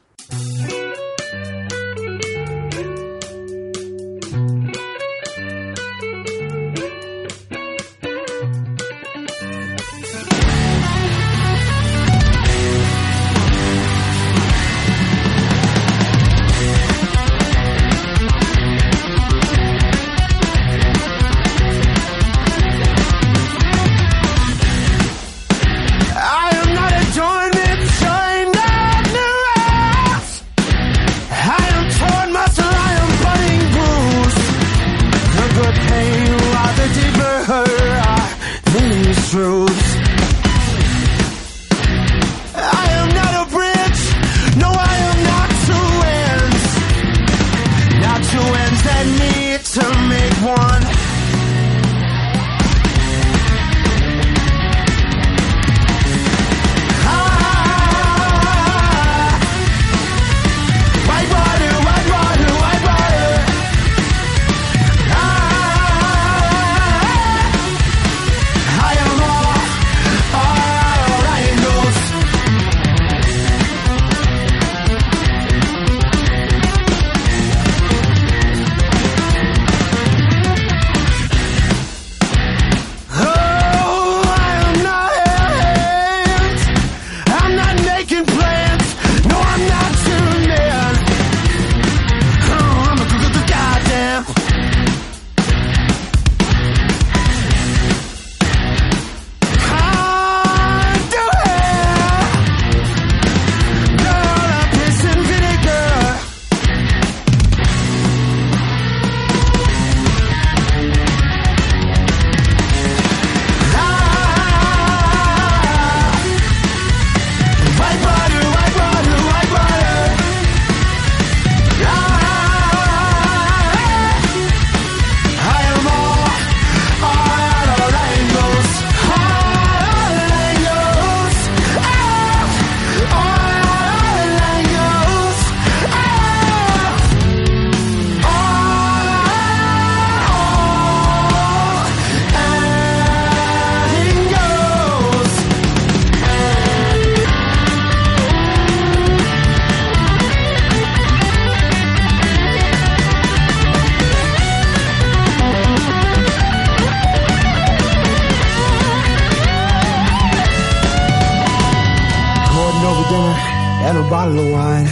Bottle 164.10 164.40
of 164.40 164.50
wine. 164.50 164.86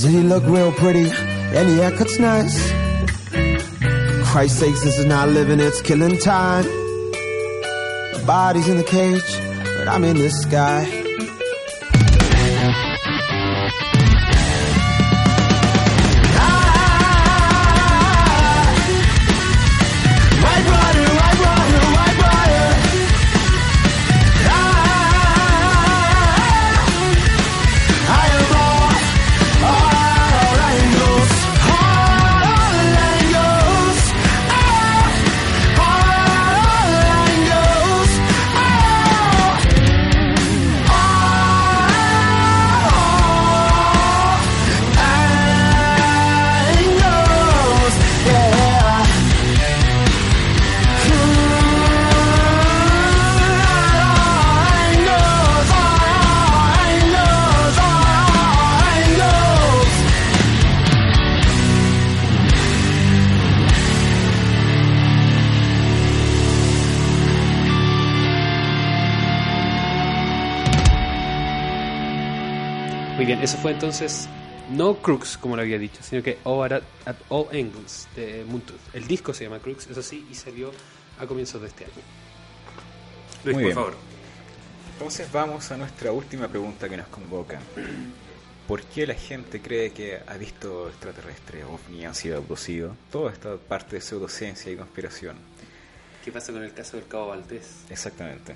Ziggy 0.00 0.28
look 0.28 0.44
real 0.44 0.70
pretty 0.70 1.10
and 1.10 1.68
the 1.70 1.82
haircut's 1.82 2.20
nice. 2.20 2.70
Christ's 4.30 4.60
sake, 4.60 4.74
this 4.84 4.96
is 4.96 5.06
not 5.06 5.28
living, 5.30 5.58
it's 5.58 5.82
killing 5.82 6.16
time. 6.18 6.64
Body's 8.24 8.68
in 8.68 8.76
the 8.76 8.84
cage, 8.84 9.24
but 9.76 9.88
I'm 9.88 10.04
in 10.04 10.16
the 10.16 10.30
sky. 10.30 11.03
Entonces 73.74 74.28
no 74.70 74.96
Crux, 74.96 75.36
como 75.36 75.56
lo 75.56 75.62
había 75.62 75.78
dicho, 75.78 76.00
sino 76.02 76.22
que 76.22 76.38
All 76.44 76.72
at, 76.72 76.82
at 77.04 77.16
All 77.28 77.46
Angles 77.52 78.08
de 78.16 78.44
Moontooth. 78.48 78.80
El 78.94 79.06
disco 79.06 79.34
se 79.34 79.44
llama 79.44 79.58
Crux, 79.58 79.88
eso 79.88 80.02
sí, 80.02 80.26
y 80.30 80.34
salió 80.34 80.70
a 81.18 81.26
comienzos 81.26 81.60
de 81.60 81.68
este 81.68 81.84
año. 81.84 81.92
Luis, 83.44 83.54
Muy 83.54 83.54
por 83.54 83.62
bien. 83.62 83.74
favor. 83.74 83.94
Entonces 84.92 85.30
vamos 85.30 85.70
a 85.70 85.76
nuestra 85.76 86.12
última 86.12 86.48
pregunta 86.48 86.88
que 86.88 86.96
nos 86.96 87.08
convoca. 87.08 87.60
¿Por 88.68 88.82
qué 88.84 89.06
la 89.06 89.14
gente 89.14 89.60
cree 89.60 89.92
que 89.92 90.18
ha 90.26 90.36
visto 90.38 90.88
extraterrestres, 90.88 91.64
ovni, 91.64 92.06
han 92.06 92.14
sido 92.14 92.38
abducidos? 92.38 92.96
Todo 93.10 93.28
esto 93.28 93.58
parte 93.58 93.96
de 93.96 94.00
pseudociencia 94.00 94.72
y 94.72 94.76
conspiración. 94.76 95.36
¿Qué 96.24 96.32
pasa 96.32 96.52
con 96.52 96.62
el 96.62 96.72
caso 96.72 96.96
del 96.96 97.06
Cabo 97.06 97.28
Valdés? 97.28 97.80
Exactamente. 97.90 98.54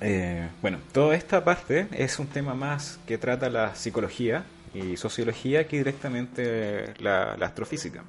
Eh, 0.00 0.48
bueno, 0.60 0.78
toda 0.92 1.14
esta 1.14 1.44
parte 1.44 1.86
es 1.92 2.18
un 2.18 2.26
tema 2.26 2.54
más 2.54 2.98
que 3.06 3.18
trata 3.18 3.48
la 3.50 3.74
psicología 3.74 4.44
y 4.74 4.96
sociología 4.96 5.68
que 5.68 5.78
directamente 5.78 6.94
la, 6.98 7.32
astrofísica. 7.34 8.02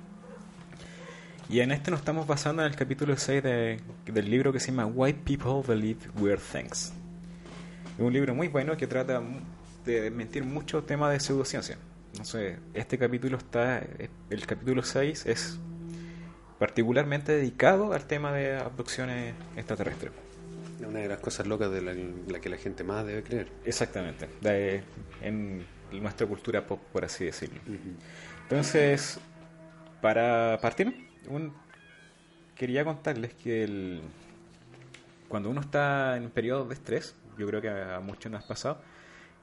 Y 1.50 1.60
en 1.60 1.72
este 1.72 1.92
nos 1.92 2.00
estamos 2.00 2.26
basando 2.26 2.64
en 2.64 2.70
el 2.72 2.76
capítulo 2.76 3.16
6 3.18 3.44
de- 3.44 3.80
del 4.06 4.30
libro 4.32 4.52
que 4.54 4.60
se 4.60 4.68
llama 4.72 4.86
Why 4.88 5.14
People 5.14 5.62
Believe 5.68 6.00
Weird 6.20 6.40
Things. 6.40 6.94
Es 7.98 8.00
un 8.00 8.14
libro 8.14 8.34
muy 8.34 8.48
bueno 8.48 8.76
que 8.76 8.88
trata 8.88 9.22
de 9.86 10.02
desmentir 10.02 10.46
muchos 10.46 10.86
temas 10.88 11.12
de 11.12 11.20
pseudociencia. 11.20 11.78
Entonces, 12.14 12.58
este 12.74 12.98
capítulo 12.98 13.38
está, 13.38 13.84
el 14.30 14.46
capítulo 14.48 14.82
6 14.84 15.26
es 15.26 15.60
particularmente 16.58 17.34
dedicado 17.34 17.94
al 17.94 18.06
tema 18.06 18.32
de 18.32 18.58
abducciones 18.58 19.36
extraterrestres. 19.58 20.12
Una 20.94 21.02
de 21.02 21.08
las 21.08 21.20
cosas 21.20 21.48
locas 21.48 21.72
de 21.72 21.82
la, 21.82 21.91
la 22.28 22.39
que 22.39 22.50
la 22.50 22.58
gente 22.58 22.84
más 22.84 23.04
debe 23.04 23.24
creer. 23.24 23.48
Exactamente, 23.66 24.30
de- 24.41 24.84
en 25.24 25.66
nuestra 25.91 26.28
cultura 26.28 26.68
pop, 26.68 26.80
por 26.91 27.04
así 27.04 27.26
decirlo. 27.26 27.60
Entonces, 28.44 29.20
para 30.02 30.60
partir, 30.62 31.08
un- 31.30 31.52
quería 32.56 32.86
contarles 32.86 33.34
que 33.34 33.64
el- 33.64 34.02
cuando 35.28 35.50
uno 35.50 35.62
está 35.62 36.16
en 36.16 36.26
un 36.26 36.30
periodo 36.30 36.66
de 36.66 36.76
estrés, 36.76 37.16
yo 37.39 37.48
creo 37.48 37.60
que 37.60 37.70
a 37.70 38.00
muchos 38.00 38.32
nos 38.32 38.44
ha 38.44 38.48
pasado, 38.48 38.78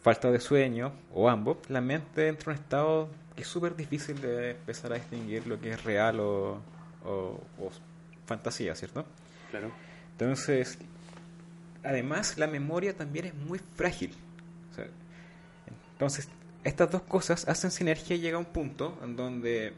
falta 0.02 0.30
de 0.30 0.38
sueño 0.38 0.92
o 1.12 1.28
ambos, 1.28 1.56
la 1.68 1.80
mente 1.80 2.28
entra 2.28 2.52
en 2.52 2.58
un 2.58 2.62
estado 2.62 3.08
que 3.34 3.42
es 3.42 3.48
súper 3.48 3.74
difícil 3.74 4.20
de 4.20 4.52
empezar 4.52 4.92
a 4.92 4.94
distinguir 4.94 5.48
lo 5.48 5.60
que 5.60 5.70
es 5.70 5.82
real 5.82 6.20
o, 6.20 6.60
o- 7.04 7.40
o 7.58 7.70
fantasía, 8.26 8.76
¿cierto? 8.76 9.04
Claro. 9.50 9.72
Entonces, 10.12 10.78
además 11.82 12.38
la 12.38 12.46
memoria 12.46 12.96
también 12.96 13.26
es 13.26 13.34
muy 13.34 13.58
frágil. 13.76 14.12
O 14.70 14.74
sea, 14.74 14.86
entonces, 15.92 16.28
estas 16.64 16.90
dos 16.90 17.02
cosas 17.02 17.48
hacen 17.48 17.70
sinergia 17.70 18.16
y 18.16 18.20
llega 18.20 18.36
a 18.36 18.40
un 18.40 18.46
punto 18.46 18.98
en 19.02 19.16
donde 19.16 19.72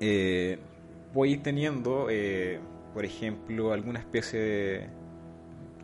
eh, 0.00 0.58
voy 1.12 1.36
teniendo, 1.38 2.08
eh, 2.10 2.60
por 2.94 3.04
ejemplo, 3.04 3.72
alguna 3.72 3.98
especie 3.98 4.38
de... 4.38 4.86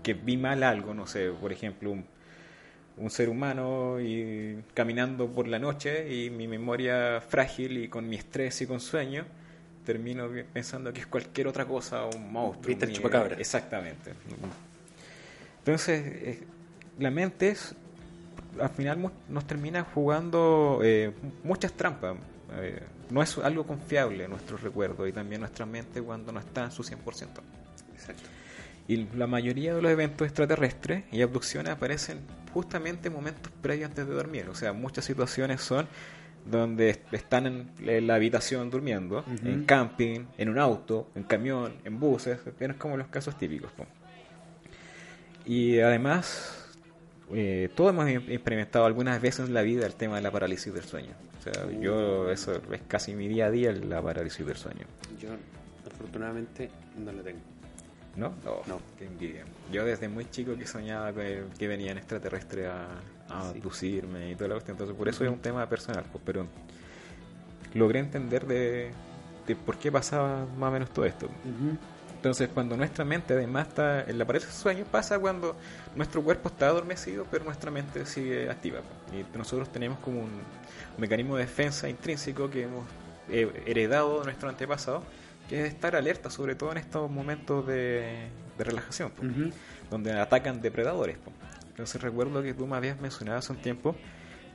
que 0.03 0.15
vi 0.15 0.37
mal 0.37 0.63
algo, 0.63 0.95
no 0.95 1.07
sé, 1.07 1.31
por 1.31 1.53
ejemplo, 1.53 1.91
un, 1.91 2.05
un 2.97 3.11
ser 3.11 3.29
humano 3.29 4.01
y 4.01 4.63
caminando 4.75 5.29
por 5.29 5.47
la 5.47 5.59
noche 5.59 6.13
y 6.13 6.31
mi 6.31 6.49
memoria 6.49 7.21
frágil 7.21 7.79
y 7.79 7.89
con 7.89 8.09
mi 8.09 8.17
estrés 8.17 8.61
y 8.63 8.67
con 8.67 8.81
sueño 8.81 9.25
termino 9.85 10.29
pensando 10.53 10.93
que 10.93 11.01
es 11.01 11.07
cualquier 11.07 11.47
otra 11.47 11.65
cosa, 11.65 12.05
un 12.05 12.31
monstruo. 12.31 12.69
Viste 12.69 12.85
el 12.85 12.93
chupacabra. 12.93 13.37
Exactamente. 13.37 14.13
Entonces, 15.59 16.03
eh, 16.07 16.45
la 16.99 17.11
mente 17.11 17.49
es, 17.51 17.75
al 18.61 18.71
final 18.71 19.11
nos 19.29 19.47
termina 19.47 19.85
jugando 19.85 20.81
eh, 20.83 21.13
muchas 21.45 21.73
trampas. 21.73 22.17
Eh, 22.55 22.81
no 23.11 23.23
es 23.23 23.37
algo 23.39 23.67
confiable 23.67 24.27
nuestro 24.29 24.57
recuerdo 24.57 25.07
y 25.07 25.13
también 25.13 25.41
nuestra 25.41 25.65
mente 25.67 26.01
cuando 26.03 26.33
no 26.33 26.41
está 26.41 26.65
en 26.65 26.71
su 26.71 26.83
100%. 26.83 26.97
Exacto. 27.95 28.23
Y 28.87 29.07
la 29.17 29.27
mayoría 29.27 29.75
de 29.75 29.83
los 29.83 29.91
eventos 29.91 30.27
extraterrestres 30.27 31.05
y 31.13 31.21
abducciones 31.21 31.73
aparecen 31.73 32.21
justamente 32.55 33.09
en 33.09 33.15
momentos 33.15 33.53
previos 33.61 33.91
antes 33.91 34.07
de 34.09 34.15
dormir. 34.15 34.49
O 34.49 34.55
sea, 34.55 34.73
muchas 34.73 35.05
situaciones 35.05 35.61
son 35.61 35.87
donde 36.47 36.91
est- 36.91 37.13
están 37.13 37.47
en, 37.47 37.71
en 37.81 38.07
la 38.07 38.15
habitación 38.15 38.71
durmiendo, 38.71 39.25
en 39.45 39.65
camping, 39.65 40.21
en 40.39 40.49
un 40.49 40.59
auto, 40.59 41.11
en 41.15 41.25
camión, 41.25 41.75
en 41.85 42.01
buses, 42.01 42.39
es 42.59 42.77
como 42.77 42.97
los 42.97 43.09
casos 43.09 43.37
típicos. 43.37 43.71
Y 45.49 45.81
además, 45.81 46.55
eh, 47.33 47.71
todos 47.75 47.91
hemos 47.91 48.07
im- 48.07 48.29
experimentado 48.31 48.85
algunas 48.85 49.21
veces 49.21 49.47
en 49.49 49.55
la 49.55 49.63
vida 49.63 49.87
el 49.87 49.95
tema 49.95 50.17
de 50.17 50.23
la 50.23 50.31
parálisis 50.31 50.73
del 50.73 50.85
sueño. 50.85 51.13
O 51.39 51.43
sea, 51.43 51.71
yo, 51.81 52.31
eso 52.31 52.55
es 52.73 52.81
casi 52.87 53.15
mi 53.15 53.27
día 53.29 53.47
a 53.47 53.51
día, 53.51 53.73
la 53.73 54.03
parálisis 54.03 54.45
del 54.47 54.57
sueño. 54.57 54.85
Yo, 55.21 55.31
afortunadamente, 55.91 56.69
no 56.99 57.11
la 57.13 57.23
tengo. 57.23 57.41
¿No? 58.17 58.35
No. 58.45 58.81
Qué 58.99 59.07
envidia. 59.07 59.45
Yo 59.73 59.85
desde 59.85 60.09
muy 60.09 60.29
chico 60.31 60.55
que 60.57 60.67
soñaba 60.67 61.13
que, 61.15 61.45
que 61.59 61.67
venían 61.69 61.97
extraterrestres 61.99 62.67
a, 62.67 62.85
a 63.29 63.43
Sí. 63.53 63.59
abducirme 63.59 64.33
y 64.33 64.35
toda 64.35 64.49
la 64.49 64.55
cuestión. 64.57 64.75
Entonces, 64.75 64.97
por 64.97 65.09
eso 65.09 65.25
es 65.25 65.31
un 65.31 65.39
tema 65.39 65.67
personal. 65.69 66.05
pues, 66.13 66.23
pero 66.27 66.47
logré 67.75 68.01
entender 68.01 68.47
de, 68.47 68.91
de 69.47 69.57
por 69.57 69.79
qué 69.79 69.91
pasaba 69.93 70.45
más 70.59 70.69
o 70.69 70.73
menos 70.73 70.91
todo 70.91 71.05
esto. 71.05 71.29
Entonces, 72.19 72.49
cuando 72.53 72.77
nuestra 72.77 73.05
mente 73.05 73.35
además 73.35 73.69
está 73.69 74.03
en 74.03 74.19
la 74.19 74.25
parálisis 74.25 74.53
del 74.53 74.61
sueño, 74.61 74.85
pasa 74.91 75.21
cuando 75.21 75.55
nuestro 75.95 76.21
cuerpo 76.21 76.49
está 76.49 76.67
adormecido, 76.67 77.25
pero 77.31 77.45
nuestra 77.45 77.71
mente 77.71 78.05
sigue 78.07 78.51
activa. 78.51 78.81
Y 79.13 79.39
nosotros 79.39 79.71
tenemos 79.71 80.01
como 80.01 80.23
un, 80.23 80.31
mecanismo 80.99 81.37
de 81.37 81.45
defensa 81.45 81.89
intrínseco 81.89 82.51
que 82.51 82.65
hemos 82.65 82.85
eh, 83.29 83.63
heredado 83.67 84.19
de 84.19 84.25
nuestro 84.25 84.49
antepasado, 84.49 85.05
que 85.49 85.65
es 85.65 85.73
estar 85.73 85.95
alerta, 85.95 86.29
sobre 86.29 86.57
todo 86.57 86.73
en 86.73 86.79
estos 86.79 87.09
momentos 87.09 87.65
de, 87.69 88.27
de 88.59 88.65
relajación, 88.65 89.13
donde 89.89 90.13
atacan 90.19 90.61
depredadores. 90.61 91.19
Entonces, 91.71 92.03
recuerdo 92.03 92.43
que 92.43 92.53
tú 92.53 92.67
me 92.67 92.77
habías 92.77 93.01
mencionado 93.01 93.39
hace 93.39 93.53
un 93.53 93.59
tiempo 93.59 93.95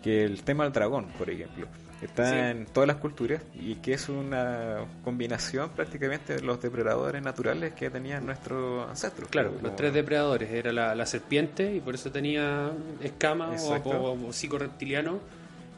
que 0.03 0.25
el 0.25 0.43
tema 0.43 0.65
del 0.65 0.73
dragón, 0.73 1.07
por 1.17 1.29
ejemplo, 1.29 1.67
está 2.05 2.29
Sí. 2.29 2.35
en 2.35 2.65
todas 2.65 2.87
las 2.87 2.97
culturas 2.97 3.41
y 3.53 3.75
que 3.75 3.93
es 3.93 4.09
una 4.09 4.79
combinación 5.03 5.69
prácticamente 5.71 6.35
de 6.35 6.41
los 6.41 6.61
depredadores 6.61 7.21
naturales 7.21 7.73
que 7.73 7.89
tenían 7.89 8.25
nuestros 8.25 8.89
ancestros. 8.89 9.29
Claro, 9.29 9.51
Como- 9.51 9.67
los 9.67 9.75
tres 9.75 9.93
depredadores. 9.93 10.51
Era 10.51 10.71
la, 10.71 10.95
la 10.95 11.05
serpiente 11.05 11.75
y 11.75 11.79
por 11.79 11.95
eso 11.95 12.11
tenía 12.11 12.71
escamas 13.01 13.63
o, 13.63 13.75
o, 13.75 14.27
o 14.29 14.33
psicorreptiliano. 14.33 15.19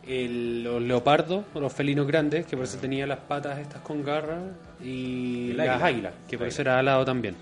El- 0.07 0.63
los 0.63 0.81
leopardos 0.81 1.45
los 1.55 1.73
felinos 1.73 2.05
grandes, 2.05 2.45
que 2.45 2.55
por 2.55 2.65
eso 2.65 2.77
tenía 2.77 3.07
las 3.07 3.19
patas 3.19 3.57
estas 3.59 3.81
con 3.81 4.03
garras. 4.03 4.41
Y 4.83 5.53
las 5.53 5.67
águila. 5.69 5.85
águilas, 5.87 6.13
que 6.27 6.37
por 6.37 6.47
eso 6.47 6.61
era 6.61 6.77
alado 6.77 7.03
también. 7.05 7.35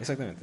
Exactamente. 0.00 0.42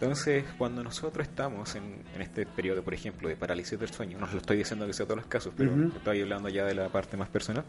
Entonces, 0.00 0.44
cuando 0.56 0.82
nosotros 0.82 1.28
estamos 1.28 1.74
en, 1.74 2.02
en 2.14 2.22
este 2.22 2.46
periodo, 2.46 2.82
por 2.82 2.94
ejemplo, 2.94 3.28
de 3.28 3.36
parálisis 3.36 3.78
del 3.78 3.90
sueño, 3.90 4.18
no 4.18 4.26
lo 4.26 4.38
estoy 4.38 4.56
diciendo 4.56 4.86
que 4.86 4.94
sea 4.94 5.04
todos 5.04 5.18
los 5.18 5.26
casos, 5.26 5.52
pero 5.54 5.72
Ujú. 5.72 5.92
estoy 5.94 6.22
hablando 6.22 6.48
ya 6.48 6.64
de 6.64 6.74
la 6.74 6.88
parte 6.88 7.18
más 7.18 7.28
personal, 7.28 7.64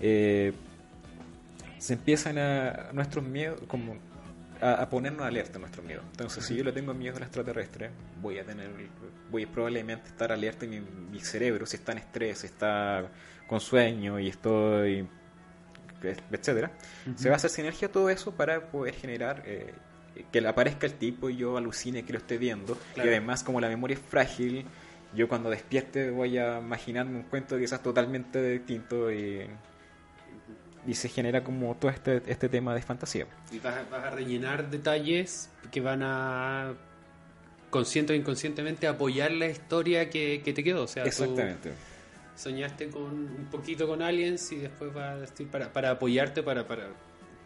eh, 0.00 0.54
se 1.76 1.92
empiezan 1.92 2.38
a 2.38 2.92
nuestros 2.94 3.22
miedos, 3.22 3.60
como 3.66 3.98
a, 4.62 4.72
a 4.72 4.88
ponernos 4.88 5.26
alerta 5.26 5.58
a 5.58 5.60
nuestros 5.60 5.84
miedos. 5.84 6.02
Entonces, 6.12 6.46
si 6.46 6.56
yo 6.56 6.64
le 6.64 6.72
tengo 6.72 6.94
miedo 6.94 7.18
al 7.18 7.24
extraterrestre, 7.24 7.90
voy 8.22 8.38
a 8.38 8.44
tener, 8.46 8.70
voy 9.30 9.44
probablemente 9.44 10.08
estar 10.08 10.32
alerta 10.32 10.64
y 10.64 10.68
mi, 10.68 10.80
mi 10.80 11.20
cerebro, 11.20 11.66
si 11.66 11.76
está 11.76 11.92
en 11.92 11.98
estrés, 11.98 12.38
si 12.38 12.46
está 12.46 13.06
con 13.46 13.60
sueño 13.60 14.18
y 14.18 14.28
estoy 14.28 15.06
etcétera, 16.30 16.70
se 17.16 17.28
va 17.28 17.34
a 17.34 17.36
hacer 17.36 17.50
sinergia 17.50 17.90
todo 17.90 18.10
eso 18.10 18.32
para 18.32 18.60
poder 18.70 18.94
generar 18.94 19.42
eh, 19.46 19.72
que 20.32 20.40
le 20.40 20.48
aparezca 20.48 20.86
el 20.86 20.94
tipo 20.94 21.28
y 21.30 21.36
yo 21.36 21.56
alucine 21.56 22.04
que 22.04 22.12
lo 22.12 22.18
esté 22.18 22.38
viendo 22.38 22.78
Claro. 22.94 23.08
y 23.10 23.12
además 23.12 23.42
como 23.42 23.60
la 23.60 23.68
memoria 23.68 23.94
es 23.96 24.02
frágil 24.02 24.64
yo 25.14 25.28
cuando 25.28 25.50
despierte 25.50 26.10
voy 26.10 26.38
a 26.38 26.58
imaginarme 26.58 27.16
un 27.18 27.22
cuento 27.24 27.58
quizás 27.58 27.82
totalmente 27.82 28.42
distinto 28.58 29.12
y, 29.12 29.46
y 30.86 30.94
se 30.94 31.08
genera 31.08 31.42
como 31.42 31.74
todo 31.76 31.90
este, 31.90 32.22
este 32.26 32.48
tema 32.48 32.74
de 32.74 32.82
fantasía 32.82 33.26
Y 33.50 33.58
vas, 33.58 33.74
a- 33.76 33.84
vas 33.90 34.04
a 34.04 34.10
rellenar 34.10 34.70
detalles 34.70 35.50
que 35.70 35.80
van 35.80 36.02
a, 36.02 36.74
consciente 37.70 38.12
o 38.12 38.16
inconscientemente, 38.16 38.86
apoyar 38.86 39.32
la 39.32 39.46
historia 39.46 40.08
que, 40.10 40.42
que 40.44 40.52
te 40.52 40.62
quedó. 40.62 40.84
O 40.84 40.86
sea, 40.86 41.02
tú 41.04 41.08
exactamente 41.08 41.72
soñaste 42.36 42.88
con 42.90 43.04
un 43.12 43.48
poquito 43.50 43.86
con 43.86 44.02
aliens 44.02 44.50
y 44.52 44.56
después 44.56 44.92
vas 44.92 45.14
a 45.16 45.16
decir 45.20 45.48
para, 45.48 45.72
para 45.72 45.90
apoyarte, 45.92 46.42
para, 46.42 46.66
para 46.66 46.88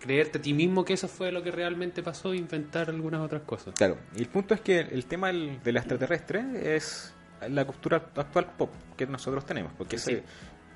creerte 0.01 0.39
a 0.39 0.43
ti 0.43 0.55
mismo 0.55 0.85
que 0.85 0.93
eso 0.95 1.09
fue 1.09 1.33
lo 1.33 1.43
que 1.43 1.51
realmente 1.51 2.03
pasó 2.03 2.33
e 2.33 2.37
inventar 2.37 2.89
algunas 2.89 3.21
otras 3.21 3.43
cosas. 3.43 3.75
Claro, 3.75 3.99
y 4.17 4.21
el 4.21 4.29
punto 4.29 4.55
es 4.55 4.61
que 4.61 4.79
el 4.81 5.07
tema 5.07 5.27
del, 5.29 5.61
del 5.63 5.77
extraterrestre 5.77 6.77
es 6.77 7.13
la 7.49 7.65
cultura 7.65 7.97
actual 8.17 8.47
pop 8.57 8.71
que 8.97 9.07
nosotros 9.07 9.45
tenemos, 9.47 9.73
porque 9.77 9.99
Sí. 9.99 10.05
se- 10.17 10.23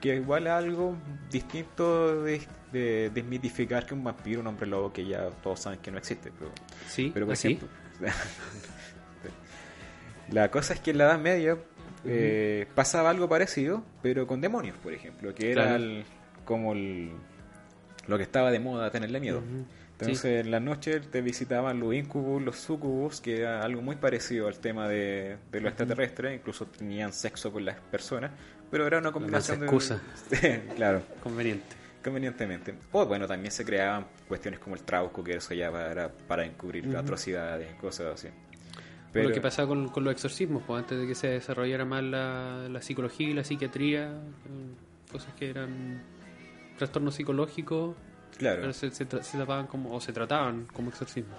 que 0.01 0.17
igual 0.17 0.49
es 0.49 0.53
algo 0.53 0.97
distinto 1.31 2.23
de, 2.25 2.43
de 2.73 3.11
desmitificar 3.15 3.87
que 3.87 3.95
un 3.95 4.03
vampiro, 4.03 4.41
un 4.41 4.49
hombre 4.49 4.67
lobo, 4.67 4.93
que 4.93 5.07
ya 5.07 5.29
todos 5.43 5.61
saben 5.61 5.79
que 5.79 5.93
no 5.93 5.99
existe. 5.99 6.33
Pero, 6.37 6.51
Sí, 6.89 7.13
pero 7.15 7.27
por 7.27 7.35
ejemplo, 7.35 7.69
la 10.31 10.51
cosa 10.51 10.75
es 10.75 10.81
que 10.81 10.91
en 10.91 10.99
la 10.99 11.05
Edad 11.05 11.19
Media 11.21 11.57
eh, 12.05 12.67
pasaba 12.75 13.11
algo 13.11 13.29
parecido, 13.29 13.85
pero 14.03 14.27
con 14.27 14.41
demonios, 14.41 14.77
por 14.79 14.93
ejemplo, 14.93 15.33
que 15.35 15.53
era 15.53 15.63
Claro. 15.69 15.77
el- 15.85 16.05
como 16.45 16.73
el- 16.73 17.13
lo 18.07 18.17
que 18.17 18.23
estaba 18.23 18.51
de 18.51 18.61
moda, 18.61 18.91
tenerle 18.91 19.21
miedo. 19.21 19.43
Entonces, 19.99 20.45
en 20.45 20.51
la 20.51 20.59
noche 20.59 21.01
te 21.01 21.21
visitaban 21.21 21.79
los 21.79 21.95
incubus, 21.95 22.43
los 22.43 22.57
sucubus, 22.57 23.21
que 23.21 23.41
era 23.41 23.63
algo 23.63 23.83
muy 23.83 23.97
parecido 23.97 24.49
al 24.49 24.59
tema 24.59 24.89
de, 24.89 25.37
de 25.51 25.61
lo 25.61 25.69
extraterrestre, 25.69 26.35
incluso 26.35 26.67
tenían 26.67 27.13
sexo 27.13 27.53
con 27.53 27.65
las 27.65 27.79
personas, 27.79 28.33
pero 28.71 28.87
era 28.87 28.99
una 28.99 29.13
combinación 29.13 29.63
excusa. 29.63 30.01
de... 30.31 30.63
claro. 30.77 31.03
Conveniente. 31.23 31.77
convenientemente. 32.03 32.75
O 32.91 33.07
bueno, 33.07 33.29
también 33.29 33.53
se 33.53 33.65
creaban 33.65 34.07
cuestiones 34.27 34.59
como 34.59 34.75
el 34.75 34.83
trauco, 34.83 35.23
que 35.23 35.37
eso 35.37 35.55
ya 35.55 35.69
era 35.69 36.11
para 36.11 36.45
encubrir 36.45 36.97
atrocidades, 36.97 37.75
cosas 37.77 38.15
así. 38.15 38.29
Pero... 39.13 39.29
Lo 39.29 39.35
que 39.35 39.41
pasaba 39.41 39.69
con, 39.69 39.89
con, 39.89 40.05
los 40.05 40.13
exorcismos, 40.13 40.63
pues 40.67 40.83
antes 40.83 40.99
de 40.99 41.07
que 41.07 41.15
se 41.15 41.29
desarrollara 41.29 41.85
más 41.85 42.03
la, 42.03 42.67
la 42.69 42.81
psicología 42.81 43.29
y 43.29 43.35
la 43.35 43.45
psiquiatría, 43.45 44.05
eh, 44.07 45.13
cosas 45.13 45.35
que 45.35 45.51
eran 45.51 46.03
trastornos 46.83 47.15
psicológicos, 47.15 47.95
claro. 48.37 48.73
se, 48.73 48.91
se, 48.91 49.07
como, 49.69 49.95
o 49.95 50.01
se 50.01 50.13
trataban 50.13 50.67
como 50.73 50.91
exorcismo. 50.91 51.33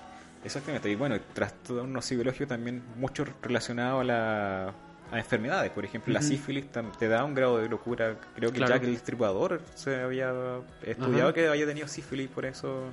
Exactamente, 0.46 0.89
y 0.89 0.96
bueno, 0.96 1.20
trastornos 1.34 2.06
psicológicos 2.06 2.48
también 2.48 2.82
mucho 2.96 3.26
relacionado 3.41 4.00
a 4.00 4.04
la 4.06 4.74
a 5.12 5.20
enfermedades. 5.20 5.70
Por 5.72 5.84
ejemplo, 5.84 6.14
la 6.14 6.22
sífilis 6.22 6.66
te 6.98 7.08
da 7.08 7.26
un 7.26 7.36
grado 7.36 7.58
de 7.58 7.68
locura. 7.68 8.16
Creo 8.36 8.52
que 8.52 8.60
ya 8.62 8.80
que 8.80 8.88
el 8.88 8.94
Destripador 8.94 9.62
se 9.76 10.02
había 10.02 10.34
estudiado 10.82 11.34
que 11.34 11.48
había 11.48 11.66
tenido 11.66 11.88
sífilis, 11.88 12.30
por 12.30 12.46
eso 12.46 12.86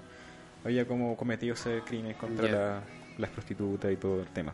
había 0.65 0.87
como 0.87 1.17
cometido 1.17 1.55
ese 1.55 1.83
crimen 1.87 2.15
contra 2.15 2.83
las 3.17 3.31
prostitutas 3.31 3.93
y 3.93 3.97
todo 3.97 4.21
el 4.21 4.27
tema. 4.27 4.53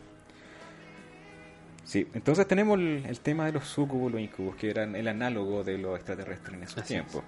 Sí, 1.85 2.07
entonces 2.15 2.47
tenemos 2.47 2.79
el, 2.79 3.21
tema 3.21 3.47
de 3.47 3.53
los 3.53 3.65
sucubos, 3.65 4.13
los 4.13 4.21
incubos, 4.21 4.57
que 4.57 4.71
eran 4.71 4.97
el 4.97 5.07
análogo 5.07 5.65
de 5.65 5.79
los 5.79 5.97
extraterrestres 5.97 6.55
en 6.55 6.63
esos 6.65 6.85
tiempos. 6.85 7.23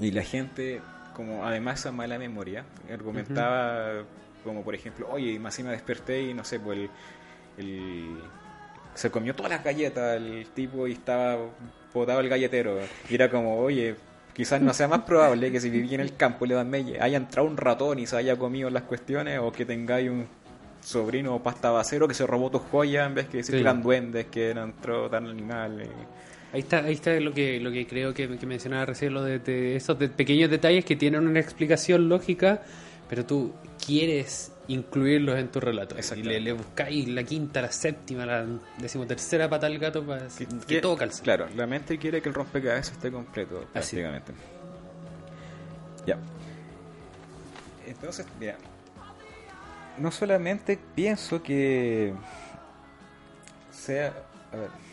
Y 0.00 0.10
la 0.12 0.22
gente, 0.22 0.80
como 1.14 1.44
además 1.44 1.80
esa 1.80 1.92
mala 1.92 2.18
memoria, 2.18 2.64
argumentaba 2.92 4.04
como 4.44 4.62
por 4.62 4.74
ejemplo, 4.74 5.08
oye, 5.10 5.38
más 5.38 5.54
si 5.54 5.62
me 5.62 5.70
desperté 5.70 6.22
y 6.22 6.34
no 6.34 6.44
sé, 6.44 6.60
pues 6.60 6.88
el 7.58 8.18
se 8.98 9.12
comió 9.12 9.32
todas 9.32 9.50
las 9.52 9.62
galletas 9.62 10.16
el 10.16 10.46
tipo 10.54 10.88
y 10.88 10.92
estaba 10.92 11.38
potado 11.92 12.18
el 12.18 12.28
galletero. 12.28 12.78
Y 13.08 13.14
era 13.14 13.30
como, 13.30 13.56
oye, 13.58 13.94
quizás 14.34 14.60
no 14.60 14.74
sea 14.74 14.88
más 14.88 15.02
probable 15.02 15.52
que 15.52 15.60
si 15.60 15.70
vivía 15.70 15.94
en 15.94 16.00
el 16.00 16.16
campo 16.16 16.46
le 16.46 16.54
dan 16.54 16.68
melle, 16.68 17.00
haya 17.00 17.16
entrado 17.16 17.46
un 17.46 17.56
ratón 17.56 18.00
y 18.00 18.06
se 18.06 18.16
haya 18.16 18.36
comido 18.36 18.68
las 18.70 18.82
cuestiones 18.82 19.38
o 19.38 19.52
que 19.52 19.64
tengáis 19.64 20.10
un 20.10 20.26
sobrino 20.80 21.36
o 21.36 21.42
pasta 21.42 21.70
basero 21.70 22.08
que 22.08 22.14
se 22.14 22.26
robó 22.26 22.50
tus 22.50 22.62
joyas 22.62 23.06
en 23.06 23.14
vez 23.14 23.28
que 23.28 23.38
decir 23.38 23.54
que 23.54 23.60
eran 23.60 23.82
duendes, 23.82 24.26
que 24.26 24.50
eran 24.50 24.70
entró 24.70 25.08
tan 25.08 25.28
animales. 25.28 25.88
Ahí 26.52 26.60
está, 26.60 26.78
ahí 26.78 26.94
está 26.94 27.12
lo 27.20 27.32
que, 27.32 27.60
lo 27.60 27.70
que 27.70 27.86
creo 27.86 28.14
que, 28.14 28.26
mencionaba 28.26 28.86
recién, 28.86 29.12
lo 29.12 29.22
de, 29.22 29.76
esos 29.76 29.96
pequeños 29.96 30.50
detalles 30.50 30.84
que 30.84 30.96
tienen 30.96 31.26
una 31.26 31.40
explicación 31.40 32.08
lógica, 32.08 32.62
pero 33.08 33.26
tú 33.26 33.52
quieres 33.84 34.52
incluirlos 34.68 35.38
en 35.38 35.48
tu 35.48 35.60
relato. 35.60 35.96
Y 36.16 36.22
le, 36.22 36.40
le, 36.40 36.52
buscáis 36.52 37.06
la 37.08 37.22
quinta, 37.22 37.60
la 37.60 37.70
séptima, 37.70 38.24
la 38.24 38.46
decimotercera 38.78 39.48
pata 39.48 39.66
al 39.66 39.78
gato 39.78 40.02
para 40.06 40.26
que, 40.66 40.80
todo 40.80 40.96
calce. 40.96 41.22
Claro, 41.22 41.48
la 41.54 41.66
mente 41.66 41.98
quiere 41.98 42.22
que 42.22 42.30
el 42.30 42.34
rompecabezas 42.34 42.92
esté 42.92 43.10
completo, 43.10 43.66
prácticamente. 43.72 44.32
Ya. 46.06 46.18
Entonces, 47.86 48.26
mira. 48.40 48.56
No 49.98 50.10
solamente 50.12 50.78
pienso 50.94 51.42
que 51.42 52.14
sea. 53.70 54.14
A 54.52 54.56
ver. 54.56 54.87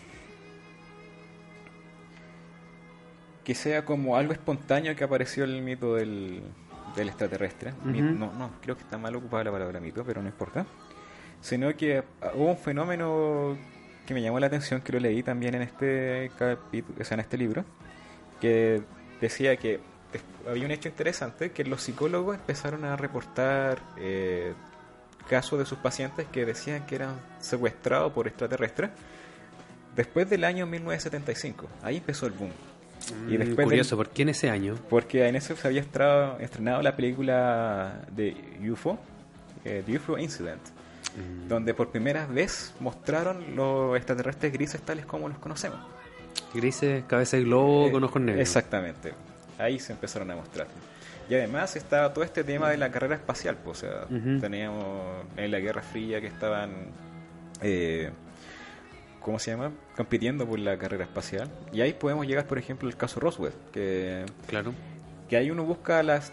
Que 3.45 3.55
sea 3.55 3.85
como 3.85 4.17
algo 4.17 4.33
espontáneo 4.33 4.95
que 4.95 5.03
apareció 5.05 5.45
el 5.45 5.61
mito 5.61 5.95
del 5.95 6.41
del 6.95 7.09
extraterrestre. 7.09 7.73
no, 7.83 8.33
no, 8.33 8.51
creo 8.61 8.75
que 8.75 8.83
está 8.83 8.97
mal 8.97 9.15
ocupada 9.15 9.43
la 9.45 9.51
palabra 9.51 9.79
mito, 9.79 10.03
pero 10.03 10.21
no 10.21 10.27
importa. 10.27 10.65
Sino 11.41 11.75
que 11.75 12.03
hubo 12.33 12.51
un 12.51 12.57
fenómeno 12.57 13.57
que 14.05 14.13
me 14.13 14.21
llamó 14.21 14.39
la 14.39 14.47
atención, 14.47 14.81
que 14.81 14.93
lo 14.93 14.99
leí 14.99 15.21
también 15.23 15.55
en 15.55 15.61
este 15.63 16.31
capítulo, 16.37 16.97
o 16.99 17.03
sea, 17.03 17.15
en 17.15 17.21
este 17.21 17.37
libro, 17.37 17.65
que 18.39 18.81
decía 19.19 19.57
que 19.57 19.79
había 20.47 20.65
un 20.65 20.71
hecho 20.71 20.89
interesante, 20.89 21.51
que 21.51 21.65
los 21.65 21.81
psicólogos 21.81 22.35
empezaron 22.35 22.85
a 22.85 22.95
reportar 22.95 23.79
eh, 23.97 24.53
casos 25.27 25.59
de 25.59 25.65
sus 25.65 25.79
pacientes 25.79 26.27
que 26.31 26.45
decían 26.45 26.85
que 26.85 26.95
eran 26.95 27.19
secuestrados 27.39 28.13
por 28.13 28.27
extraterrestres 28.27 28.91
después 29.95 30.29
del 30.29 30.43
año 30.43 30.65
1975. 30.65 31.67
Ahí 31.81 31.97
empezó 31.97 32.27
el 32.27 32.33
boom. 32.33 32.51
Y 33.27 33.35
mm, 33.35 33.37
después 33.37 33.65
Curioso, 33.65 33.97
¿por 33.97 34.09
qué 34.09 34.23
en 34.23 34.29
ese 34.29 34.49
año? 34.49 34.75
Porque 34.89 35.27
en 35.27 35.35
ese 35.35 35.55
se 35.55 35.67
había 35.67 35.81
estrenado 35.81 36.81
la 36.81 36.95
película 36.95 38.01
de 38.11 38.35
UFO, 38.69 38.97
eh, 39.63 39.83
The 39.85 39.97
UFO 39.97 40.17
Incident, 40.17 40.61
mm. 40.61 41.47
donde 41.47 41.73
por 41.73 41.89
primera 41.89 42.25
vez 42.25 42.73
mostraron 42.79 43.55
los 43.55 43.95
extraterrestres 43.95 44.53
grises 44.53 44.81
tales 44.81 45.05
como 45.05 45.29
los 45.29 45.37
conocemos. 45.37 45.79
Grises, 46.53 47.03
cabeza 47.05 47.37
de 47.37 47.43
globo, 47.43 47.87
eh, 47.87 47.91
con 47.91 48.03
ojos 48.03 48.21
negros. 48.21 48.41
Exactamente, 48.41 49.13
ahí 49.57 49.79
se 49.79 49.93
empezaron 49.93 50.29
a 50.31 50.35
mostrar. 50.35 50.67
Y 51.29 51.33
además 51.33 51.75
estaba 51.75 52.13
todo 52.13 52.23
este 52.23 52.43
tema 52.43 52.69
de 52.69 52.77
la 52.77 52.91
carrera 52.91 53.15
espacial, 53.15 53.57
pues, 53.63 53.83
o 53.83 53.87
sea, 53.87 54.07
teníamos 54.39 55.25
en 55.37 55.51
la 55.51 55.59
Guerra 55.59 55.81
Fría 55.81 56.21
que 56.21 56.27
estaban... 56.27 56.71
Eh, 57.61 58.11
¿cómo 59.25 59.39
se 59.39 59.49
llama? 59.49 59.71
Compitiendo 59.97 60.47
por 60.47 60.59
la 60.59 60.77
carrera 60.77 61.03
espacial. 61.03 61.49
Y 61.73 61.81
ahí 61.81 61.93
podemos 61.93 62.27
llegar, 62.27 62.45
por 62.45 62.59
ejemplo, 62.59 62.87
al 62.87 62.95
caso 62.95 63.19
Roswell, 63.19 63.53
que, 63.73 64.23
claro. 64.47 64.71
que 65.27 65.35
ahí 65.35 65.49
uno 65.49 65.63
busca 65.63 66.03
las... 66.03 66.31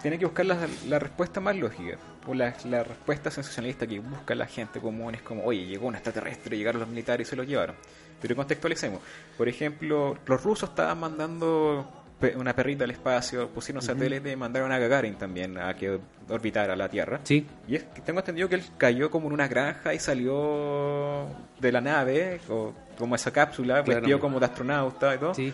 Tiene 0.00 0.20
que 0.20 0.24
buscar 0.24 0.46
la, 0.46 0.68
la 0.86 1.00
respuesta 1.00 1.40
más 1.40 1.56
lógica, 1.56 1.98
o 2.28 2.34
la, 2.34 2.54
la, 2.66 2.84
respuesta 2.84 3.32
sensacionalista 3.32 3.88
que 3.88 3.98
busca 3.98 4.36
la 4.36 4.46
gente 4.46 4.78
común 4.78 5.16
es 5.16 5.22
como, 5.22 5.42
oye, 5.42 5.66
llegó 5.66 5.88
un 5.88 5.96
extraterrestre, 5.96 6.56
llegaron 6.56 6.80
los 6.80 6.88
militares 6.88 7.26
y 7.26 7.30
se 7.30 7.34
lo 7.34 7.42
llevaron. 7.42 7.74
Pero 8.22 8.36
contextualicemos. 8.36 9.00
Por 9.36 9.48
ejemplo, 9.48 10.16
los 10.24 10.40
rusos 10.44 10.70
estaban 10.70 11.00
mandando 11.00 11.97
una 12.36 12.54
perrita 12.54 12.84
al 12.84 12.90
espacio, 12.90 13.48
pusieron 13.48 13.82
satélites 13.82 14.32
y 14.32 14.36
mandaron 14.36 14.72
a 14.72 14.78
Gagarin 14.78 15.14
también 15.14 15.56
a 15.58 15.74
que 15.74 15.98
orbitara 16.28 16.74
la 16.74 16.88
Tierra. 16.88 17.20
Sí. 17.22 17.46
Y 17.68 17.76
es 17.76 17.84
que 17.84 18.00
tengo 18.00 18.20
entendido 18.20 18.48
que 18.48 18.56
él 18.56 18.64
cayó 18.76 19.10
como 19.10 19.28
en 19.28 19.34
una 19.34 19.46
granja 19.46 19.94
y 19.94 19.98
salió 19.98 21.26
de 21.60 21.72
la 21.72 21.80
nave, 21.80 22.40
o 22.48 22.72
como 22.98 23.14
esa 23.14 23.30
cápsula, 23.30 23.82
vestido 23.82 24.18
como 24.18 24.40
de 24.40 24.46
astronauta 24.46 25.14
y 25.14 25.18
todo. 25.18 25.34
Sí. 25.34 25.52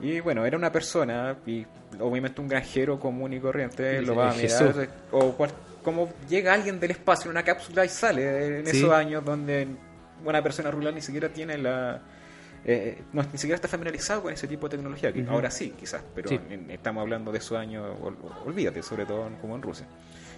Y 0.00 0.20
bueno, 0.20 0.44
era 0.44 0.56
una 0.56 0.72
persona, 0.72 1.36
y 1.46 1.66
obviamente 2.00 2.40
un 2.40 2.48
granjero 2.48 2.98
común 2.98 3.32
y 3.32 3.40
corriente 3.40 4.00
lo 4.02 4.14
va 4.14 4.30
a 4.30 4.34
mirar. 4.34 4.88
O 5.10 5.36
como 5.82 6.08
llega 6.28 6.54
alguien 6.54 6.80
del 6.80 6.92
espacio 6.92 7.30
en 7.30 7.36
una 7.36 7.42
cápsula 7.42 7.84
y 7.84 7.88
sale 7.88 8.60
en 8.60 8.66
esos 8.66 8.90
años 8.90 9.24
donde 9.24 9.66
una 10.24 10.42
persona 10.42 10.70
rural 10.70 10.94
ni 10.94 11.02
siquiera 11.02 11.28
tiene 11.28 11.58
la 11.58 12.00
eh, 12.64 13.02
no, 13.12 13.22
ni 13.22 13.38
siquiera 13.38 13.56
está 13.56 13.68
familiarizado 13.68 14.22
con 14.22 14.32
ese 14.32 14.48
tipo 14.48 14.68
de 14.68 14.76
tecnología, 14.76 15.12
que 15.12 15.24
ahora 15.28 15.50
sí, 15.50 15.74
quizás, 15.78 16.02
pero 16.14 16.30
estamos 16.68 17.02
hablando 17.02 17.30
de 17.30 17.38
esos 17.38 17.58
años, 17.58 17.86
olvídate, 18.44 18.82
sobre 18.82 19.04
todo 19.04 19.28
como 19.40 19.56
en 19.56 19.62
Rusia. 19.62 19.86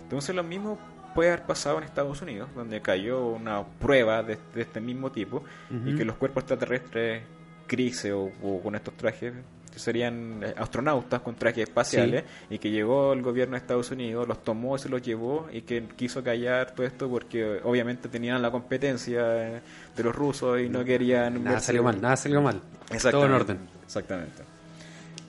Entonces 0.03 0.35
lo 0.35 0.43
mismo 0.43 0.79
puede 1.15 1.31
haber 1.31 1.47
pasado 1.47 1.79
en 1.79 1.85
Estados 1.85 2.21
Unidos, 2.23 2.49
donde 2.55 2.81
cayó 2.83 3.27
una 3.29 3.65
prueba 3.65 4.23
de, 4.23 4.39
este 4.57 4.81
mismo 4.81 5.13
tipo 5.13 5.45
y 5.85 5.95
que 5.95 6.05
los 6.05 6.17
cuerpos 6.17 6.43
extraterrestres 6.43 7.23
crisis 7.67 8.13
o, 8.13 8.61
con 8.63 8.75
estos 8.75 8.95
trajes 8.97 9.35
serían 9.77 10.43
eh, 10.43 10.55
astronautas 10.57 11.21
con 11.21 11.35
trajes 11.37 11.69
espaciales 11.69 12.25
y 12.51 12.59
que 12.59 12.71
llegó 12.71 13.13
el 13.13 13.23
gobierno 13.23 13.53
de 13.53 13.59
Estados 13.59 13.91
Unidos, 13.91 14.27
los 14.27 14.43
tomó 14.43 14.77
y 14.77 14.79
se 14.79 14.89
los 14.89 15.03
llevó 15.03 15.49
y 15.53 15.63
que 15.63 15.85
quiso 15.97 16.25
callar 16.25 16.75
todo 16.75 16.87
esto 16.87 17.09
porque 17.09 17.61
obviamente 17.63 18.09
tenían 18.09 18.43
la 18.43 18.51
competencia 18.51 19.25
de 19.25 20.03
los 20.03 20.15
rusos 20.15 20.61
y 20.61 20.69
no 20.69 20.85
querían... 20.85 21.45
Nada 21.45 21.61
salió 21.61 21.83
mal, 21.83 22.01
nada 22.01 22.17
salió 22.17 22.43
mal. 22.43 22.61
Todo 23.11 23.27
en 23.27 23.33
orden. 23.33 23.59
Exactamente. 23.85 24.43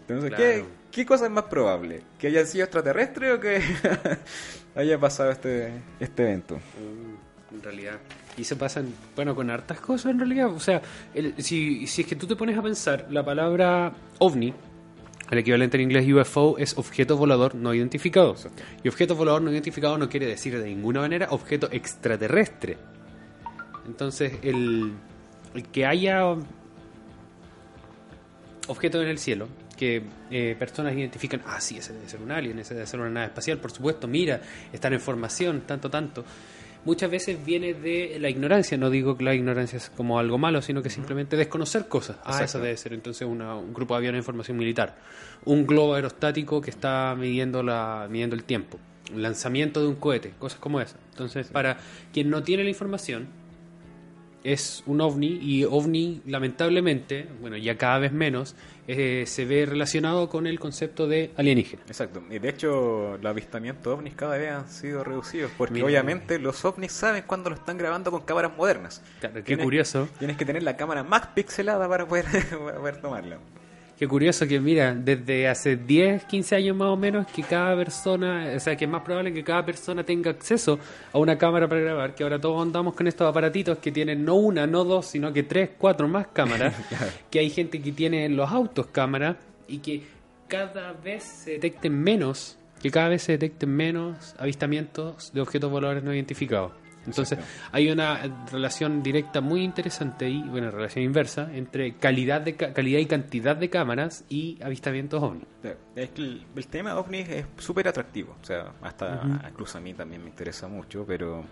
Entonces, 0.08 0.34
¿qué, 0.36 0.66
¿qué 0.92 1.06
cosa 1.06 1.26
es 1.26 1.32
más 1.32 1.46
probable? 1.46 2.02
¿Que 2.18 2.28
haya 2.28 2.46
sido 2.46 2.64
extraterrestre 2.64 3.34
o 3.34 3.40
que 3.40 3.62
haya 4.76 5.00
pasado 5.00 5.32
este, 5.32 5.72
este 6.00 6.24
evento? 6.24 6.60
Realidad 7.68 8.00
y 8.38 8.44
se 8.44 8.56
pasan, 8.56 8.94
bueno, 9.16 9.36
con 9.36 9.50
hartas 9.50 9.82
cosas 9.82 10.12
en 10.12 10.20
realidad. 10.20 10.48
O 10.54 10.60
sea, 10.60 10.82
si, 11.38 11.88
si 11.88 12.02
es 12.02 12.08
que 12.08 12.16
tú 12.16 12.28
te 12.28 12.36
pones 12.36 12.58
a 12.58 12.62
pensar, 12.62 13.08
la 13.10 13.26
palabra 13.26 13.92
ovni, 14.20 14.54
el 15.32 15.38
equivalente 15.40 15.76
en 15.78 15.84
inglés 15.84 16.08
UFO, 16.08 16.58
es 16.58 16.78
objeto 16.78 17.18
volador 17.18 17.56
no 17.56 17.74
identificado. 17.74 18.36
Y 18.84 18.88
objeto 18.88 19.16
volador 19.16 19.42
no 19.42 19.52
identificado 19.52 19.98
no 19.98 20.08
quiere 20.08 20.28
decir 20.28 20.58
de 20.58 20.66
ninguna 20.66 21.02
manera 21.02 21.28
objeto 21.32 21.68
extraterrestre. 21.72 22.78
Entonces, 23.88 24.34
el, 24.44 24.94
que 25.72 25.86
haya 25.86 26.24
objetos 28.68 29.02
en 29.02 29.08
el 29.10 29.18
cielo, 29.18 29.48
que 29.76 30.04
eh, 30.30 30.56
personas 30.58 30.94
identifican, 30.94 31.42
ah, 31.46 31.60
sí, 31.60 31.78
ese 31.78 31.94
debe 31.94 32.08
ser 32.08 32.22
un 32.22 32.32
alien, 32.32 32.60
ese 32.60 32.76
debe 32.76 32.86
ser 32.86 33.00
una 33.00 33.10
nave 33.10 33.28
espacial, 33.28 33.58
por 33.58 33.72
supuesto, 33.72 34.08
mira, 34.08 34.42
están 34.72 34.94
en 34.94 35.00
formación, 35.00 35.62
tanto, 35.62 35.90
tanto 35.90 36.24
muchas 36.88 37.12
veces 37.12 37.46
viene 37.46 37.74
de 37.74 38.18
la 38.18 38.30
ignorancia. 38.30 38.78
No 38.78 38.90
digo 38.90 39.18
que 39.18 39.24
la 39.26 39.36
ignorancia 39.36 39.76
es 39.76 39.90
como 39.90 40.20
algo 40.20 40.38
malo, 40.38 40.62
sino 40.62 40.82
que 40.82 40.90
simplemente 40.90 41.36
desconocer 41.36 41.90
cosas. 41.90 42.16
Ah, 42.24 42.42
eso 42.42 42.60
debe 42.60 42.78
ser 42.78 42.94
entonces 42.94 43.28
un 43.28 43.74
grupo 43.74 43.94
de 43.94 43.98
aviones 43.98 44.20
de 44.20 44.20
información 44.20 44.58
militar. 44.58 44.96
Un 45.44 45.68
globo 45.68 45.96
aerostático 45.96 46.62
que 46.62 46.70
está 46.70 47.14
midiendo, 47.20 47.62
la, 47.62 48.08
midiendo 48.10 48.38
el 48.38 48.46
tiempo. 48.46 48.80
Un 49.14 49.22
lanzamiento 49.22 49.82
de 49.82 49.88
un 49.88 49.96
cohete, 49.96 50.32
cosas 50.40 50.60
como 50.60 50.80
esas. 50.80 50.98
Entonces, 51.12 51.48
para 51.48 51.78
quien 52.14 52.30
no 52.30 52.42
tiene 52.44 52.64
la 52.64 52.70
información, 52.70 53.28
es 54.54 54.84
un 54.86 55.02
ovni 55.02 55.40
y 55.42 55.64
ovni 55.66 56.22
lamentablemente, 56.26 57.28
bueno 57.42 57.58
ya 57.58 57.78
cada 57.78 58.00
vez 58.00 58.12
menos, 58.12 58.56
eh, 58.88 59.26
se 59.28 59.46
ve 59.46 59.66
relacionado 59.66 60.30
con 60.30 60.48
el 60.48 60.60
concepto 60.60 61.08
de 61.08 61.32
alienígena. 61.36 61.84
Exacto. 61.88 62.24
Y 62.32 62.40
de 62.40 62.50
hecho, 62.50 63.18
los 63.22 63.26
avistamientos 63.30 63.94
ovnis 63.94 64.16
cada 64.16 64.38
vez 64.38 64.52
han 64.52 64.70
sido 64.70 65.04
reducidos. 65.04 65.52
Porque 65.58 65.74
Mira. 65.76 65.86
obviamente 65.88 66.40
los 66.40 66.64
ovnis 66.64 66.94
saben 66.94 67.24
cuando 67.28 67.50
lo 67.50 67.58
están 67.58 67.78
grabando 67.78 68.10
con 68.12 68.22
cámaras 68.22 68.56
modernas. 68.56 69.04
Claro, 69.20 69.36
qué 69.36 69.44
Tienes- 69.44 69.64
curioso. 69.66 70.08
Tienes 70.20 70.38
que 70.38 70.46
tener 70.46 70.64
la 70.64 70.78
cámara 70.78 71.04
más 71.04 71.28
pixelada 71.28 71.88
para 71.90 72.08
poder, 72.08 72.26
para 72.66 72.78
poder 72.80 73.02
tomarla. 73.02 73.40
Qué 73.98 74.08
curioso 74.08 74.48
que, 74.48 74.60
mira, 74.60 74.94
desde 74.94 75.48
hace 75.48 75.76
10, 75.76 76.26
15 76.26 76.56
años 76.56 76.78
más 76.78 76.90
o 76.90 76.96
menos, 76.96 77.26
que 77.26 77.42
cada 77.42 77.76
persona, 77.76 78.54
o 78.56 78.60
sea, 78.60 78.76
que 78.76 78.86
es 78.86 78.92
más 78.92 79.02
probable 79.02 79.34
que 79.34 79.44
cada 79.44 79.66
persona 79.66 80.04
tenga 80.04 80.30
acceso 80.30 80.78
a 81.12 81.18
una 81.18 81.36
cámara 81.36 81.68
para 81.68 81.82
grabar, 81.82 82.14
que 82.14 82.22
ahora 82.22 82.40
todos 82.40 82.62
andamos 82.62 82.94
con 82.94 83.08
estos 83.08 83.28
aparatitos 83.28 83.80
que 83.80 83.92
tienen 83.92 84.24
no 84.24 84.36
una, 84.36 84.68
no 84.68 84.84
dos, 84.84 85.08
sino 85.08 85.34
que 85.34 85.42
tres, 85.42 85.72
cuatro 85.80 86.08
más 86.08 86.28
cámaras, 86.28 86.76
que 87.32 87.40
hay 87.40 87.50
gente 87.50 87.82
que 87.82 87.92
tiene 87.92 88.26
en 88.26 88.36
los 88.36 88.52
autos 88.52 88.86
cámaras 88.86 89.38
y 89.68 89.80
que 89.80 90.04
cada 90.48 90.94
vez 90.94 91.24
se 91.24 91.52
detecten 91.54 92.00
menos, 92.00 92.60
que 92.80 92.92
cada 92.92 93.10
vez 93.10 93.24
se 93.24 93.32
detecten 93.32 93.76
menos 93.76 94.36
avistamientos 94.38 95.34
de 95.34 95.42
objetos 95.42 95.72
voladores 95.72 96.04
no 96.04 96.14
identificados. 96.14 96.72
Entonces, 97.08 97.40
hay 97.72 97.90
una 97.90 98.22
relación 98.52 99.02
directa 99.02 99.42
muy 99.42 99.64
interesante 99.64 100.30
y, 100.30 100.44
bueno, 100.44 100.70
relación 100.70 101.04
inversa 101.06 101.50
entre 101.54 101.96
calidad, 101.96 102.42
de, 102.42 102.56
ca- 102.56 102.74
calidad 102.74 103.00
y 103.00 103.06
cantidad 103.08 103.56
de 103.56 103.70
cámaras 103.70 104.26
y 104.30 104.60
avistamientos 104.62 105.24
ovni. 105.24 105.46
Es 105.96 106.10
que 106.10 106.22
el, 106.22 106.46
el 106.56 106.68
tema 106.68 106.96
ovnis 107.00 107.28
es 107.30 107.46
súper 107.58 107.88
atractivo. 107.88 108.36
O 108.40 108.46
sea, 108.46 108.74
hasta 108.82 109.42
incluso 109.50 109.78
a 109.78 109.82
mí 109.82 109.94
también 109.94 110.22
me 110.22 110.30
interesa 110.30 110.68
mucho, 110.68 111.06
pero 111.08 111.44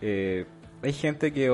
eh, 0.00 0.44
hay 0.82 0.92
gente 0.92 1.32
que 1.32 1.50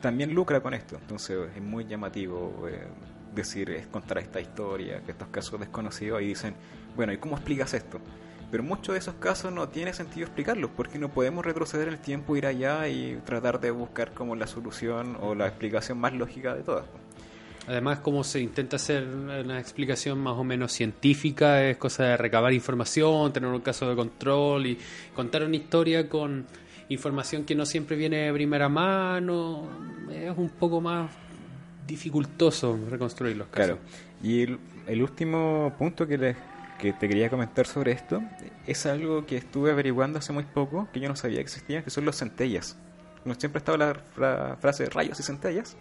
también 0.00 0.34
lucra 0.34 0.60
con 0.60 0.74
esto. 0.74 0.96
Entonces 1.00 1.38
es 1.54 1.62
muy 1.62 1.84
llamativo 1.84 2.66
eh, 2.68 2.86
decir, 3.34 3.70
es 3.70 3.86
contar 3.88 4.18
esta 4.18 4.40
historia, 4.40 5.00
que 5.04 5.12
estos 5.12 5.28
casos 5.28 5.60
desconocidos, 5.60 6.22
y 6.22 6.26
dicen, 6.26 6.54
bueno, 6.96 7.12
¿y 7.12 7.18
cómo 7.18 7.36
explicas 7.36 7.74
esto? 7.74 7.98
Pero 8.54 8.62
muchos 8.62 8.92
de 8.92 9.00
esos 9.00 9.16
casos 9.16 9.52
no 9.52 9.68
tiene 9.68 9.92
sentido 9.92 10.26
explicarlos, 10.26 10.70
porque 10.76 10.96
no 10.96 11.08
podemos 11.08 11.44
retroceder 11.44 11.88
el 11.88 11.98
tiempo, 11.98 12.36
ir 12.36 12.46
allá 12.46 12.86
y 12.86 13.18
tratar 13.26 13.58
de 13.58 13.72
buscar 13.72 14.12
como 14.14 14.36
la 14.36 14.46
solución 14.46 15.18
o 15.20 15.34
la 15.34 15.48
explicación 15.48 15.98
más 15.98 16.12
lógica 16.12 16.54
de 16.54 16.62
todas. 16.62 16.84
Además, 17.66 17.98
como 17.98 18.22
se 18.22 18.38
intenta 18.38 18.76
hacer 18.76 19.08
una 19.08 19.58
explicación 19.58 20.20
más 20.20 20.34
o 20.34 20.44
menos 20.44 20.70
científica, 20.70 21.64
es 21.68 21.78
cosa 21.78 22.04
de 22.04 22.16
recabar 22.16 22.52
información, 22.52 23.32
tener 23.32 23.50
un 23.50 23.60
caso 23.60 23.88
de 23.90 23.96
control 23.96 24.66
y 24.66 24.78
contar 25.16 25.42
una 25.42 25.56
historia 25.56 26.08
con 26.08 26.46
información 26.90 27.42
que 27.42 27.56
no 27.56 27.66
siempre 27.66 27.96
viene 27.96 28.18
de 28.18 28.32
primera 28.32 28.68
mano. 28.68 29.66
Es 30.12 30.32
un 30.38 30.50
poco 30.50 30.80
más 30.80 31.10
dificultoso 31.88 32.78
reconstruir 32.88 33.36
los 33.36 33.48
casos. 33.48 33.78
Claro. 33.78 33.78
Y 34.22 34.42
el, 34.42 34.58
el 34.86 35.02
último 35.02 35.74
punto 35.76 36.06
que, 36.06 36.18
les- 36.18 36.36
que 36.84 36.92
te 36.92 37.08
quería 37.08 37.28
comentar 37.30 37.66
sobre 37.66 37.92
esto 37.92 38.22
es 38.66 38.86
algo 38.86 39.26
que 39.26 39.36
estuve 39.36 39.70
averiguando 39.70 40.18
hace 40.18 40.32
muy 40.32 40.44
poco, 40.44 40.88
que 40.92 41.00
yo 41.00 41.08
no 41.08 41.16
sabía 41.16 41.36
que 41.38 41.42
existían, 41.42 41.82
que 41.82 41.90
son 41.90 42.04
los 42.04 42.16
centellas. 42.16 42.76
No 43.24 43.34
siempre 43.34 43.58
ha 43.58 43.60
estado 43.60 43.78
la 43.78 43.94
fra- 43.94 44.56
frase 44.60 44.86
rayos 44.86 45.18
y 45.18 45.22
centellas. 45.22 45.76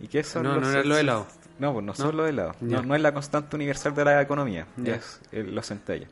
¿Y 0.00 0.06
qué 0.08 0.22
son 0.22 0.44
No, 0.44 0.54
los 0.54 0.62
no 0.62 0.70
era 0.70 0.84
lo 0.84 0.94
de 0.94 1.00
helado. 1.00 1.26
No, 1.58 1.72
pues 1.72 1.84
no 1.84 1.94
son 1.94 2.06
¿No? 2.06 2.12
los 2.22 2.28
helados. 2.30 2.56
No, 2.60 2.70
Ya. 2.70 2.82
no 2.82 2.94
es 2.94 3.00
la 3.00 3.12
constante 3.12 3.56
universal 3.56 3.94
de 3.94 4.04
la 4.04 4.22
economía. 4.22 4.66
Es 4.84 5.20
el- 5.32 5.54
los 5.54 5.66
centellas. 5.66 6.08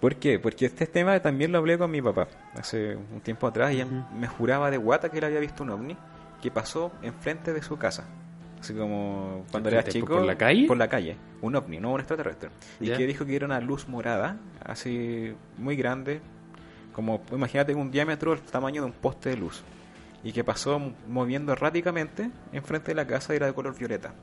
¿Por 0.00 0.16
qué? 0.16 0.38
Porque 0.38 0.66
este 0.66 0.86
tema 0.86 1.20
también 1.20 1.52
lo 1.52 1.58
hablé 1.58 1.78
con 1.78 1.90
mi 1.90 2.00
papá 2.02 2.26
hace 2.56 2.96
un 2.96 3.20
tiempo 3.20 3.46
atrás 3.46 3.72
y 3.72 3.80
él 3.80 3.88
me 4.18 4.26
juraba 4.26 4.70
de 4.70 4.76
guata 4.76 5.10
que 5.10 5.18
él 5.18 5.24
había 5.24 5.38
visto 5.40 5.62
un 5.62 5.70
ovni 5.70 5.96
que 6.40 6.50
pasó 6.50 6.90
enfrente 7.02 7.52
de 7.52 7.62
su 7.62 7.76
casa. 7.78 8.04
Así 8.62 8.72
como 8.74 9.44
cuando 9.50 9.68
era 9.70 9.78
¿Enfrente, 9.80 9.98
chico. 9.98 10.14
por 10.14 10.24
la 10.24 10.38
calle? 10.38 10.66
Por 10.68 10.76
la 10.76 10.88
calle. 10.88 11.16
Un 11.40 11.56
ovni, 11.56 11.80
no 11.80 11.92
un 11.92 11.98
extraterrestre. 12.00 12.48
Y 12.80 12.90
que 12.92 13.06
dijo 13.06 13.26
que 13.26 13.34
era 13.34 13.44
una 13.44 13.60
luz 13.60 13.88
morada, 13.88 14.36
así 14.64 15.34
muy 15.58 15.74
grande, 15.74 16.20
como 16.92 17.22
imagínate 17.32 17.74
un 17.74 17.90
diámetro 17.90 18.30
del 18.30 18.40
tamaño 18.42 18.82
de 18.82 18.86
un 18.86 18.92
poste 18.92 19.30
de 19.30 19.36
luz. 19.36 19.62
Y 20.22 20.30
que 20.32 20.44
pasó 20.44 20.80
moviendo 21.08 21.52
erráticamente 21.52 22.30
enfrente 22.52 22.92
de 22.92 22.94
la 22.94 23.04
casa 23.06 23.32
y 23.32 23.36
era 23.36 23.46
de 23.46 23.52
color 23.52 23.76
violeta. 23.76 24.14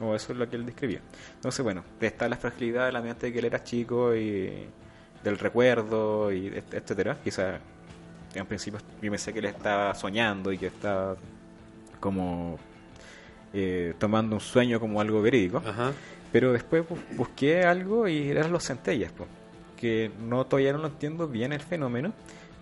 O 0.00 0.14
eso 0.16 0.32
es 0.32 0.38
lo 0.38 0.48
que 0.50 0.56
él 0.56 0.66
describía. 0.66 1.00
Entonces, 1.36 1.62
bueno, 1.62 1.84
está 2.00 2.28
la 2.28 2.36
fragilidad 2.36 2.86
de 2.86 2.92
la 2.92 3.00
mente 3.00 3.26
de 3.26 3.32
que 3.32 3.38
él 3.38 3.44
era 3.44 3.62
chico 3.62 4.12
y 4.16 4.66
del 5.22 5.38
recuerdo 5.38 6.32
y 6.32 6.48
et- 6.48 6.74
etcétera. 6.74 7.16
Quizá 7.22 7.58
en 8.34 8.46
principio 8.46 8.80
yo 9.00 9.10
pensé 9.12 9.32
que 9.32 9.38
él 9.38 9.44
estaba 9.44 9.94
soñando 9.94 10.50
y 10.52 10.58
que 10.58 10.66
estaba 10.66 11.14
como 12.00 12.58
eh, 13.52 13.94
tomando 13.98 14.34
un 14.36 14.40
sueño 14.40 14.78
como 14.80 15.00
algo 15.00 15.20
verídico. 15.22 15.62
Ajá. 15.64 15.92
Pero 16.32 16.52
después 16.52 16.84
bu- 16.88 17.16
busqué 17.16 17.64
algo 17.64 18.06
y 18.08 18.28
eran 18.28 18.52
los 18.52 18.64
centellas, 18.64 19.12
po, 19.12 19.26
que 19.76 20.10
no 20.20 20.44
todavía 20.46 20.72
no 20.72 20.78
lo 20.78 20.88
entiendo 20.88 21.26
bien 21.28 21.52
el 21.52 21.60
fenómeno, 21.60 22.12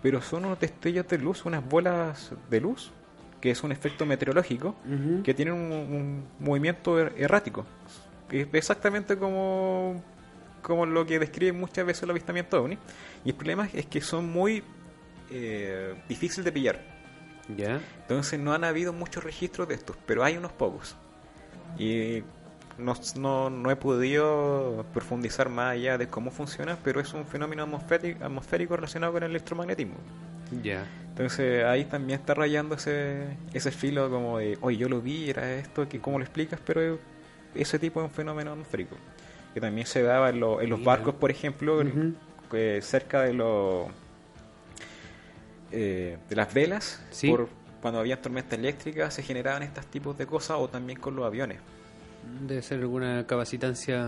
pero 0.03 0.23
son 0.23 0.45
unos 0.45 0.61
destellos 0.61 1.09
de 1.09 1.19
luz, 1.19 1.45
unas 1.45 1.67
bolas 1.69 2.33
de 2.49 2.61
luz, 2.61 2.93
que 3.41 3.51
es 3.51 3.63
un 3.65 3.73
efecto 3.73 4.07
meteorológico, 4.07 4.77
que 5.25 5.35
tienen 5.35 5.55
un, 5.55 5.73
un 5.73 6.25
movimiento 6.39 6.99
er- 7.01 7.13
errático. 7.17 7.67
Que 8.29 8.43
es 8.43 8.49
exactamente 8.53 9.17
como, 9.17 10.03
como 10.63 10.85
lo 10.87 11.05
que 11.07 11.19
describe 11.19 11.53
muchas 11.53 11.85
veces 11.87 12.03
el 12.05 12.11
avistamiento 12.11 12.63
ovni. 12.63 12.79
Y 13.25 13.31
el 13.31 13.35
problema 13.35 13.69
es 13.73 13.87
que 13.87 14.01
son 14.01 14.31
muy 14.31 14.63
eh, 15.31 15.95
difíciles 16.09 16.45
de 16.45 16.53
pillar. 16.53 16.96
Ya. 17.57 17.81
Entonces 18.03 18.41
no 18.41 18.53
han 18.55 18.65
habido 18.65 18.93
muchos 18.93 19.23
registros 19.23 19.69
de 19.69 19.75
estos, 19.75 19.97
pero 20.07 20.25
hay 20.25 20.37
unos 20.37 20.53
pocos. 20.53 20.97
Y 21.79 22.23
no, 22.79 22.95
no, 23.17 23.51
no 23.51 23.71
he 23.71 23.77
podido 23.77 24.85
profundizar 24.93 25.49
más 25.49 25.73
allá 25.73 25.99
de 25.99 26.09
cómo 26.09 26.31
funciona, 26.31 26.77
pero 26.83 27.01
es 27.01 27.13
un 27.15 27.25
fenómeno 27.27 27.63
atmosférico, 27.63 28.25
atmosférico 28.25 28.77
relacionado 28.77 29.13
con 29.13 29.23
el 29.23 29.31
electromagnetismo. 29.31 29.95
Ya. 30.63 30.87
Entonces 31.09 31.65
ahí 31.65 31.85
también 31.85 32.21
está 32.21 32.35
rayando 32.35 32.75
ese, 32.75 33.27
ese 33.55 33.71
filo 33.71 34.11
como 34.11 34.39
de, 34.39 34.59
oye, 34.61 34.77
yo 34.77 34.89
lo 34.89 35.01
vi, 35.01 35.31
era 35.31 35.55
esto, 35.55 35.89
que 35.89 36.01
¿cómo 36.01 36.19
lo 36.19 36.25
explicas? 36.25 36.61
Pero 36.65 36.99
ese 37.55 37.79
tipo 37.79 38.01
de 38.01 38.07
un 38.07 38.13
fenómeno 38.13 38.53
atmosférico. 38.53 38.97
Que 39.55 39.61
también 39.61 39.87
se 39.87 40.03
daba 40.03 40.29
en, 40.29 40.41
lo- 40.41 40.61
en 40.61 40.69
los 40.69 40.85
barcos, 40.85 41.15
por 41.15 41.31
ejemplo, 41.31 41.83
eh, 42.53 42.81
cerca 42.83 43.23
de 43.23 43.33
los 43.33 43.87
eh, 45.73 46.19
de 46.29 46.37
las 46.37 46.53
velas, 46.55 47.03
Sí. 47.11 47.29
por 47.31 47.49
cuando 47.81 48.01
había 48.01 48.21
tormenta 48.21 48.57
eléctrica 48.57 49.11
se 49.11 49.23
generaban 49.23 49.63
estos 49.63 49.87
tipos 49.87 50.17
de 50.19 50.27
cosas 50.27 50.57
o 50.59 50.69
también 50.69 50.99
con 50.99 51.15
los 51.15 51.25
aviones. 51.25 51.59
Debe 52.41 52.61
ser 52.63 52.81
alguna 52.81 53.25
capacitancia 53.27 54.05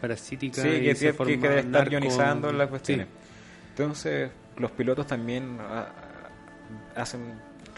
parasítica. 0.00 0.62
Sí, 0.62 0.68
y 0.68 0.80
que, 0.84 0.94
se 0.94 1.06
que, 1.06 1.12
forma 1.14 1.32
que 1.32 1.38
debe 1.48 1.60
estar 1.60 1.84
narco- 1.88 1.92
ionizando 1.92 2.52
las 2.52 2.68
cuestiones. 2.68 3.06
Sí. 3.06 3.12
Entonces, 3.70 4.30
los 4.56 4.70
pilotos 4.70 5.06
también 5.06 5.58
ah, 5.60 5.88
hacen 6.94 7.20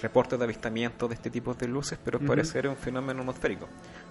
reportes 0.01 0.39
de 0.39 0.45
avistamiento 0.45 1.09
de 1.09 1.15
este 1.15 1.31
tipo 1.31 1.55
de 1.55 1.69
luces, 1.69 1.99
pero 2.05 2.19
parece 2.19 2.53
ser 2.53 2.69
un 2.69 2.77
fenómeno 2.77 3.21
atmosférico. 3.21 3.69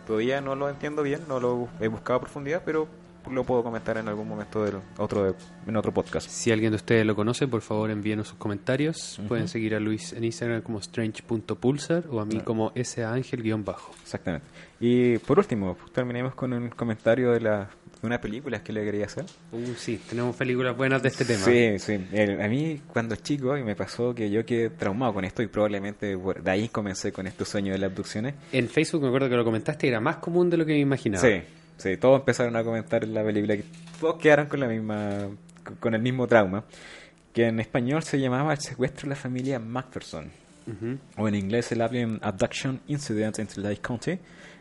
Todavía 0.07 0.41
no 0.41 0.55
lo 0.55 0.69
entiendo 0.69 1.03
bien, 1.03 1.21
no 1.27 1.39
lo 1.39 1.67
he 1.79 1.87
buscado 1.89 2.17
a 2.17 2.21
profundidad, 2.21 2.61
pero 2.65 2.87
lo 3.29 3.43
puedo 3.43 3.63
comentar 3.63 3.97
en 3.97 4.07
algún 4.07 4.27
momento 4.27 4.63
del 4.63 4.75
otro 4.97 5.35
en 5.67 5.75
otro 5.75 5.93
podcast. 5.93 6.27
Si 6.29 6.51
alguien 6.51 6.71
de 6.71 6.77
ustedes 6.77 7.05
lo 7.05 7.15
conoce, 7.15 7.47
por 7.47 7.61
favor 7.61 7.91
envíenos 7.91 8.29
sus 8.29 8.37
comentarios. 8.37 9.19
Pueden 9.27 9.47
seguir 9.47 9.75
a 9.75 9.79
Luis 9.79 10.13
en 10.13 10.23
Instagram 10.23 10.61
como 10.61 10.79
strange.pulsar 10.79 12.05
o 12.09 12.19
a 12.19 12.25
mí 12.25 12.31
Claro. 12.31 12.45
como 12.45 12.71
saangel-bajo. 12.75 13.93
Exactamente. 14.01 14.47
Y 14.79 15.17
por 15.19 15.37
último, 15.39 15.77
terminemos 15.93 16.33
con 16.35 16.53
un 16.53 16.69
comentario 16.69 17.31
de, 17.31 17.39
la, 17.41 17.69
de 18.01 18.07
una 18.07 18.19
película 18.19 18.63
que 18.63 18.73
le 18.73 18.83
quería 18.83 19.05
hacer. 19.05 19.25
Uh, 19.51 19.73
sí, 19.77 20.01
tenemos 20.09 20.35
películas 20.35 20.75
buenas 20.75 21.03
de 21.03 21.09
este 21.09 21.23
tema. 21.25 21.43
Sí, 21.45 21.77
sí. 21.77 22.03
El- 22.11 22.41
a 22.41 22.47
mí 22.47 22.81
cuando 22.87 23.15
chico 23.15 23.55
y 23.57 23.63
me 23.63 23.75
pasó 23.75 24.15
que 24.15 24.29
yo 24.31 24.43
quedé 24.45 24.71
traumado 24.71 25.13
con 25.13 25.25
esto 25.25 25.43
y 25.43 25.47
probablemente 25.47 26.17
por- 26.17 26.41
de 26.41 26.49
ahí 26.51 26.69
comencé 26.69 27.11
con 27.11 27.27
este 27.27 27.45
sueño 27.45 27.71
de 27.73 27.77
las 27.79 27.91
abducciones. 27.91 28.33
En 28.51 28.67
Facebook 28.67 29.01
me 29.03 29.07
acuerdo 29.09 29.29
que 29.29 29.35
lo 29.35 29.43
comentaste 29.45 29.85
y 29.85 29.89
era 29.89 29.99
más 29.99 30.17
común 30.17 30.49
de 30.49 30.57
lo 30.57 30.65
que 30.65 30.73
me 30.73 30.79
imaginaba. 30.79 31.21
Sí, 31.27 31.41
sí, 31.81 31.97
todos 31.97 32.19
empezaron 32.19 32.55
a 32.55 32.63
comentar 32.63 33.05
la 33.07 33.23
película 33.23 33.57
que 33.57 33.65
todos 33.99 34.17
quedaron 34.17 34.47
con 34.47 34.59
la 34.59 34.67
misma 34.67 35.29
con 35.79 35.93
el 35.93 36.01
mismo 36.01 36.27
trauma, 36.27 36.63
que 37.33 37.47
en 37.47 37.59
español 37.59 38.03
se 38.03 38.19
llamaba 38.19 38.53
El 38.53 38.59
secuestro 38.59 39.07
de 39.07 39.09
la 39.09 39.15
familia 39.15 39.59
Macpherson 39.59 40.31
o 41.17 41.27
en 41.27 41.35
inglés 41.35 41.71
el 41.71 41.81
Alien 41.81 42.19
Abduction 42.21 42.79
Incident 42.87 43.39
in 43.39 43.47
Lake 43.57 43.81
County 43.81 44.17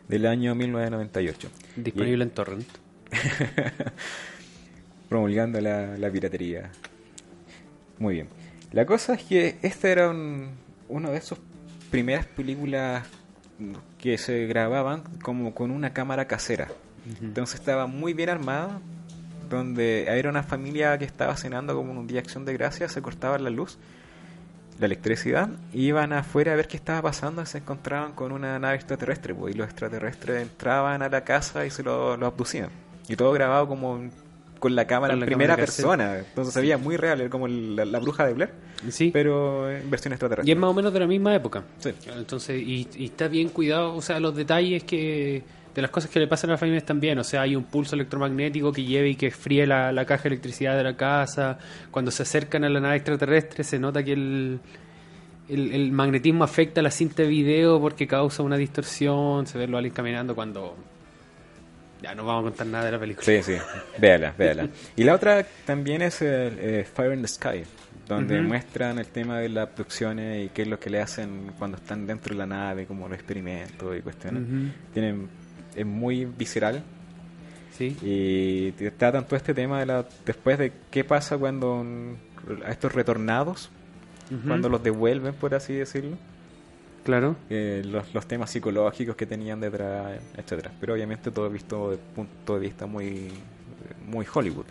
del 0.07 0.25
año 0.25 0.53
1998. 0.55 1.49
Disponible 1.77 2.23
en 2.23 2.29
Torrent. 2.31 2.67
promulgando 5.11 5.59
la, 5.59 5.97
la 5.97 6.09
piratería. 6.09 6.71
Muy 7.99 8.15
bien. 8.15 8.27
La 8.71 8.85
cosa 8.85 9.15
es 9.15 9.23
que 9.23 9.57
esta 9.61 9.89
era 9.89 10.09
un, 10.09 10.51
una 10.87 11.09
de 11.09 11.17
esas 11.17 11.37
primeras 11.89 12.25
películas 12.25 13.05
que 13.99 14.17
se 14.17 14.45
grababan 14.47 15.03
como 15.21 15.53
con 15.53 15.69
una 15.69 15.91
cámara 15.91 16.27
casera. 16.27 16.69
Entonces 17.21 17.59
estaba 17.59 17.87
muy 17.87 18.13
bien 18.13 18.29
armada, 18.29 18.79
donde 19.49 20.03
era 20.07 20.29
una 20.29 20.43
familia 20.43 20.97
que 20.97 21.05
estaba 21.05 21.35
cenando 21.35 21.75
como 21.75 21.91
en 21.91 21.97
un 21.97 22.07
día 22.07 22.15
de 22.15 22.19
acción 22.25 22.45
de 22.45 22.53
gracias, 22.53 22.91
se 22.93 23.01
cortaba 23.01 23.37
la 23.39 23.49
luz. 23.49 23.77
la 24.79 24.85
electricidad, 24.87 25.49
iban 25.73 26.11
afuera 26.11 26.53
a 26.53 26.55
ver 26.55 26.67
qué 26.67 26.75
estaba 26.75 27.03
pasando 27.03 27.43
y 27.43 27.45
se 27.45 27.59
encontraban 27.59 28.13
con 28.13 28.31
una 28.31 28.57
nave 28.57 28.75
extraterrestre, 28.77 29.35
pues, 29.35 29.53
y 29.53 29.57
los 29.57 29.67
extraterrestres 29.67 30.41
entraban 30.41 31.03
a 31.03 31.09
la 31.09 31.23
casa 31.23 31.67
y 31.67 31.69
se 31.69 31.83
lo, 31.83 32.17
lo 32.17 32.25
abducían. 32.25 32.69
Y 33.07 33.15
todo 33.15 33.31
grabado 33.31 33.67
como 33.67 33.99
con 34.57 34.75
la 34.75 34.87
cámara 34.87 35.13
en 35.13 35.19
primera 35.19 35.53
cámara 35.53 35.57
persona. 35.57 36.17
Entonces 36.19 36.53
se 36.55 36.61
veía 36.61 36.79
muy 36.79 36.97
real, 36.97 37.19
era 37.21 37.29
como 37.29 37.47
la, 37.47 37.85
la 37.85 37.99
bruja 37.99 38.25
de 38.25 38.33
Blair, 38.33 38.51
Sí. 38.89 39.11
pero 39.13 39.69
en 39.69 39.87
versión 39.91 40.13
Y 40.13 40.15
extraterrestre. 40.15 40.51
es 40.51 40.57
más 40.57 40.69
o 40.71 40.73
menos 40.73 40.91
de 40.93 40.99
la 40.99 41.07
misma 41.07 41.35
época. 41.35 41.63
Sí. 41.77 41.93
Entonces, 42.15 42.59
y, 42.59 42.87
y 42.95 43.05
está 43.05 43.27
bien 43.27 43.49
cuidado, 43.49 43.93
o 43.95 44.01
sea, 44.01 44.19
los 44.19 44.35
detalles 44.35 44.83
que 44.83 45.43
de 45.73 45.81
las 45.81 45.91
cosas 45.91 46.11
que 46.11 46.19
le 46.19 46.27
pasan 46.27 46.49
a 46.49 46.53
la 46.53 46.57
familia 46.57 46.79
están 46.79 46.99
bien. 46.99 47.17
O 47.19 47.23
sea, 47.23 47.41
hay 47.41 47.55
un 47.55 47.63
pulso 47.63 47.95
electromagnético 47.95 48.71
que 48.71 48.83
lleva 48.83 49.07
y 49.07 49.15
que 49.15 49.31
fríe 49.31 49.65
la, 49.65 49.91
la 49.91 50.05
caja 50.05 50.23
de 50.23 50.29
electricidad 50.29 50.75
de 50.75 50.83
la 50.83 50.95
casa. 50.95 51.57
Cuando 51.91 52.11
se 52.11 52.23
acercan 52.23 52.63
a 52.63 52.69
la 52.69 52.79
nave 52.79 52.97
extraterrestre, 52.97 53.63
se 53.63 53.79
nota 53.79 54.03
que 54.03 54.13
el, 54.13 54.59
el, 55.49 55.73
el 55.73 55.91
magnetismo 55.91 56.43
afecta 56.43 56.81
a 56.81 56.83
la 56.83 56.91
cinta 56.91 57.23
de 57.23 57.29
video 57.29 57.79
porque 57.79 58.07
causa 58.07 58.43
una 58.43 58.57
distorsión. 58.57 59.47
Se 59.47 59.57
ve 59.57 59.67
los 59.67 59.77
aliens 59.77 59.95
caminando 59.95 60.35
cuando. 60.35 60.75
Ya 62.01 62.15
no 62.15 62.25
vamos 62.25 62.41
a 62.41 62.49
contar 62.49 62.67
nada 62.67 62.85
de 62.85 62.91
la 62.93 62.99
película. 62.99 63.23
Sí, 63.23 63.43
sí, 63.43 63.53
véala, 63.99 64.33
véala. 64.35 64.67
Y 64.95 65.03
la 65.03 65.13
otra 65.13 65.45
también 65.65 66.01
es 66.01 66.21
el, 66.23 66.57
eh, 66.59 66.83
Fire 66.83 67.13
in 67.13 67.21
the 67.21 67.27
Sky, 67.27 67.63
donde 68.07 68.41
muestran 68.41 68.97
el 68.97 69.05
tema 69.05 69.37
de 69.37 69.49
las 69.49 69.69
abducciones 69.69 70.47
y 70.47 70.49
qué 70.49 70.63
es 70.63 70.67
lo 70.67 70.79
que 70.79 70.89
le 70.89 70.99
hacen 70.99 71.51
cuando 71.59 71.77
están 71.77 72.07
dentro 72.07 72.33
de 72.33 72.39
la 72.39 72.47
nave, 72.47 72.87
como 72.87 73.07
los 73.07 73.15
experimentos 73.15 73.95
y 73.95 74.01
cuestiones. 74.01 74.43
Tienen, 74.91 75.29
es 75.75 75.85
muy 75.85 76.25
visceral 76.25 76.83
Sí. 77.71 77.95
y 78.01 78.71
tratan 78.91 79.25
todo 79.25 79.37
este 79.37 79.53
tema 79.53 79.79
de 79.79 79.85
la, 79.85 80.05
después 80.25 80.57
de 80.59 80.71
qué 80.91 81.03
pasa 81.03 81.37
cuando 81.37 81.75
un- 81.79 82.17
a 82.65 82.71
estos 82.71 82.93
retornados, 82.93 83.69
cuando 84.47 84.69
los 84.69 84.81
devuelven, 84.83 85.33
por 85.33 85.53
así 85.55 85.73
decirlo. 85.73 86.17
Claro. 87.03 87.35
eh, 87.49 87.81
los, 87.83 88.13
los 88.13 88.27
temas 88.27 88.51
psicológicos 88.51 89.15
que 89.15 89.25
tenían 89.25 89.59
detrás, 89.59 90.19
etcétera. 90.37 90.71
Pero 90.79 90.93
obviamente 90.93 91.31
todo 91.31 91.49
visto 91.49 91.89
de 91.91 91.97
punto 91.97 92.53
de 92.55 92.59
vista 92.59 92.85
muy 92.85 93.29
muy 94.07 94.25
Hollywood. 94.31 94.65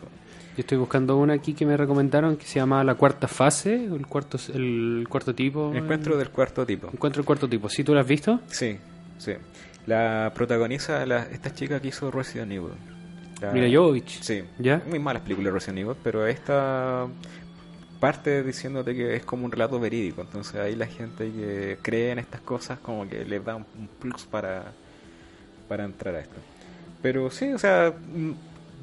Yo 0.56 0.60
estoy 0.60 0.78
buscando 0.78 1.16
una 1.16 1.32
aquí 1.34 1.54
que 1.54 1.66
me 1.66 1.76
recomendaron 1.76 2.36
que 2.36 2.44
se 2.46 2.60
llama 2.60 2.84
La 2.84 2.94
Cuarta 2.94 3.26
Fase, 3.26 3.74
el 3.84 4.06
cuarto, 4.06 4.38
el 4.54 5.06
cuarto 5.10 5.34
tipo. 5.34 5.72
Encuentro 5.74 6.16
del 6.16 6.30
cuarto 6.30 6.64
tipo. 6.64 6.88
Encuentro 6.92 7.20
el 7.20 7.26
cuarto 7.26 7.48
tipo. 7.48 7.68
¿Sí 7.68 7.82
tú 7.82 7.94
lo 7.94 8.00
has 8.00 8.06
visto? 8.06 8.40
Sí, 8.46 8.76
sí. 9.18 9.32
La 9.86 10.30
protagoniza 10.34 11.04
la, 11.06 11.22
esta 11.24 11.52
chica 11.52 11.80
que 11.80 11.88
hizo 11.88 12.10
Resident 12.10 12.52
Evil. 12.52 12.72
La- 13.40 13.52
Mira 13.52 13.66
Jovovich. 13.72 14.20
Sí. 14.22 14.44
¿Ya? 14.58 14.82
Muy 14.88 14.98
malas 14.98 15.22
películas 15.22 15.52
Resident 15.52 15.78
Evil, 15.80 15.96
pero 16.02 16.26
esta 16.26 17.06
parte 17.98 18.42
diciéndote 18.42 18.94
que 18.94 19.16
es 19.16 19.24
como 19.24 19.44
un 19.44 19.52
relato 19.52 19.78
verídico. 19.80 20.22
Entonces 20.22 20.54
ahí 20.60 20.74
la 20.76 20.86
gente 20.86 21.30
que 21.30 21.78
cree 21.82 22.12
en 22.12 22.18
estas 22.18 22.40
cosas 22.40 22.78
como 22.78 23.08
que 23.08 23.24
les 23.24 23.44
da 23.44 23.56
un, 23.56 23.66
un 23.78 23.88
plus 23.88 24.24
para, 24.24 24.72
para 25.68 25.84
entrar 25.84 26.14
a 26.14 26.20
esto. 26.20 26.36
Pero 27.02 27.30
sí, 27.30 27.52
o 27.52 27.58
sea, 27.58 27.92
mm, 27.92 28.30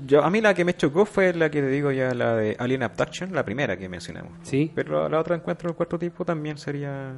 yo, 0.07 0.23
a 0.23 0.29
mí 0.29 0.41
la 0.41 0.53
que 0.53 0.65
me 0.65 0.75
chocó 0.75 1.05
fue 1.05 1.33
la 1.33 1.49
que 1.49 1.61
te 1.61 1.67
digo 1.69 1.91
ya, 1.91 2.13
la 2.13 2.35
de 2.35 2.55
Alien 2.59 2.83
Abduction, 2.83 3.33
la 3.33 3.43
primera 3.45 3.77
que 3.77 3.87
mencionamos. 3.89 4.31
Sí. 4.43 4.71
Pero 4.75 5.03
la, 5.03 5.09
la 5.09 5.19
otra 5.19 5.35
encuentro 5.35 5.67
del 5.69 5.75
cuarto 5.75 5.97
tipo 5.97 6.23
también 6.25 6.57
sería 6.57 7.13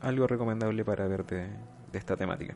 algo 0.00 0.26
recomendable 0.26 0.84
para 0.84 1.06
ver 1.08 1.24
de, 1.26 1.46
de 1.92 1.98
esta 1.98 2.16
temática. 2.16 2.54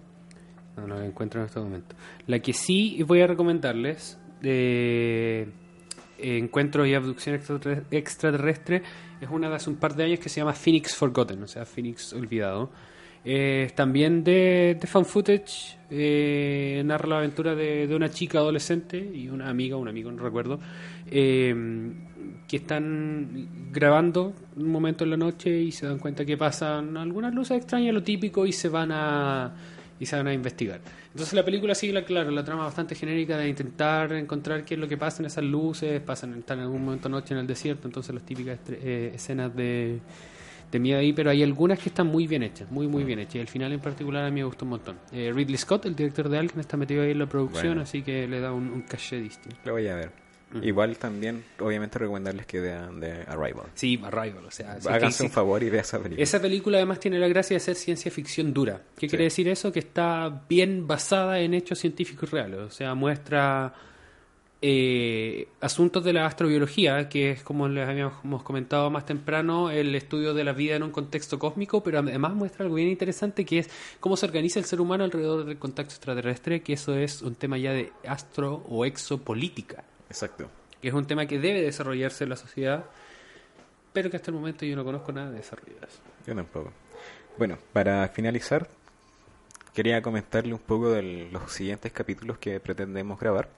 No, 0.77 0.87
la 0.87 1.05
encuentro 1.05 1.41
en 1.41 1.47
este 1.47 1.61
momento. 1.61 1.95
La 2.27 2.41
que 2.41 2.53
sí 2.53 3.03
voy 3.07 3.21
a 3.21 3.27
recomendarles 3.27 4.19
de 4.41 5.49
Encuentro 6.19 6.85
y 6.87 6.95
Abducción 6.95 7.37
extraterre- 7.37 7.85
Extraterrestre 7.91 8.83
es 9.21 9.29
una 9.31 9.49
de 9.49 9.57
hace 9.57 9.71
un 9.71 9.77
par 9.77 9.95
de 9.95 10.05
años 10.05 10.19
que 10.21 10.29
se 10.29 10.41
llama 10.41 10.53
Phoenix 10.53 10.95
Forgotten, 10.95 11.43
o 11.43 11.47
sea, 11.47 11.65
Phoenix 11.65 12.13
Olvidado. 12.13 12.71
Eh, 13.27 13.71
también 13.75 14.23
de, 14.23 14.77
de 14.79 14.87
fan 14.87 15.07
footage, 15.07 15.79
eh, 15.91 16.83
narra 16.85 17.09
la 17.09 17.19
aventura 17.19 17.55
de, 17.55 17.89
una 17.95 18.11
chica 18.11 18.39
adolescente 18.39 18.99
y 18.99 19.29
una 19.31 19.49
amiga, 19.49 19.77
un 19.77 19.89
amigo, 19.89 20.13
no 20.13 20.23
recuerdo, 20.23 20.61
eh, 21.11 21.55
que 22.47 22.57
están 22.57 23.71
grabando 23.73 24.35
un 24.57 24.69
momento 24.69 25.05
en 25.05 25.11
la 25.11 25.17
noche 25.17 25.59
y 25.59 25.73
se 25.73 25.87
dan 25.87 25.99
cuenta 25.99 26.27
que 26.27 26.37
pasan 26.37 26.99
algunas 26.99 27.33
luces 27.35 27.57
extrañas, 27.57 27.95
lo 27.95 28.03
típico, 28.03 28.45
y 28.45 28.53
se 28.53 28.69
van 28.69 28.91
a 28.93 29.55
y 30.01 30.07
se 30.07 30.17
van 30.17 30.27
a 30.27 30.33
investigar. 30.33 30.81
Entonces 31.13 31.35
la 31.35 31.45
película 31.45 31.75
sigue, 31.75 31.93
la, 31.93 32.05
claro, 32.05 32.31
la 32.31 32.45
trama 32.45 32.65
bastante 32.65 32.95
genérica 32.95 33.37
de 33.39 33.49
intentar 33.49 34.13
encontrar 34.13 34.65
qué 34.65 34.75
es 34.75 34.81
lo 34.81 34.89
que 34.89 34.97
pasa 34.97 35.23
en 35.23 35.27
esas 35.27 35.45
luces, 35.45 36.01
pasan, 36.01 36.35
están 36.39 36.59
en 36.59 36.65
algún 36.65 36.85
momento 36.85 37.09
noche 37.09 37.35
en 37.35 37.41
el 37.41 37.47
desierto, 37.47 37.87
entonces 37.87 38.15
las 38.15 38.25
típicas 38.25 38.59
eh, 38.69 39.13
escenas 39.15 39.55
de, 39.55 40.01
de 40.73 40.79
miedo 40.81 40.99
ahí, 40.99 41.13
pero 41.13 41.31
hay 41.31 41.43
algunas 41.45 41.79
que 41.79 41.89
están 41.89 42.09
muy 42.09 42.27
bien 42.27 42.43
hechas, 42.43 42.71
muy 42.71 42.89
muy 42.89 43.05
bien 43.05 43.21
hechas, 43.21 43.37
y 43.37 43.39
el 43.39 43.49
final 43.49 43.73
en 43.73 43.81
particular 43.81 44.25
a 44.25 44.31
mí 44.31 44.41
me 44.41 44.45
gustó 44.45 44.65
un 44.65 44.71
montón. 44.71 44.97
Eh, 45.13 45.31
Ridley 45.33 45.57
Scott, 45.57 45.87
el 45.87 45.95
director 45.95 46.29
de 46.29 46.39
Alien, 46.39 46.59
está 46.59 46.77
metido 46.77 47.03
ahí 47.03 47.13
en 47.13 47.19
la 47.21 47.27
producción, 47.27 47.67
Bueno. 47.69 47.83
así 47.83 48.03
que 48.03 48.27
le 48.27 48.41
da 48.41 48.53
un, 48.53 48.71
un 48.71 48.83
caché 48.83 49.21
distinto. 49.21 49.57
Lo 49.65 49.73
voy 49.73 49.87
a 49.87 49.95
ver. 49.95 50.24
Igual 50.63 50.97
también, 50.99 51.45
obviamente, 51.59 51.99
recomendarles 51.99 52.47
que 52.47 52.61
vean 52.61 53.01
de 53.01 53.23
Arrival. 53.27 53.67
Sí, 53.75 54.01
Arrival, 54.03 54.45
o 54.47 54.51
sea, 54.51 54.73
si 54.75 54.79
es 54.81 54.87
que 54.87 54.93
Háganse 54.93 55.23
un 55.25 55.31
favor 55.31 55.63
y 55.63 55.71
vean 55.71 55.85
esa 55.85 55.99
película. 55.99 56.23
Esa 56.23 56.41
película 56.41 56.77
además 56.79 57.01
tiene 57.01 57.19
la 57.19 57.29
gracia 57.29 57.55
de 57.57 57.61
ser 57.61 57.75
ciencia 57.75 58.11
ficción 58.11 58.53
dura. 58.55 58.83
¿Qué 58.97 59.07
Sí. 59.07 59.09
quiere 59.09 59.25
decir 59.25 59.49
eso? 59.49 59.73
Que 59.73 59.81
está 59.81 60.45
bien 60.49 60.87
basada 60.87 61.41
en 61.41 61.55
hechos 61.55 61.79
científicos 61.79 62.31
reales. 62.31 62.61
O 62.61 62.71
sea, 62.71 62.95
muestra 62.95 63.75
eh, 64.67 65.49
asuntos 65.61 66.03
de 66.05 66.15
la 66.15 66.25
astrobiología, 66.25 67.11
que 67.11 67.33
es 67.33 67.43
como 67.43 67.69
les 67.69 67.87
habíamos 67.87 68.43
comentado 68.43 68.89
más 68.91 69.05
temprano, 69.05 69.71
el 69.71 69.95
estudio 69.95 70.33
de 70.33 70.43
la 70.43 70.55
vida 70.55 70.77
en 70.77 70.83
un 70.83 70.91
contexto 70.91 71.39
cósmico, 71.39 71.83
pero 71.83 71.99
además 71.99 72.33
muestra 72.33 72.65
algo 72.65 72.77
bien 72.77 72.89
interesante 72.89 73.45
que 73.45 73.59
es 73.59 73.71
cómo 74.01 74.17
se 74.17 74.25
organiza 74.25 74.59
el 74.59 74.65
ser 74.65 74.81
humano 74.81 75.05
alrededor 75.05 75.45
del 75.45 75.59
contacto 75.59 75.93
extraterrestre, 75.93 76.63
que 76.63 76.73
eso 76.73 76.97
es 76.97 77.21
un 77.21 77.35
tema 77.35 77.59
ya 77.59 77.73
de 77.73 77.93
astro 78.07 78.65
o 78.67 78.87
exopolítica 78.87 79.85
Exacto. 80.15 80.49
que 80.81 80.89
es 80.89 80.95
un 80.95 81.07
tema 81.07 81.27
que 81.27 81.41
debe 81.41 81.61
desarrollarse 81.61 82.23
en 82.23 82.31
la 82.31 82.37
sociedad, 82.37 82.85
pero 83.93 84.11
que 84.11 84.17
hasta 84.17 84.31
el 84.31 84.37
momento 84.37 84.65
yo 84.65 84.77
no 84.77 84.85
conozco 84.85 85.11
nada 85.11 85.31
de 85.31 85.39
desarrollarse. 85.39 85.99
Yo 86.25 86.35
tampoco. 86.37 86.73
Bueno, 87.37 87.59
para 87.73 88.07
finalizar, 88.09 88.69
quería 89.73 90.01
comentarle 90.03 90.53
un 90.53 90.61
poco 90.61 90.91
de 90.91 91.29
los 91.33 91.51
siguientes 91.51 91.91
capítulos 91.93 92.39
que 92.39 92.61
pretendemos 92.61 93.19
grabar. 93.19 93.49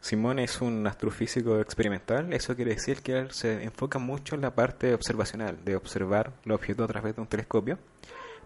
Simón 0.00 0.38
es 0.38 0.60
un 0.60 0.86
astrofísico 0.86 1.60
experimental, 1.60 2.32
eso 2.32 2.54
quiere 2.54 2.74
decir 2.74 3.02
que 3.02 3.18
él 3.18 3.32
se 3.32 3.64
enfoca 3.64 3.98
mucho 3.98 4.36
en 4.36 4.42
la 4.42 4.54
parte 4.54 4.94
observacional, 4.94 5.58
de 5.64 5.74
observar 5.74 6.32
los 6.44 6.54
objetos 6.54 6.84
a 6.84 6.92
través 6.92 7.16
de 7.16 7.22
un 7.22 7.26
telescopio, 7.26 7.76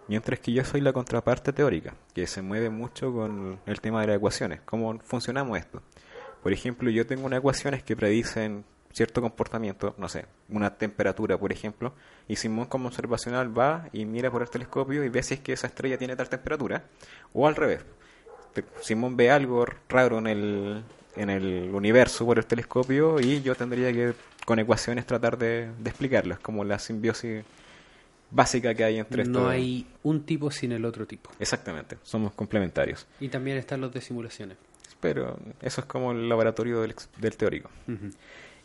mientras 0.07 0.39
que 0.39 0.53
yo 0.53 0.65
soy 0.65 0.81
la 0.81 0.91
contraparte 0.91 1.53
teórica, 1.53 1.93
que 2.15 2.25
se 2.25 2.41
mueve 2.41 2.71
mucho 2.71 3.13
con 3.13 3.59
el 3.67 3.79
tema 3.79 4.01
de 4.01 4.07
las 4.07 4.15
ecuaciones, 4.15 4.61
cómo 4.65 4.97
funcionamos 5.01 5.59
esto. 5.59 5.83
Por 6.43 6.51
ejemplo, 6.53 6.89
yo 6.89 7.07
tengo 7.07 7.25
unas 7.25 7.39
ecuaciones 7.39 7.83
que 7.83 7.95
predicen 7.95 8.65
cierto 8.91 9.21
comportamiento, 9.21 9.95
no 9.97 10.07
sé, 10.07 10.25
una 10.49 10.75
temperatura, 10.75 11.37
por 11.37 11.51
ejemplo, 11.51 11.93
y 12.27 12.35
Simón 12.35 12.67
como 12.67 12.89
observacional 12.89 13.57
va 13.57 13.89
y 13.91 14.05
mira 14.05 14.29
por 14.29 14.43
el 14.43 14.49
telescopio 14.49 15.03
y 15.03 15.09
ve 15.09 15.23
si 15.23 15.33
es 15.35 15.39
que 15.39 15.53
esa 15.53 15.65
estrella 15.67 15.97
tiene 15.97 16.15
tal 16.15 16.29
temperatura, 16.29 16.83
o 17.33 17.47
al 17.47 17.55
revés. 17.55 17.81
Simón 18.81 19.17
ve 19.17 19.31
algo 19.31 19.65
raro 19.89 20.19
en 20.19 20.27
el, 20.27 20.83
en 21.15 21.29
el 21.31 21.71
universo 21.73 22.23
por 22.25 22.37
el 22.37 22.45
telescopio 22.45 23.19
y 23.19 23.41
yo 23.41 23.55
tendría 23.55 23.91
que 23.91 24.13
con 24.45 24.59
ecuaciones 24.59 25.07
tratar 25.07 25.37
de, 25.39 25.71
de 25.79 25.89
explicarlo. 25.89 26.35
Es 26.35 26.39
como 26.39 26.63
la 26.63 26.77
simbiosis 26.77 27.43
básica 28.29 28.75
que 28.75 28.83
hay 28.83 28.99
entre 28.99 29.23
No 29.25 29.39
estos. 29.39 29.51
hay 29.53 29.87
un 30.03 30.23
tipo 30.23 30.51
sin 30.51 30.71
el 30.71 30.85
otro 30.85 31.07
tipo. 31.07 31.31
Exactamente, 31.39 31.97
somos 32.03 32.33
complementarios. 32.33 33.07
Y 33.19 33.29
también 33.29 33.57
están 33.57 33.81
los 33.81 33.91
de 33.91 34.01
simulaciones. 34.01 34.57
Pero 34.99 35.37
eso 35.61 35.81
es 35.81 35.87
como 35.87 36.11
el 36.11 36.29
laboratorio 36.29 36.81
del, 36.81 36.95
del 37.17 37.37
teórico. 37.37 37.69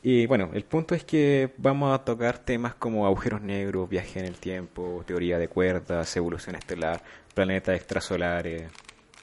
Y 0.02 0.26
bueno, 0.26 0.50
el 0.54 0.64
punto 0.64 0.94
es 0.94 1.04
que 1.04 1.52
vamos 1.58 1.92
a 1.92 2.04
tocar 2.04 2.38
temas 2.38 2.74
como 2.74 3.06
agujeros 3.06 3.42
negros, 3.42 3.88
viaje 3.88 4.20
en 4.20 4.26
el 4.26 4.36
tiempo, 4.36 5.02
teoría 5.06 5.38
de 5.38 5.48
cuerdas, 5.48 6.16
evolución 6.16 6.54
estelar, 6.54 7.02
planetas 7.34 7.76
extrasolares 7.76 8.70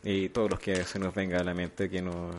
y 0.04 0.30
todos 0.30 0.52
los 0.52 0.60
que 0.60 0.84
se 0.84 1.00
nos 1.00 1.16
venga 1.16 1.40
a 1.40 1.44
la 1.44 1.54
mente 1.54 1.90
que 1.90 2.02
no 2.02 2.30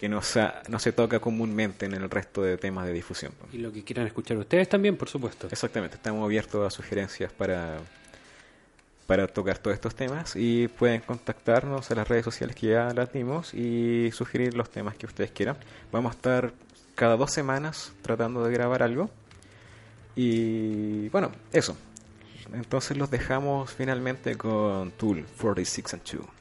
que 0.00 0.08
no 0.08 0.22
se, 0.22 0.44
no 0.68 0.78
se 0.78 0.92
toca 0.92 1.20
comúnmente 1.20 1.86
en 1.86 1.94
el 1.94 2.10
resto 2.10 2.42
de 2.42 2.58
temas 2.58 2.86
de 2.86 2.92
difusión. 2.92 3.32
Y 3.52 3.58
lo 3.58 3.72
que 3.72 3.84
quieran 3.84 4.06
escuchar 4.06 4.36
ustedes 4.36 4.68
también, 4.68 4.96
por 4.96 5.08
supuesto. 5.08 5.48
Exactamente, 5.50 5.96
estamos 5.96 6.24
abiertos 6.24 6.66
a 6.66 6.70
sugerencias 6.70 7.32
para 7.32 7.78
para 9.06 9.26
tocar 9.26 9.58
todos 9.58 9.74
estos 9.74 9.94
temas 9.94 10.34
y 10.36 10.68
pueden 10.68 11.00
contactarnos 11.00 11.90
a 11.90 11.94
las 11.94 12.08
redes 12.08 12.24
sociales 12.24 12.56
que 12.56 12.68
ya 12.68 12.92
las 12.94 13.12
dimos 13.12 13.52
y 13.54 14.10
sugerir 14.12 14.54
los 14.54 14.70
temas 14.70 14.96
que 14.96 15.06
ustedes 15.06 15.30
quieran. 15.30 15.56
Vamos 15.92 16.12
a 16.12 16.16
estar 16.16 16.52
cada 16.94 17.16
dos 17.16 17.32
semanas 17.32 17.92
tratando 18.02 18.44
de 18.44 18.52
grabar 18.52 18.82
algo 18.82 19.10
y 20.16 21.08
bueno, 21.08 21.32
eso. 21.52 21.76
Entonces 22.52 22.96
los 22.96 23.10
dejamos 23.10 23.72
finalmente 23.72 24.36
con 24.36 24.92
Tool 24.92 25.26
46 25.40 25.94
and 25.94 26.02
2. 26.04 26.33